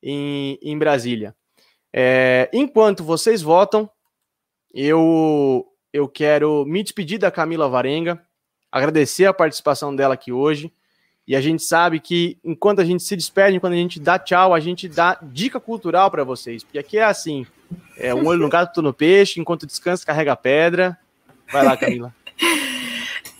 em, 0.02 0.58
em 0.60 0.76
Brasília. 0.76 1.36
É, 1.92 2.48
enquanto 2.52 3.02
vocês 3.02 3.42
votam, 3.42 3.90
eu, 4.72 5.66
eu 5.92 6.08
quero 6.08 6.64
me 6.64 6.82
despedir 6.82 7.18
da 7.18 7.30
Camila 7.30 7.68
Varenga, 7.68 8.22
agradecer 8.70 9.26
a 9.26 9.34
participação 9.34 9.94
dela 9.94 10.14
aqui 10.14 10.32
hoje. 10.32 10.72
E 11.26 11.36
a 11.36 11.40
gente 11.40 11.62
sabe 11.62 12.00
que 12.00 12.38
enquanto 12.42 12.80
a 12.80 12.84
gente 12.84 13.02
se 13.02 13.14
despede, 13.14 13.60
quando 13.60 13.74
a 13.74 13.76
gente 13.76 14.00
dá 14.00 14.18
tchau, 14.18 14.52
a 14.52 14.58
gente 14.58 14.88
dá 14.88 15.18
dica 15.22 15.60
cultural 15.60 16.10
para 16.10 16.24
vocês. 16.24 16.64
Porque 16.64 16.78
aqui 16.78 16.98
é 16.98 17.04
assim: 17.04 17.46
é 17.96 18.14
um 18.14 18.26
olho 18.26 18.40
no 18.40 18.48
gato, 18.48 18.82
no 18.82 18.92
peixe, 18.92 19.40
enquanto 19.40 19.66
descansa, 19.66 20.04
carrega 20.04 20.34
pedra. 20.34 20.98
Vai 21.52 21.64
lá, 21.64 21.76
Camila. 21.76 22.14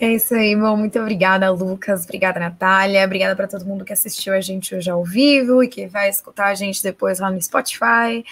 É 0.03 0.15
isso 0.15 0.35
aí, 0.35 0.57
bom. 0.57 0.79
Muito 0.79 0.99
obrigada, 0.99 1.51
Lucas. 1.51 2.05
Obrigada, 2.05 2.41
Natália. 2.41 3.05
Obrigada 3.05 3.37
para 3.37 3.47
todo 3.47 3.67
mundo 3.67 3.85
que 3.85 3.93
assistiu 3.93 4.33
a 4.33 4.41
gente 4.41 4.75
hoje 4.75 4.91
ao 4.91 5.05
vivo 5.05 5.63
e 5.63 5.69
que 5.69 5.87
vai 5.87 6.09
escutar 6.09 6.47
a 6.47 6.55
gente 6.55 6.83
depois 6.83 7.21
lá 7.21 7.31
no 7.31 7.41
Spotify. 7.41 8.25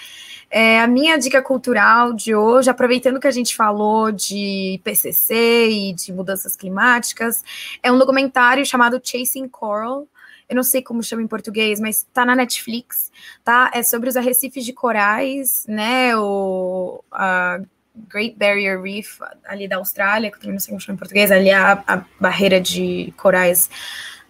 É, 0.49 0.81
a 0.81 0.87
minha 0.87 1.15
dica 1.15 1.43
cultural 1.43 2.11
de 2.11 2.33
hoje, 2.33 2.71
aproveitando 2.71 3.19
que 3.19 3.27
a 3.27 3.31
gente 3.31 3.55
falou 3.55 4.11
de 4.11 4.81
PCC 4.83 5.69
e 5.69 5.93
de 5.93 6.11
mudanças 6.11 6.55
climáticas, 6.55 7.43
é 7.83 7.91
um 7.91 7.99
documentário 7.99 8.65
chamado 8.65 8.99
Chasing 9.03 9.47
Coral. 9.47 10.07
Eu 10.49 10.55
não 10.55 10.63
sei 10.63 10.81
como 10.81 11.03
chama 11.03 11.21
em 11.21 11.27
português, 11.27 11.79
mas 11.79 12.01
tá 12.11 12.25
na 12.25 12.35
Netflix, 12.35 13.11
tá? 13.43 13.69
É 13.75 13.83
sobre 13.83 14.09
os 14.09 14.17
arrecifes 14.17 14.65
de 14.65 14.73
corais, 14.73 15.65
né? 15.67 16.17
O, 16.17 17.03
a 17.11 17.59
Great 18.07 18.37
Barrier 18.37 18.81
Reef, 18.81 19.19
ali 19.45 19.67
da 19.67 19.77
Austrália, 19.77 20.31
que 20.31 20.47
eu 20.47 20.51
não 20.51 20.59
sei 20.59 20.69
como 20.69 20.81
chama 20.81 20.95
em 20.95 20.99
português, 20.99 21.31
ali 21.31 21.49
é 21.49 21.55
a, 21.55 21.83
a 21.87 22.05
barreira 22.19 22.61
de 22.61 23.13
corais 23.17 23.69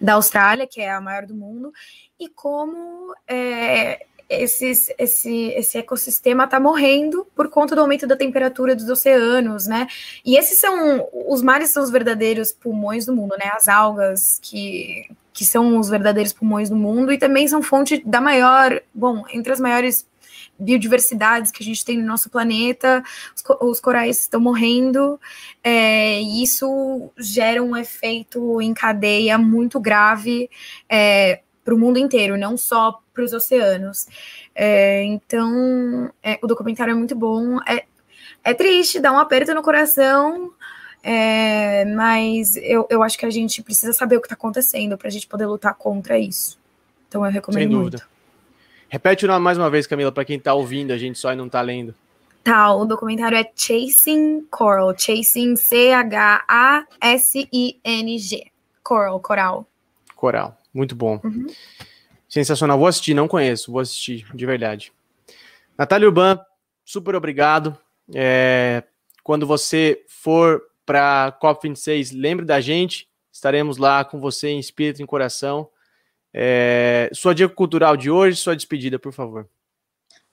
da 0.00 0.14
Austrália, 0.14 0.66
que 0.66 0.80
é 0.80 0.90
a 0.90 1.00
maior 1.00 1.26
do 1.26 1.34
mundo, 1.34 1.72
e 2.18 2.28
como 2.28 3.14
é, 3.28 4.06
esses, 4.30 4.92
esse, 4.96 5.48
esse 5.48 5.76
ecossistema 5.76 6.44
está 6.44 6.60
morrendo 6.60 7.26
por 7.34 7.48
conta 7.48 7.74
do 7.74 7.80
aumento 7.80 8.06
da 8.06 8.16
temperatura 8.16 8.76
dos 8.76 8.88
oceanos, 8.88 9.66
né? 9.66 9.88
E 10.24 10.36
esses 10.36 10.58
são 10.58 11.08
os 11.12 11.42
mares 11.42 11.70
são 11.70 11.82
os 11.82 11.90
verdadeiros 11.90 12.52
pulmões 12.52 13.04
do 13.04 13.14
mundo, 13.14 13.36
né? 13.36 13.50
As 13.52 13.66
algas 13.66 14.38
que, 14.40 15.10
que 15.32 15.44
são 15.44 15.78
os 15.78 15.88
verdadeiros 15.88 16.32
pulmões 16.32 16.70
do 16.70 16.76
mundo 16.76 17.12
e 17.12 17.18
também 17.18 17.48
são 17.48 17.60
fonte 17.60 18.02
da 18.06 18.20
maior, 18.20 18.80
bom, 18.94 19.24
entre 19.32 19.52
as 19.52 19.58
maiores 19.58 20.06
biodiversidades 20.60 21.50
que 21.50 21.62
a 21.62 21.66
gente 21.66 21.84
tem 21.84 21.98
no 21.98 22.06
nosso 22.06 22.28
planeta, 22.30 23.02
os, 23.34 23.42
os 23.60 23.80
corais 23.80 24.20
estão 24.20 24.40
morrendo, 24.40 25.18
é, 25.64 26.20
e 26.20 26.42
isso 26.42 27.10
gera 27.18 27.62
um 27.62 27.76
efeito 27.76 28.60
em 28.60 28.74
cadeia 28.74 29.38
muito 29.38 29.80
grave 29.80 30.50
é, 30.88 31.40
para 31.64 31.74
o 31.74 31.78
mundo 31.78 31.98
inteiro, 31.98 32.36
não 32.36 32.56
só 32.56 33.00
para 33.12 33.24
os 33.24 33.32
oceanos. 33.32 34.06
É, 34.54 35.02
então, 35.04 36.10
é, 36.22 36.38
o 36.42 36.46
documentário 36.46 36.92
é 36.92 36.94
muito 36.94 37.14
bom. 37.14 37.58
É, 37.66 37.84
é 38.42 38.54
triste, 38.54 39.00
dá 39.00 39.12
um 39.12 39.18
aperto 39.18 39.54
no 39.54 39.62
coração, 39.62 40.52
é, 41.02 41.84
mas 41.86 42.56
eu, 42.56 42.86
eu 42.90 43.02
acho 43.02 43.18
que 43.18 43.26
a 43.26 43.30
gente 43.30 43.62
precisa 43.62 43.92
saber 43.92 44.16
o 44.16 44.20
que 44.20 44.26
está 44.26 44.34
acontecendo 44.34 44.96
para 44.96 45.08
a 45.08 45.10
gente 45.10 45.26
poder 45.26 45.46
lutar 45.46 45.74
contra 45.74 46.18
isso. 46.18 46.58
Então 47.08 47.24
eu 47.24 47.30
recomendo 47.30 47.60
Sem 47.60 47.68
dúvida. 47.70 47.98
muito. 47.98 48.19
Repete 48.90 49.24
o 49.24 49.28
nome 49.28 49.44
mais 49.44 49.56
uma 49.56 49.70
vez, 49.70 49.86
Camila, 49.86 50.10
para 50.10 50.24
quem 50.24 50.36
está 50.36 50.52
ouvindo 50.52 50.92
a 50.92 50.98
gente 50.98 51.16
só 51.16 51.32
e 51.32 51.36
não 51.36 51.46
está 51.46 51.60
lendo. 51.60 51.94
Tá, 52.42 52.74
o 52.74 52.84
documentário 52.84 53.38
é 53.38 53.48
Chasing 53.54 54.48
Coral, 54.50 54.98
Chasing 54.98 55.54
C-H-A-S-I-N-G. 55.54 56.40
Coral, 58.82 59.20
coral. 59.20 59.64
Coral, 60.16 60.58
muito 60.74 60.96
bom. 60.96 61.20
Uhum. 61.22 61.46
Sensacional, 62.28 62.76
vou 62.76 62.88
assistir, 62.88 63.14
não 63.14 63.28
conheço, 63.28 63.70
vou 63.70 63.80
assistir, 63.80 64.26
de 64.34 64.44
verdade. 64.44 64.92
Natália 65.78 66.08
Urban, 66.08 66.40
super 66.84 67.14
obrigado. 67.14 67.78
É, 68.12 68.82
quando 69.22 69.46
você 69.46 70.04
for 70.08 70.62
para 70.84 71.26
a 71.26 71.32
COP26, 71.32 72.10
lembre 72.12 72.44
da 72.44 72.60
gente. 72.60 73.08
Estaremos 73.32 73.76
lá 73.76 74.04
com 74.04 74.18
você 74.18 74.48
em 74.48 74.58
espírito 74.58 74.98
e 74.98 75.04
em 75.04 75.06
coração. 75.06 75.68
É, 76.32 77.10
sua 77.12 77.34
dica 77.34 77.52
cultural 77.52 77.96
de 77.96 78.10
hoje, 78.10 78.36
sua 78.36 78.56
despedida, 78.56 78.98
por 78.98 79.12
favor. 79.12 79.48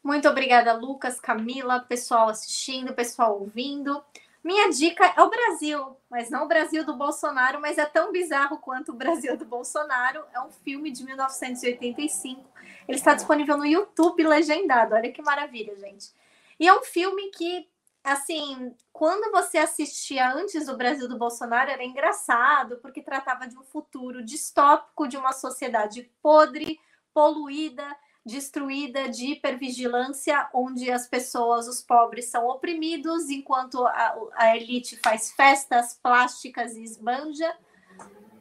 Muito 0.04 0.30
obrigada, 0.30 0.74
Lucas, 0.74 1.20
Camila, 1.20 1.80
pessoal 1.80 2.30
assistindo, 2.30 2.94
pessoal 2.94 3.40
ouvindo. 3.40 4.02
Minha 4.44 4.70
dica 4.70 5.14
é 5.18 5.22
o 5.22 5.30
Brasil, 5.30 5.98
mas 6.10 6.30
não 6.30 6.46
o 6.46 6.48
Brasil 6.48 6.86
do 6.86 6.96
Bolsonaro, 6.96 7.60
mas 7.60 7.78
é 7.78 7.86
tão 7.86 8.14
bizarro 8.14 8.60
quanto 8.60 8.94
o 8.94 8.96
Brasil 8.96 9.36
do 9.36 9.44
Bolsonaro. 9.44 10.24
É 10.34 10.40
um 10.40 10.50
filme 10.50 10.90
de 10.90 11.04
1985. 11.04 12.50
Ele 12.88 12.98
está 12.98 13.14
disponível 13.14 13.58
no 13.58 13.66
YouTube 13.66 14.24
legendado. 14.24 14.96
Olha 14.96 15.12
que 15.12 15.22
maravilha, 15.22 15.76
gente. 15.76 16.12
E 16.58 16.66
é 16.66 16.74
um 16.74 16.82
filme 16.82 17.30
que, 17.32 17.68
assim, 18.08 18.74
quando 18.94 19.32
você 19.32 19.58
assistia 19.58 20.34
antes 20.34 20.66
do 20.66 20.78
Brasil 20.78 21.10
do 21.10 21.18
Bolsonaro, 21.18 21.70
era 21.70 21.84
engraçado, 21.84 22.78
porque 22.78 23.02
tratava 23.02 23.48
de 23.48 23.58
um 23.58 23.64
futuro 23.64 24.24
distópico, 24.24 25.08
de 25.08 25.18
uma 25.18 25.34
sociedade 25.34 26.10
podre, 26.22 26.80
poluída, 27.14 27.86
destruída 28.26 29.10
de 29.10 29.34
hipervigilância, 29.34 30.50
onde 30.54 30.90
as 30.90 31.06
pessoas, 31.06 31.68
os 31.68 31.82
pobres, 31.82 32.26
são 32.26 32.48
oprimidos, 32.48 33.30
enquanto 33.30 33.86
a, 33.86 34.16
a 34.36 34.56
elite 34.56 34.98
faz 35.04 35.34
festas 35.34 36.00
plásticas 36.02 36.76
e 36.76 36.84
esbanja. 36.84 37.54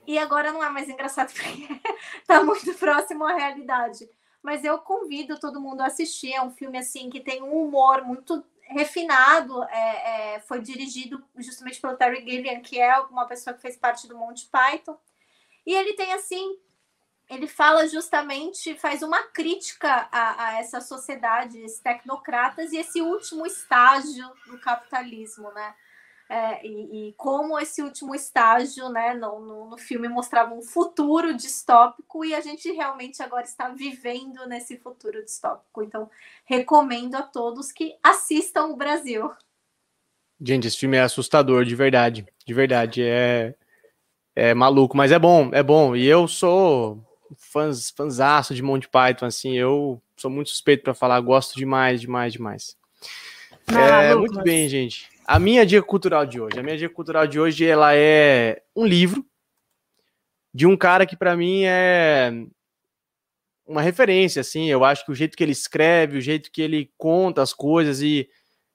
E 0.07 0.17
agora 0.17 0.53
não 0.53 0.63
é 0.63 0.71
mais 0.71 0.89
engraçado 0.89 1.33
porque 1.35 1.81
está 2.21 2.45
muito 2.45 2.73
próximo 2.75 3.25
à 3.25 3.35
realidade. 3.35 4.09
Mas 4.41 4.65
eu 4.65 4.79
convido 4.79 5.41
todo 5.41 5.61
mundo 5.61 5.81
a 5.81 5.87
assistir. 5.87 6.33
É 6.33 6.41
um 6.41 6.53
filme 6.53 6.79
assim 6.79 7.11
que 7.11 7.19
tem 7.19 7.43
um 7.43 7.65
humor 7.65 8.05
muito 8.05 8.45
refinado. 8.69 9.63
É, 9.65 10.35
é, 10.35 10.41
foi 10.41 10.61
dirigido 10.61 11.23
justamente 11.39 11.81
pelo 11.81 11.97
Terry 11.97 12.25
Gilliam, 12.25 12.61
que 12.61 12.81
é 12.81 12.99
uma 13.01 13.27
pessoa 13.27 13.55
que 13.55 13.63
fez 13.63 13.77
parte 13.77 14.07
do 14.07 14.17
Monty 14.17 14.47
Python. 14.47 14.99
E 15.67 15.75
ele 15.75 15.95
tem 15.95 16.13
assim 16.13 16.59
ele 17.29 17.49
fala 17.49 17.89
justamente, 17.89 18.75
faz 18.77 19.03
uma 19.03 19.23
crítica 19.25 20.09
a, 20.13 20.47
a 20.47 20.59
essas 20.61 20.87
sociedades 20.87 21.81
tecnocratas 21.81 22.73
e 22.73 22.77
esse 22.77 23.03
último 23.03 23.45
estágio 23.45 24.31
do 24.47 24.59
capitalismo, 24.61 25.51
né? 25.51 25.75
É, 26.29 26.67
e, 26.67 27.11
e, 27.11 27.13
como 27.13 27.57
esse 27.57 27.81
último 27.81 28.13
estágio, 28.13 28.89
né, 28.89 29.15
no, 29.15 29.39
no, 29.41 29.71
no, 29.71 29.79
filme 29.79 30.09
mostrava 30.09 30.53
um 30.53 30.61
futuro 30.61 31.33
distópico 31.33 32.25
e 32.25 32.35
a 32.35 32.41
gente 32.41 32.69
realmente 32.73 33.23
agora 33.23 33.45
está 33.45 33.69
vivendo 33.69 34.45
nesse 34.47 34.77
futuro 34.77 35.25
distópico. 35.25 35.85
Então, 35.85 36.11
recomendo 36.45 37.15
a 37.15 37.23
todos 37.23 37.71
que 37.71 37.97
assistam 38.03 38.67
o 38.67 38.77
Brasil. 38.77 39.31
Gente, 40.41 40.67
esse 40.67 40.77
filme 40.77 40.97
é 40.97 41.03
assustador, 41.03 41.65
de 41.65 41.77
verdade, 41.77 42.27
de 42.45 42.55
verdade, 42.55 43.03
é, 43.05 43.55
é 44.35 44.53
maluco, 44.53 44.97
mas 44.97 45.13
é 45.13 45.19
bom, 45.21 45.51
é 45.53 45.63
bom. 45.63 45.95
E 45.95 46.05
eu 46.07 46.27
sou 46.27 47.01
fãs, 47.37 47.91
fãzaço 47.91 48.53
de 48.53 48.63
Monty 48.63 48.89
Python, 48.89 49.27
assim, 49.27 49.57
eu 49.57 50.03
sou 50.17 50.31
muito 50.31 50.51
suspeito 50.51 50.83
para 50.83 50.93
falar, 50.93 51.21
gosto 51.21 51.55
demais, 51.57 52.01
demais, 52.01 52.33
demais. 52.33 52.77
Ah, 53.69 54.03
é, 54.03 54.15
muito 54.15 54.43
bem, 54.43 54.69
gente. 54.69 55.16
A 55.27 55.41
minha 55.41 55.67
dica 55.67 55.83
cultural 55.83 56.25
de 56.25 56.41
hoje, 56.41 56.57
a 56.57 56.63
minha 56.63 56.77
dica 56.77 56.95
cultural 56.95 57.27
de 57.27 57.41
hoje, 57.41 57.67
ela 57.67 57.95
é 57.95 58.63
um 58.77 58.87
livro 58.87 59.27
de 60.55 60.67
um 60.67 60.77
cara 60.77 61.05
que 61.05 61.17
para 61.17 61.37
mim 61.37 61.65
é 61.65 62.33
uma 63.67 63.83
referência, 63.83 64.41
assim, 64.41 64.71
eu 64.71 64.85
acho 64.85 65.05
que 65.05 65.11
o 65.11 65.15
jeito 65.15 65.37
que 65.37 65.43
ele 65.43 65.51
escreve, 65.51 66.19
o 66.19 66.21
jeito 66.21 66.53
que 66.53 66.63
ele 66.63 66.93
conta 66.97 67.43
as 67.43 67.53
coisas 67.53 68.01
e 68.01 68.29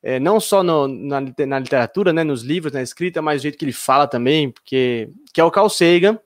é, 0.04 0.20
não 0.20 0.42
só 0.42 0.62
no, 0.62 0.90
na, 0.90 1.22
na, 1.22 1.60
literatura, 1.60 2.12
né, 2.12 2.24
nos 2.24 2.42
livros, 2.42 2.74
na 2.74 2.82
escrita, 2.82 3.22
mas 3.22 3.40
o 3.40 3.44
jeito 3.44 3.58
que 3.58 3.64
ele 3.64 3.72
fala 3.72 4.06
também, 4.06 4.52
porque 4.52 5.10
que 5.34 5.40
é 5.40 5.44
o 5.44 5.52
Carl 5.52 5.70
Sagan, 5.70 6.20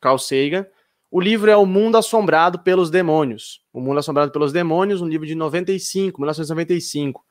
Carl 0.00 0.18
Sagan, 0.18 0.64
o 1.10 1.20
livro 1.20 1.50
é 1.50 1.56
O 1.56 1.66
Mundo 1.66 1.98
Assombrado 1.98 2.60
pelos 2.60 2.88
Demônios. 2.88 3.60
O 3.72 3.80
Mundo 3.80 3.98
Assombrado 3.98 4.30
pelos 4.30 4.52
Demônios, 4.52 5.02
um 5.02 5.08
livro 5.08 5.26
de 5.26 5.34
95, 5.34 6.20
1995. 6.20 7.24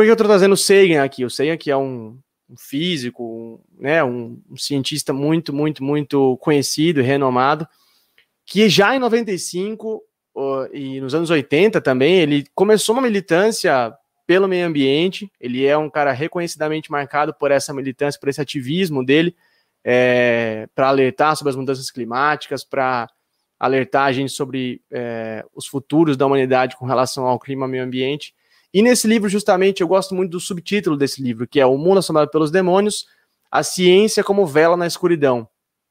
Por 0.00 0.04
que 0.04 0.08
eu 0.08 0.14
estou 0.14 0.28
trazendo 0.28 0.54
o 0.54 0.56
Sagan 0.56 1.04
aqui? 1.04 1.26
O 1.26 1.28
Sagan 1.28 1.58
que 1.58 1.70
é 1.70 1.76
um, 1.76 2.18
físico, 2.56 3.22
um, 3.22 3.60
né, 3.78 4.02
um, 4.02 4.40
um, 4.50 4.56
cientista 4.56 5.12
muito, 5.12 5.52
muito, 5.52 5.84
muito 5.84 6.38
conhecido 6.38 7.00
e 7.00 7.02
renomado, 7.02 7.68
que 8.46 8.66
já 8.70 8.96
em 8.96 8.98
95 8.98 10.02
uh, 10.34 10.74
e 10.74 11.02
nos 11.02 11.14
anos 11.14 11.28
80 11.28 11.82
também, 11.82 12.14
ele 12.14 12.46
começou 12.54 12.94
uma 12.94 13.02
militância 13.02 13.92
pelo 14.26 14.48
meio 14.48 14.66
ambiente, 14.66 15.30
ele 15.38 15.66
é 15.66 15.76
um 15.76 15.90
cara 15.90 16.12
reconhecidamente 16.12 16.90
marcado 16.90 17.34
por 17.34 17.50
essa 17.50 17.74
militância, 17.74 18.18
por 18.18 18.30
esse 18.30 18.40
ativismo 18.40 19.04
dele, 19.04 19.36
é, 19.84 20.66
para 20.74 20.88
alertar 20.88 21.36
sobre 21.36 21.50
as 21.50 21.56
mudanças 21.56 21.90
climáticas, 21.90 22.64
para 22.64 23.06
alertar 23.58 24.06
a 24.06 24.12
gente 24.12 24.32
sobre 24.32 24.80
é, 24.90 25.44
os 25.54 25.66
futuros 25.66 26.16
da 26.16 26.24
humanidade 26.24 26.74
com 26.78 26.86
relação 26.86 27.26
ao 27.26 27.38
clima 27.38 27.66
e 27.66 27.70
meio 27.70 27.84
ambiente. 27.84 28.34
E 28.72 28.82
nesse 28.82 29.08
livro, 29.08 29.28
justamente, 29.28 29.80
eu 29.80 29.88
gosto 29.88 30.14
muito 30.14 30.30
do 30.30 30.40
subtítulo 30.40 30.96
desse 30.96 31.22
livro, 31.22 31.46
que 31.46 31.60
é 31.60 31.66
O 31.66 31.76
Mundo 31.76 31.98
Assombrado 31.98 32.30
pelos 32.30 32.50
Demônios, 32.50 33.06
a 33.50 33.62
ciência 33.62 34.22
como 34.22 34.46
vela 34.46 34.76
na 34.76 34.86
escuridão. 34.86 35.48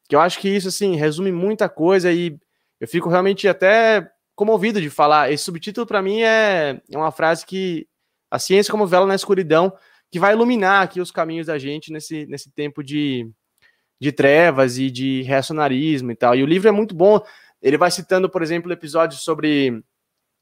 Que 0.08 0.16
eu 0.16 0.22
acho 0.22 0.40
que 0.40 0.50
isso, 0.50 0.70
assim, 0.70 0.96
resume 0.96 1.32
muita 1.32 1.68
coisa 1.68 2.12
e 2.12 2.38
eu 2.80 2.88
fico 2.88 3.10
realmente 3.10 3.48
até 3.48 4.10
comovido 4.34 4.80
de 4.80 4.90
falar. 4.90 5.32
Esse 5.32 5.44
subtítulo, 5.44 5.86
para 5.86 6.02
mim, 6.02 6.22
é, 6.22 6.82
é 6.90 6.98
uma 6.98 7.12
frase 7.12 7.46
que 7.46 7.86
a 8.32 8.40
ciência 8.40 8.72
como 8.72 8.88
vela 8.88 9.06
na 9.06 9.16
escuridão, 9.16 9.74
que 10.10 10.20
vai 10.20 10.34
iluminar 10.34 10.84
aqui 10.84 11.02
os 11.02 11.12
caminhos 11.12 11.48
da 11.48 11.58
gente 11.58 11.92
nesse, 11.92 12.26
nesse 12.28 12.50
tempo 12.52 12.82
de, 12.82 13.30
de 14.00 14.12
trevas 14.12 14.78
e 14.78 14.90
de 14.90 15.24
reacionarismo 15.24 16.12
e 16.12 16.16
tal. 16.16 16.36
E 16.36 16.44
o 16.44 16.48
livro 16.48 16.70
é 16.70 16.72
muito 16.72 16.96
bom. 16.96 17.22
Ele 17.62 17.78
vai 17.78 17.92
citando, 17.92 18.30
por 18.30 18.42
exemplo, 18.42 18.72
episódios 18.72 19.22
sobre 19.22 19.84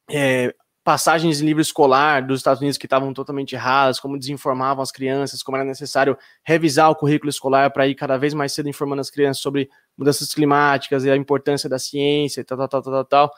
é, 0.10 0.54
passagens 0.88 1.42
em 1.42 1.46
livro 1.46 1.62
escolar 1.62 2.26
dos 2.26 2.40
Estados 2.40 2.62
Unidos 2.62 2.78
que 2.78 2.86
estavam 2.86 3.14
totalmente 3.14 3.54
erradas, 3.54 4.00
como 4.00 4.18
desinformavam 4.18 4.82
as 4.82 4.90
crianças, 4.90 5.44
como 5.44 5.58
era 5.58 5.66
necessário 5.66 6.18
revisar 6.46 6.90
o 6.90 6.96
currículo 6.96 7.30
escolar 7.30 7.70
para 7.72 7.86
ir 7.86 7.94
cada 7.94 8.16
vez 8.16 8.34
mais 8.34 8.54
cedo 8.54 8.70
informando 8.70 9.02
as 9.02 9.10
crianças 9.10 9.44
sobre 9.44 9.70
mudanças 9.98 10.34
climáticas 10.34 11.04
e 11.04 11.12
a 11.12 11.18
importância 11.18 11.68
da 11.68 11.78
ciência 11.78 12.40
e 12.40 12.44
tal, 12.46 12.58
tal, 12.58 12.70
tal, 12.70 12.82
tal, 12.82 13.04
tal. 13.04 13.32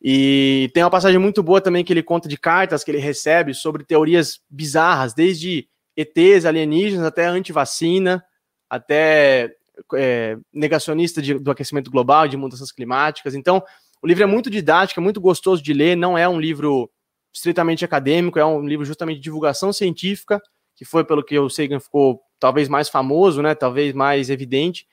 E 0.00 0.70
tem 0.72 0.84
uma 0.84 0.90
passagem 0.90 1.18
muito 1.18 1.42
boa 1.42 1.60
também 1.60 1.84
que 1.84 1.92
ele 1.92 2.00
conta 2.00 2.28
de 2.28 2.38
cartas 2.38 2.84
que 2.84 2.92
ele 2.92 2.98
recebe 2.98 3.54
sobre 3.54 3.82
teorias 3.82 4.40
bizarras, 4.48 5.12
desde 5.12 5.68
ETs 5.96 6.44
alienígenas 6.44 7.04
até 7.04 7.26
antivacina, 7.26 8.24
até 8.70 9.52
é, 9.96 10.36
negacionista 10.52 11.20
de, 11.20 11.34
do 11.40 11.50
aquecimento 11.50 11.90
global, 11.90 12.28
de 12.28 12.36
mudanças 12.36 12.70
climáticas. 12.70 13.34
Então, 13.34 13.64
o 14.04 14.06
livro 14.06 14.22
é 14.22 14.26
muito 14.26 14.50
didático, 14.50 15.00
é 15.00 15.02
muito 15.02 15.18
gostoso 15.18 15.62
de 15.62 15.72
ler, 15.72 15.96
não 15.96 16.18
é 16.18 16.28
um 16.28 16.38
livro 16.38 16.90
estritamente 17.32 17.86
acadêmico, 17.86 18.38
é 18.38 18.44
um 18.44 18.66
livro 18.66 18.84
justamente 18.84 19.16
de 19.16 19.22
divulgação 19.22 19.72
científica, 19.72 20.42
que 20.76 20.84
foi 20.84 21.04
pelo 21.04 21.24
que 21.24 21.38
o 21.38 21.48
Sagan 21.48 21.80
ficou 21.80 22.20
talvez 22.38 22.68
mais 22.68 22.90
famoso, 22.90 23.40
né, 23.40 23.54
talvez 23.54 23.94
mais 23.94 24.28
evidente. 24.28 24.86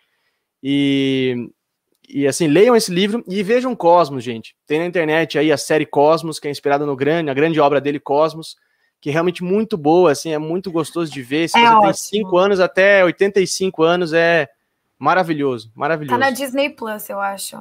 E, 0.63 1.49
e 2.07 2.25
assim, 2.25 2.47
leiam 2.47 2.73
esse 2.73 2.89
livro 2.89 3.21
e 3.27 3.43
vejam 3.43 3.75
Cosmos, 3.75 4.23
gente. 4.23 4.55
Tem 4.65 4.79
na 4.79 4.85
internet 4.85 5.37
aí 5.37 5.51
a 5.51 5.57
série 5.57 5.85
Cosmos, 5.85 6.39
que 6.39 6.47
é 6.47 6.51
inspirada 6.51 6.85
no 6.85 6.95
grande, 6.95 7.29
a 7.29 7.33
grande 7.33 7.59
obra 7.59 7.81
dele, 7.81 7.99
Cosmos 7.99 8.55
que 9.01 9.09
é 9.09 9.11
realmente 9.11 9.43
muito 9.43 9.75
boa, 9.75 10.11
assim, 10.11 10.31
é 10.31 10.37
muito 10.37 10.71
gostoso 10.71 11.11
de 11.11 11.23
ver. 11.23 11.49
Se 11.49 11.57
é 11.57 11.61
você 11.61 11.67
ótimo. 11.67 11.81
tem 11.81 11.93
5 11.93 12.37
anos 12.37 12.59
até 12.59 13.03
85 13.03 13.81
anos, 13.81 14.13
é 14.13 14.47
maravilhoso, 14.97 15.71
maravilhoso. 15.75 16.17
Tá 16.17 16.23
na 16.23 16.29
Disney 16.29 16.69
Plus, 16.69 17.09
eu 17.09 17.19
acho. 17.19 17.57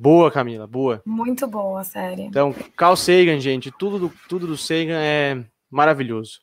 Boa, 0.00 0.30
Camila, 0.30 0.64
boa. 0.64 1.02
Muito 1.04 1.44
boa 1.48 1.80
a 1.80 1.84
série. 1.84 2.22
Então, 2.22 2.54
Carl 2.76 2.94
Sagan, 2.94 3.40
gente, 3.40 3.72
tudo 3.72 3.98
do, 3.98 4.12
tudo 4.28 4.46
do 4.46 4.56
Sagan 4.56 5.00
é 5.00 5.42
maravilhoso. 5.68 6.38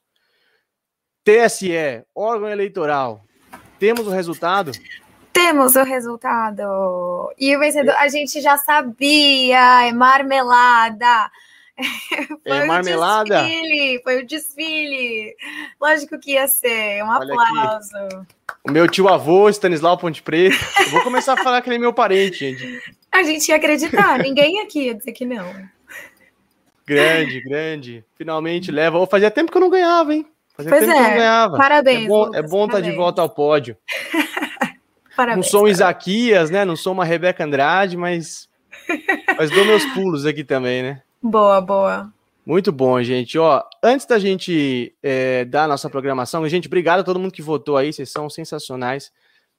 TSE, 1.23 2.03
órgão 2.13 2.49
eleitoral. 2.49 3.23
Temos 3.79 4.05
o 4.07 4.09
resultado? 4.09 4.73
Temos 5.31 5.77
o 5.77 5.83
resultado. 5.83 7.33
E 7.39 7.55
o 7.55 7.59
vencedor, 7.59 7.95
a 7.95 8.09
gente 8.09 8.41
já 8.41 8.57
sabia, 8.57 9.87
é 9.87 9.93
marmelada. 9.93 11.31
foi 12.43 12.57
é 12.57 12.65
marmelada? 12.65 13.41
O 13.41 13.45
desfile, 13.45 14.01
foi 14.03 14.21
o 14.21 14.27
desfile. 14.27 15.35
Lógico 15.79 16.19
que 16.19 16.31
ia 16.33 16.49
ser. 16.49 17.01
Um 17.05 17.07
Olha 17.07 17.33
aplauso. 17.33 17.95
Aqui. 17.95 18.27
O 18.67 18.71
meu 18.71 18.85
tio 18.87 19.07
avô, 19.07 19.49
Stanislau 19.49 19.97
Ponte 19.97 20.21
Preta. 20.21 20.57
Eu 20.79 20.91
vou 20.91 21.03
começar 21.03 21.33
a 21.33 21.43
falar 21.43 21.61
que 21.61 21.69
ele 21.69 21.77
é 21.77 21.79
meu 21.79 21.93
parente, 21.93 22.39
gente. 22.39 22.81
A 23.15 23.23
gente 23.23 23.47
ia 23.47 23.55
acreditar, 23.55 24.19
ninguém 24.23 24.59
aqui 24.59 24.87
ia 24.87 24.95
dizer 24.95 25.13
que 25.13 25.25
não. 25.25 25.45
Grande, 26.85 27.41
grande. 27.41 28.05
Finalmente 28.15 28.71
leva. 28.71 28.99
Oh, 28.99 29.07
fazia 29.07 29.31
tempo 29.31 29.51
que 29.51 29.57
eu 29.57 29.61
não 29.61 29.69
ganhava, 29.69 30.13
hein? 30.13 30.25
Fazia 30.55 30.69
pois 30.69 30.87
é. 30.87 31.49
Parabéns. 31.57 32.05
É 32.05 32.07
bom, 32.07 32.35
é 32.35 32.41
bom 32.41 32.65
estar 32.65 32.77
tá 32.77 32.81
de 32.81 32.91
volta 32.91 33.21
ao 33.21 33.29
pódio. 33.29 33.77
parabéns. 35.15 35.45
Não 35.45 35.51
sou 35.51 35.63
um 35.63 35.67
Isaquias, 35.67 36.49
né? 36.49 36.63
Não 36.63 36.75
sou 36.75 36.93
uma 36.93 37.05
Rebeca 37.05 37.43
Andrade, 37.43 37.97
mas. 37.97 38.47
Mas 39.37 39.49
dou 39.49 39.65
meus 39.65 39.83
pulos 39.87 40.25
aqui 40.25 40.43
também, 40.43 40.83
né? 40.83 41.01
Boa, 41.21 41.59
boa. 41.59 42.13
Muito 42.45 42.71
bom, 42.71 43.01
gente. 43.01 43.37
Ó, 43.37 43.63
antes 43.83 44.05
da 44.05 44.19
gente 44.19 44.93
é, 45.01 45.43
dar 45.43 45.63
a 45.63 45.67
nossa 45.67 45.89
programação, 45.89 46.47
gente, 46.47 46.67
obrigado 46.67 46.99
a 46.99 47.03
todo 47.03 47.19
mundo 47.19 47.33
que 47.33 47.41
votou 47.41 47.75
aí, 47.75 47.91
vocês 47.91 48.09
são 48.09 48.29
sensacionais. 48.29 49.11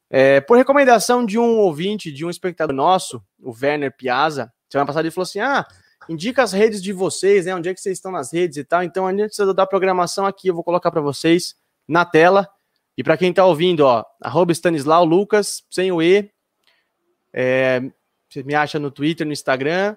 É, 0.09 0.40
por 0.40 0.57
recomendação 0.57 1.24
de 1.26 1.38
um 1.38 1.59
ouvinte, 1.59 2.12
de 2.12 2.24
um 2.24 2.30
espectador 2.30 2.74
nosso, 2.74 3.22
o 3.40 3.50
Werner 3.50 3.94
Piazza, 3.94 4.52
semana 4.68 4.86
passada 4.86 5.07
ele 5.07 5.14
falou 5.14 5.24
assim: 5.24 5.40
ah, 5.40 5.66
indica 6.09 6.42
as 6.42 6.52
redes 6.52 6.82
de 6.82 6.92
vocês, 6.92 7.46
né? 7.46 7.54
Onde 7.54 7.68
é 7.68 7.74
que 7.74 7.80
vocês 7.80 7.98
estão 7.98 8.12
nas 8.12 8.32
redes 8.32 8.57
e 8.57 8.64
tal. 8.64 8.82
Então, 8.82 9.07
antes 9.07 9.36
de 9.36 9.54
dar 9.54 9.66
programação 9.66 10.26
aqui, 10.26 10.48
eu 10.48 10.54
vou 10.54 10.64
colocar 10.64 10.90
para 10.90 11.00
vocês 11.00 11.57
na 11.86 12.04
tela. 12.04 12.48
E 12.96 13.04
para 13.04 13.16
quem 13.16 13.30
está 13.30 13.44
ouvindo, 13.44 13.80
ó, 13.80 14.04
arroba 14.22 14.52
Stanislau 14.52 15.04
Lucas, 15.04 15.64
sem 15.70 15.92
o 15.92 16.00
E. 16.00 16.30
É, 17.32 17.82
você 18.28 18.42
me 18.42 18.54
acha 18.54 18.78
no 18.78 18.90
Twitter, 18.90 19.26
no 19.26 19.32
Instagram, 19.32 19.96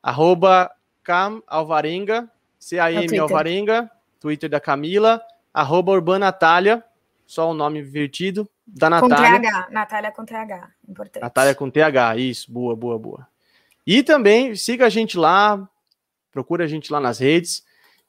arroba 0.00 0.70
Cam 1.02 1.42
Alvarenga, 1.46 2.30
C-A-M 2.58 3.18
Alvarenga, 3.18 3.90
Twitter 4.20 4.48
da 4.48 4.60
Camila, 4.60 5.20
arroba 5.52 5.92
Urbanatália, 5.92 6.84
só 7.26 7.50
o 7.50 7.54
nome 7.54 7.80
invertido, 7.80 8.48
da 8.68 8.90
Natália. 8.90 9.16
Com 9.16 9.42
TH, 9.42 9.68
Natália 9.70 10.12
com 10.12 10.24
TH, 10.24 10.70
importante. 10.88 11.22
Natália 11.22 11.54
com 11.54 11.70
TH, 11.70 12.16
isso, 12.18 12.52
boa, 12.52 12.76
boa, 12.76 12.98
boa. 12.98 13.28
E 13.86 14.02
também 14.02 14.54
siga 14.54 14.86
a 14.86 14.90
gente 14.90 15.16
lá, 15.16 15.68
procura 16.30 16.64
a 16.64 16.68
gente 16.68 16.92
lá 16.92 17.00
nas 17.00 17.18
redes. 17.18 17.64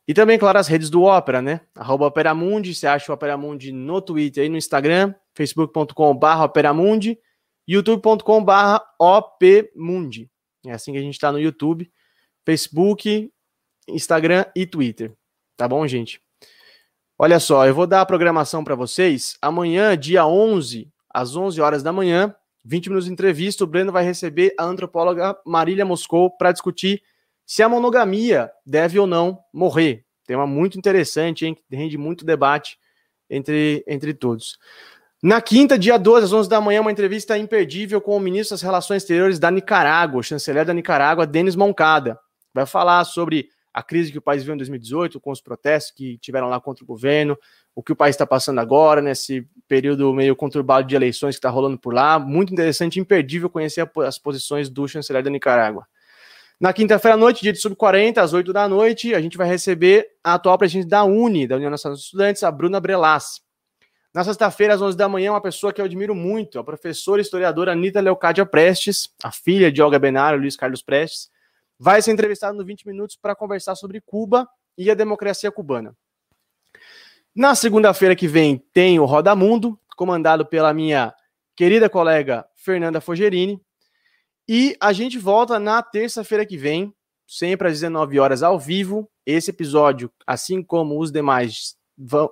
E 0.07 0.14
também, 0.14 0.38
claro, 0.38 0.57
as 0.57 0.68
redes 0.68 0.89
do 0.89 1.03
Ópera, 1.03 1.41
né? 1.41 1.62
Arroba 1.76 2.07
Operamundi, 2.07 2.74
você 2.74 2.88
acha 2.88 3.12
o 3.12 3.16
Operamundi 3.16 3.72
no 3.72 4.01
Twitter 4.01 4.45
e 4.45 4.49
no 4.49 4.57
Instagram, 4.57 5.14
facebook.com.br 5.34 6.43
Operamundi, 6.43 7.18
youtube.com.br 7.68 8.51
opmundi. 8.99 10.30
É 10.66 10.72
assim 10.72 10.91
que 10.91 10.97
a 10.97 11.01
gente 11.01 11.14
está 11.14 11.32
no 11.32 11.39
YouTube. 11.39 11.89
Facebook, 12.43 13.32
Instagram 13.88 14.45
e 14.55 14.66
Twitter. 14.66 15.14
Tá 15.55 15.68
bom, 15.68 15.86
gente? 15.88 16.22
Olha 17.22 17.38
só, 17.38 17.67
eu 17.67 17.76
vou 17.76 17.86
dar 17.86 17.99
a 17.99 18.05
programação 18.05 18.63
para 18.63 18.76
vocês. 18.76 19.38
Amanhã, 19.41 19.97
dia 19.97 20.26
11, 20.26 20.89
às 21.13 21.36
11 21.36 21.59
horas 21.59 21.84
da 21.84 21.91
manhã, 21.91 22.34
20 22.63 22.88
minutos 22.88 23.07
de 23.07 23.11
entrevista, 23.11 23.65
o 23.65 23.67
Breno 23.67 23.91
vai 23.91 24.05
receber 24.05 24.55
a 24.57 24.63
antropóloga 24.63 25.38
Marília 25.45 25.84
Moscou 25.84 26.32
para 26.32 26.53
discutir 26.53 27.03
se 27.45 27.61
a 27.61 27.67
monogamia 27.67 28.49
deve 28.65 28.97
ou 28.97 29.05
não 29.05 29.38
morrer. 29.53 30.05
Tema 30.26 30.47
muito 30.47 30.78
interessante, 30.78 31.45
hein? 31.45 31.57
Rende 31.70 31.97
muito 31.97 32.24
debate 32.24 32.78
entre, 33.30 33.84
entre 33.86 34.13
todos. 34.13 34.57
Na 35.22 35.41
quinta, 35.41 35.78
dia 35.78 35.99
12, 35.99 36.24
às 36.28 36.32
11 36.32 36.47
da 36.47 36.61
manhã, 36.61 36.80
uma 36.80 36.91
entrevista 36.91 37.38
imperdível 37.38 37.99
com 37.99 38.15
o 38.15 38.20
ministro 38.22 38.53
das 38.53 38.61
Relações 38.61 39.03
Exteriores 39.03 39.38
da 39.38 39.51
Nicarágua, 39.51 40.22
o 40.22 40.24
chanceler 40.24 40.65
da 40.65 40.74
Nicarágua, 40.74 41.28
Denis 41.28 41.57
Moncada 41.57 42.17
vai 42.53 42.65
falar 42.65 43.03
sobre 43.03 43.49
a 43.74 43.84
crise 43.84 44.11
que 44.11 44.17
o 44.17 44.22
país 44.22 44.43
viu 44.43 44.53
em 44.53 44.57
2018, 44.57 45.20
com 45.20 45.32
os 45.32 45.41
protestos 45.41 45.91
que 45.91 46.17
tiveram 46.17 46.49
lá 46.49 46.59
contra 46.59 46.84
o 46.84 46.88
governo, 46.88 47.38
o 47.76 47.84
que 47.84 47.91
o 47.91 47.95
país 47.95 48.15
está 48.15 48.26
passando 48.26 48.59
agora, 48.59 49.01
nesse 49.01 49.47
período 49.67 50.13
meio 50.13 50.36
conturbado 50.36 50.88
de 50.88 50.95
eleições 50.95 51.36
que 51.36 51.39
está 51.39 51.49
rolando 51.49 51.78
por 51.78 51.93
lá. 51.93 52.20
Muito 52.20 52.51
interessante, 52.51 52.99
imperdível 52.99 53.49
conhecer 53.49 53.89
as 54.05 54.17
posições 54.17 54.70
do 54.70 54.88
chanceler 54.88 55.24
da 55.24 55.30
Nicarágua. 55.30 55.88
Na 56.59 56.74
quinta-feira 56.74 57.15
à 57.15 57.17
noite, 57.17 57.41
dia 57.41 57.53
de 57.53 57.59
sub-40, 57.59 58.17
às 58.17 58.34
8 58.34 58.51
da 58.51 58.67
noite, 58.67 59.15
a 59.15 59.22
gente 59.22 59.38
vai 59.38 59.47
receber 59.47 60.09
a 60.22 60.34
atual 60.34 60.57
presidente 60.57 60.89
da 60.89 61.05
UNE, 61.05 61.47
da 61.47 61.55
União 61.55 61.72
Nacional 61.72 61.95
dos 61.95 62.03
Estudantes, 62.03 62.43
a 62.43 62.51
Bruna 62.51 62.82
Brelas. 62.82 63.41
Na 64.13 64.26
sexta-feira, 64.26 64.74
às 64.74 64.82
11 64.82 64.97
da 64.97 65.07
manhã, 65.07 65.32
uma 65.32 65.39
pessoa 65.39 65.72
que 65.72 65.80
eu 65.80 65.86
admiro 65.86 66.13
muito, 66.13 66.59
a 66.59 66.63
professora 66.63 67.22
e 67.22 67.24
historiadora 67.24 67.72
Anitta 67.72 68.01
Leocádia 68.01 68.45
Prestes, 68.45 69.07
a 69.24 69.32
filha 69.32 69.72
de 69.72 69.82
Olga 69.82 69.97
Benário 69.97 70.38
e 70.38 70.41
Luiz 70.41 70.57
Carlos 70.57 70.82
Prestes, 70.82 71.30
vai 71.80 72.01
ser 72.01 72.11
entrevistado 72.11 72.57
no 72.57 72.65
20 72.65 72.86
minutos 72.86 73.15
para 73.15 73.36
conversar 73.36 73.75
sobre 73.75 74.01
Cuba 74.01 74.47
e 74.77 74.91
a 74.91 74.93
democracia 74.93 75.51
cubana. 75.51 75.95
Na 77.34 77.55
segunda-feira 77.55 78.15
que 78.15 78.27
vem 78.27 78.57
tem 78.73 78.99
o 78.99 79.05
Roda 79.05 79.36
Mundo, 79.36 79.80
comandado 79.95 80.45
pela 80.45 80.73
minha 80.73 81.13
querida 81.55 81.89
colega 81.89 82.45
Fernanda 82.55 83.01
Fogerini. 83.01 83.61
E 84.47 84.75
a 84.80 84.91
gente 84.91 85.17
volta 85.17 85.59
na 85.59 85.84
terça-feira 85.84 86.45
que 86.45 86.57
vem, 86.57 86.93
sempre 87.27 87.67
às 87.67 87.73
19 87.73 88.19
horas 88.19 88.41
ao 88.41 88.57
vivo. 88.57 89.09
Esse 89.25 89.51
episódio, 89.51 90.11
assim 90.25 90.63
como 90.63 90.99
os 90.99 91.11
demais, 91.11 91.75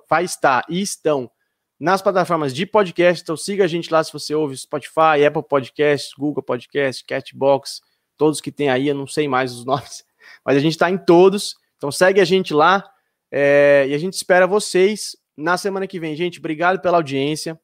vai 0.08 0.24
estar 0.24 0.64
e 0.68 0.80
estão 0.80 1.30
nas 1.78 2.02
plataformas 2.02 2.54
de 2.54 2.66
podcast. 2.66 3.22
Então 3.22 3.36
siga 3.36 3.64
a 3.64 3.68
gente 3.68 3.92
lá 3.92 4.02
se 4.02 4.12
você 4.12 4.34
ouve 4.34 4.56
Spotify, 4.56 5.24
Apple 5.26 5.44
Podcasts, 5.48 6.12
Google 6.18 6.42
Podcasts, 6.42 7.04
Catbox, 7.06 7.80
todos 8.18 8.40
que 8.40 8.52
tem 8.52 8.68
aí, 8.68 8.88
eu 8.88 8.94
não 8.94 9.06
sei 9.06 9.26
mais 9.26 9.52
os 9.54 9.64
nomes, 9.66 10.04
mas 10.44 10.56
a 10.56 10.60
gente 10.60 10.72
está 10.72 10.90
em 10.90 10.98
todos. 10.98 11.56
Então 11.76 11.90
segue 11.90 12.20
a 12.20 12.24
gente 12.24 12.52
lá 12.52 12.84
é, 13.30 13.86
e 13.88 13.94
a 13.94 13.98
gente 13.98 14.14
espera 14.14 14.46
vocês 14.46 15.16
na 15.36 15.56
semana 15.56 15.86
que 15.86 16.00
vem. 16.00 16.16
Gente, 16.16 16.38
obrigado 16.38 16.80
pela 16.80 16.98
audiência. 16.98 17.58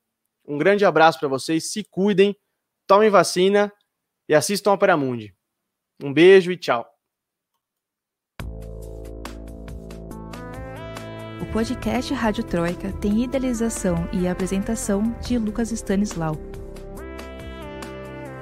Um 0.47 0.57
grande 0.57 0.85
abraço 0.85 1.19
para 1.19 1.29
vocês. 1.29 1.71
Se 1.71 1.83
cuidem, 1.85 2.37
tomem 2.87 3.11
vacina 3.11 3.73
e 4.29 4.35
assistam 4.35 4.71
ao 4.71 4.77
Opera 4.77 4.97
Mundi. 4.97 5.35
Um 6.03 6.13
beijo 6.13 6.53
e 6.53 6.57
tchau. 6.57 6.87
O 11.41 11.53
podcast 11.53 12.13
Rádio 12.13 12.45
Troika 12.45 12.93
tem 12.95 13.23
idealização 13.25 14.09
e 14.13 14.27
apresentação 14.27 15.03
de 15.21 15.39
Lucas 15.39 15.71
Stanislau. 15.73 16.37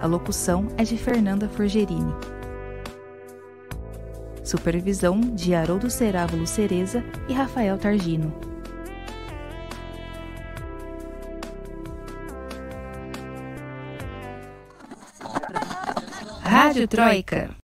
A 0.02 0.06
locução 0.06 0.66
é 0.76 0.82
de 0.82 0.98
Fernanda 0.98 1.48
Forgerini. 1.48 2.12
Supervisão 4.42 5.20
de 5.20 5.54
Haroldo 5.54 5.88
Cerávulo 5.88 6.44
Cereza 6.44 7.04
e 7.28 7.32
Rafael 7.32 7.78
Targino. 7.78 8.34
Rádio 16.40 16.88
Troika. 16.88 17.61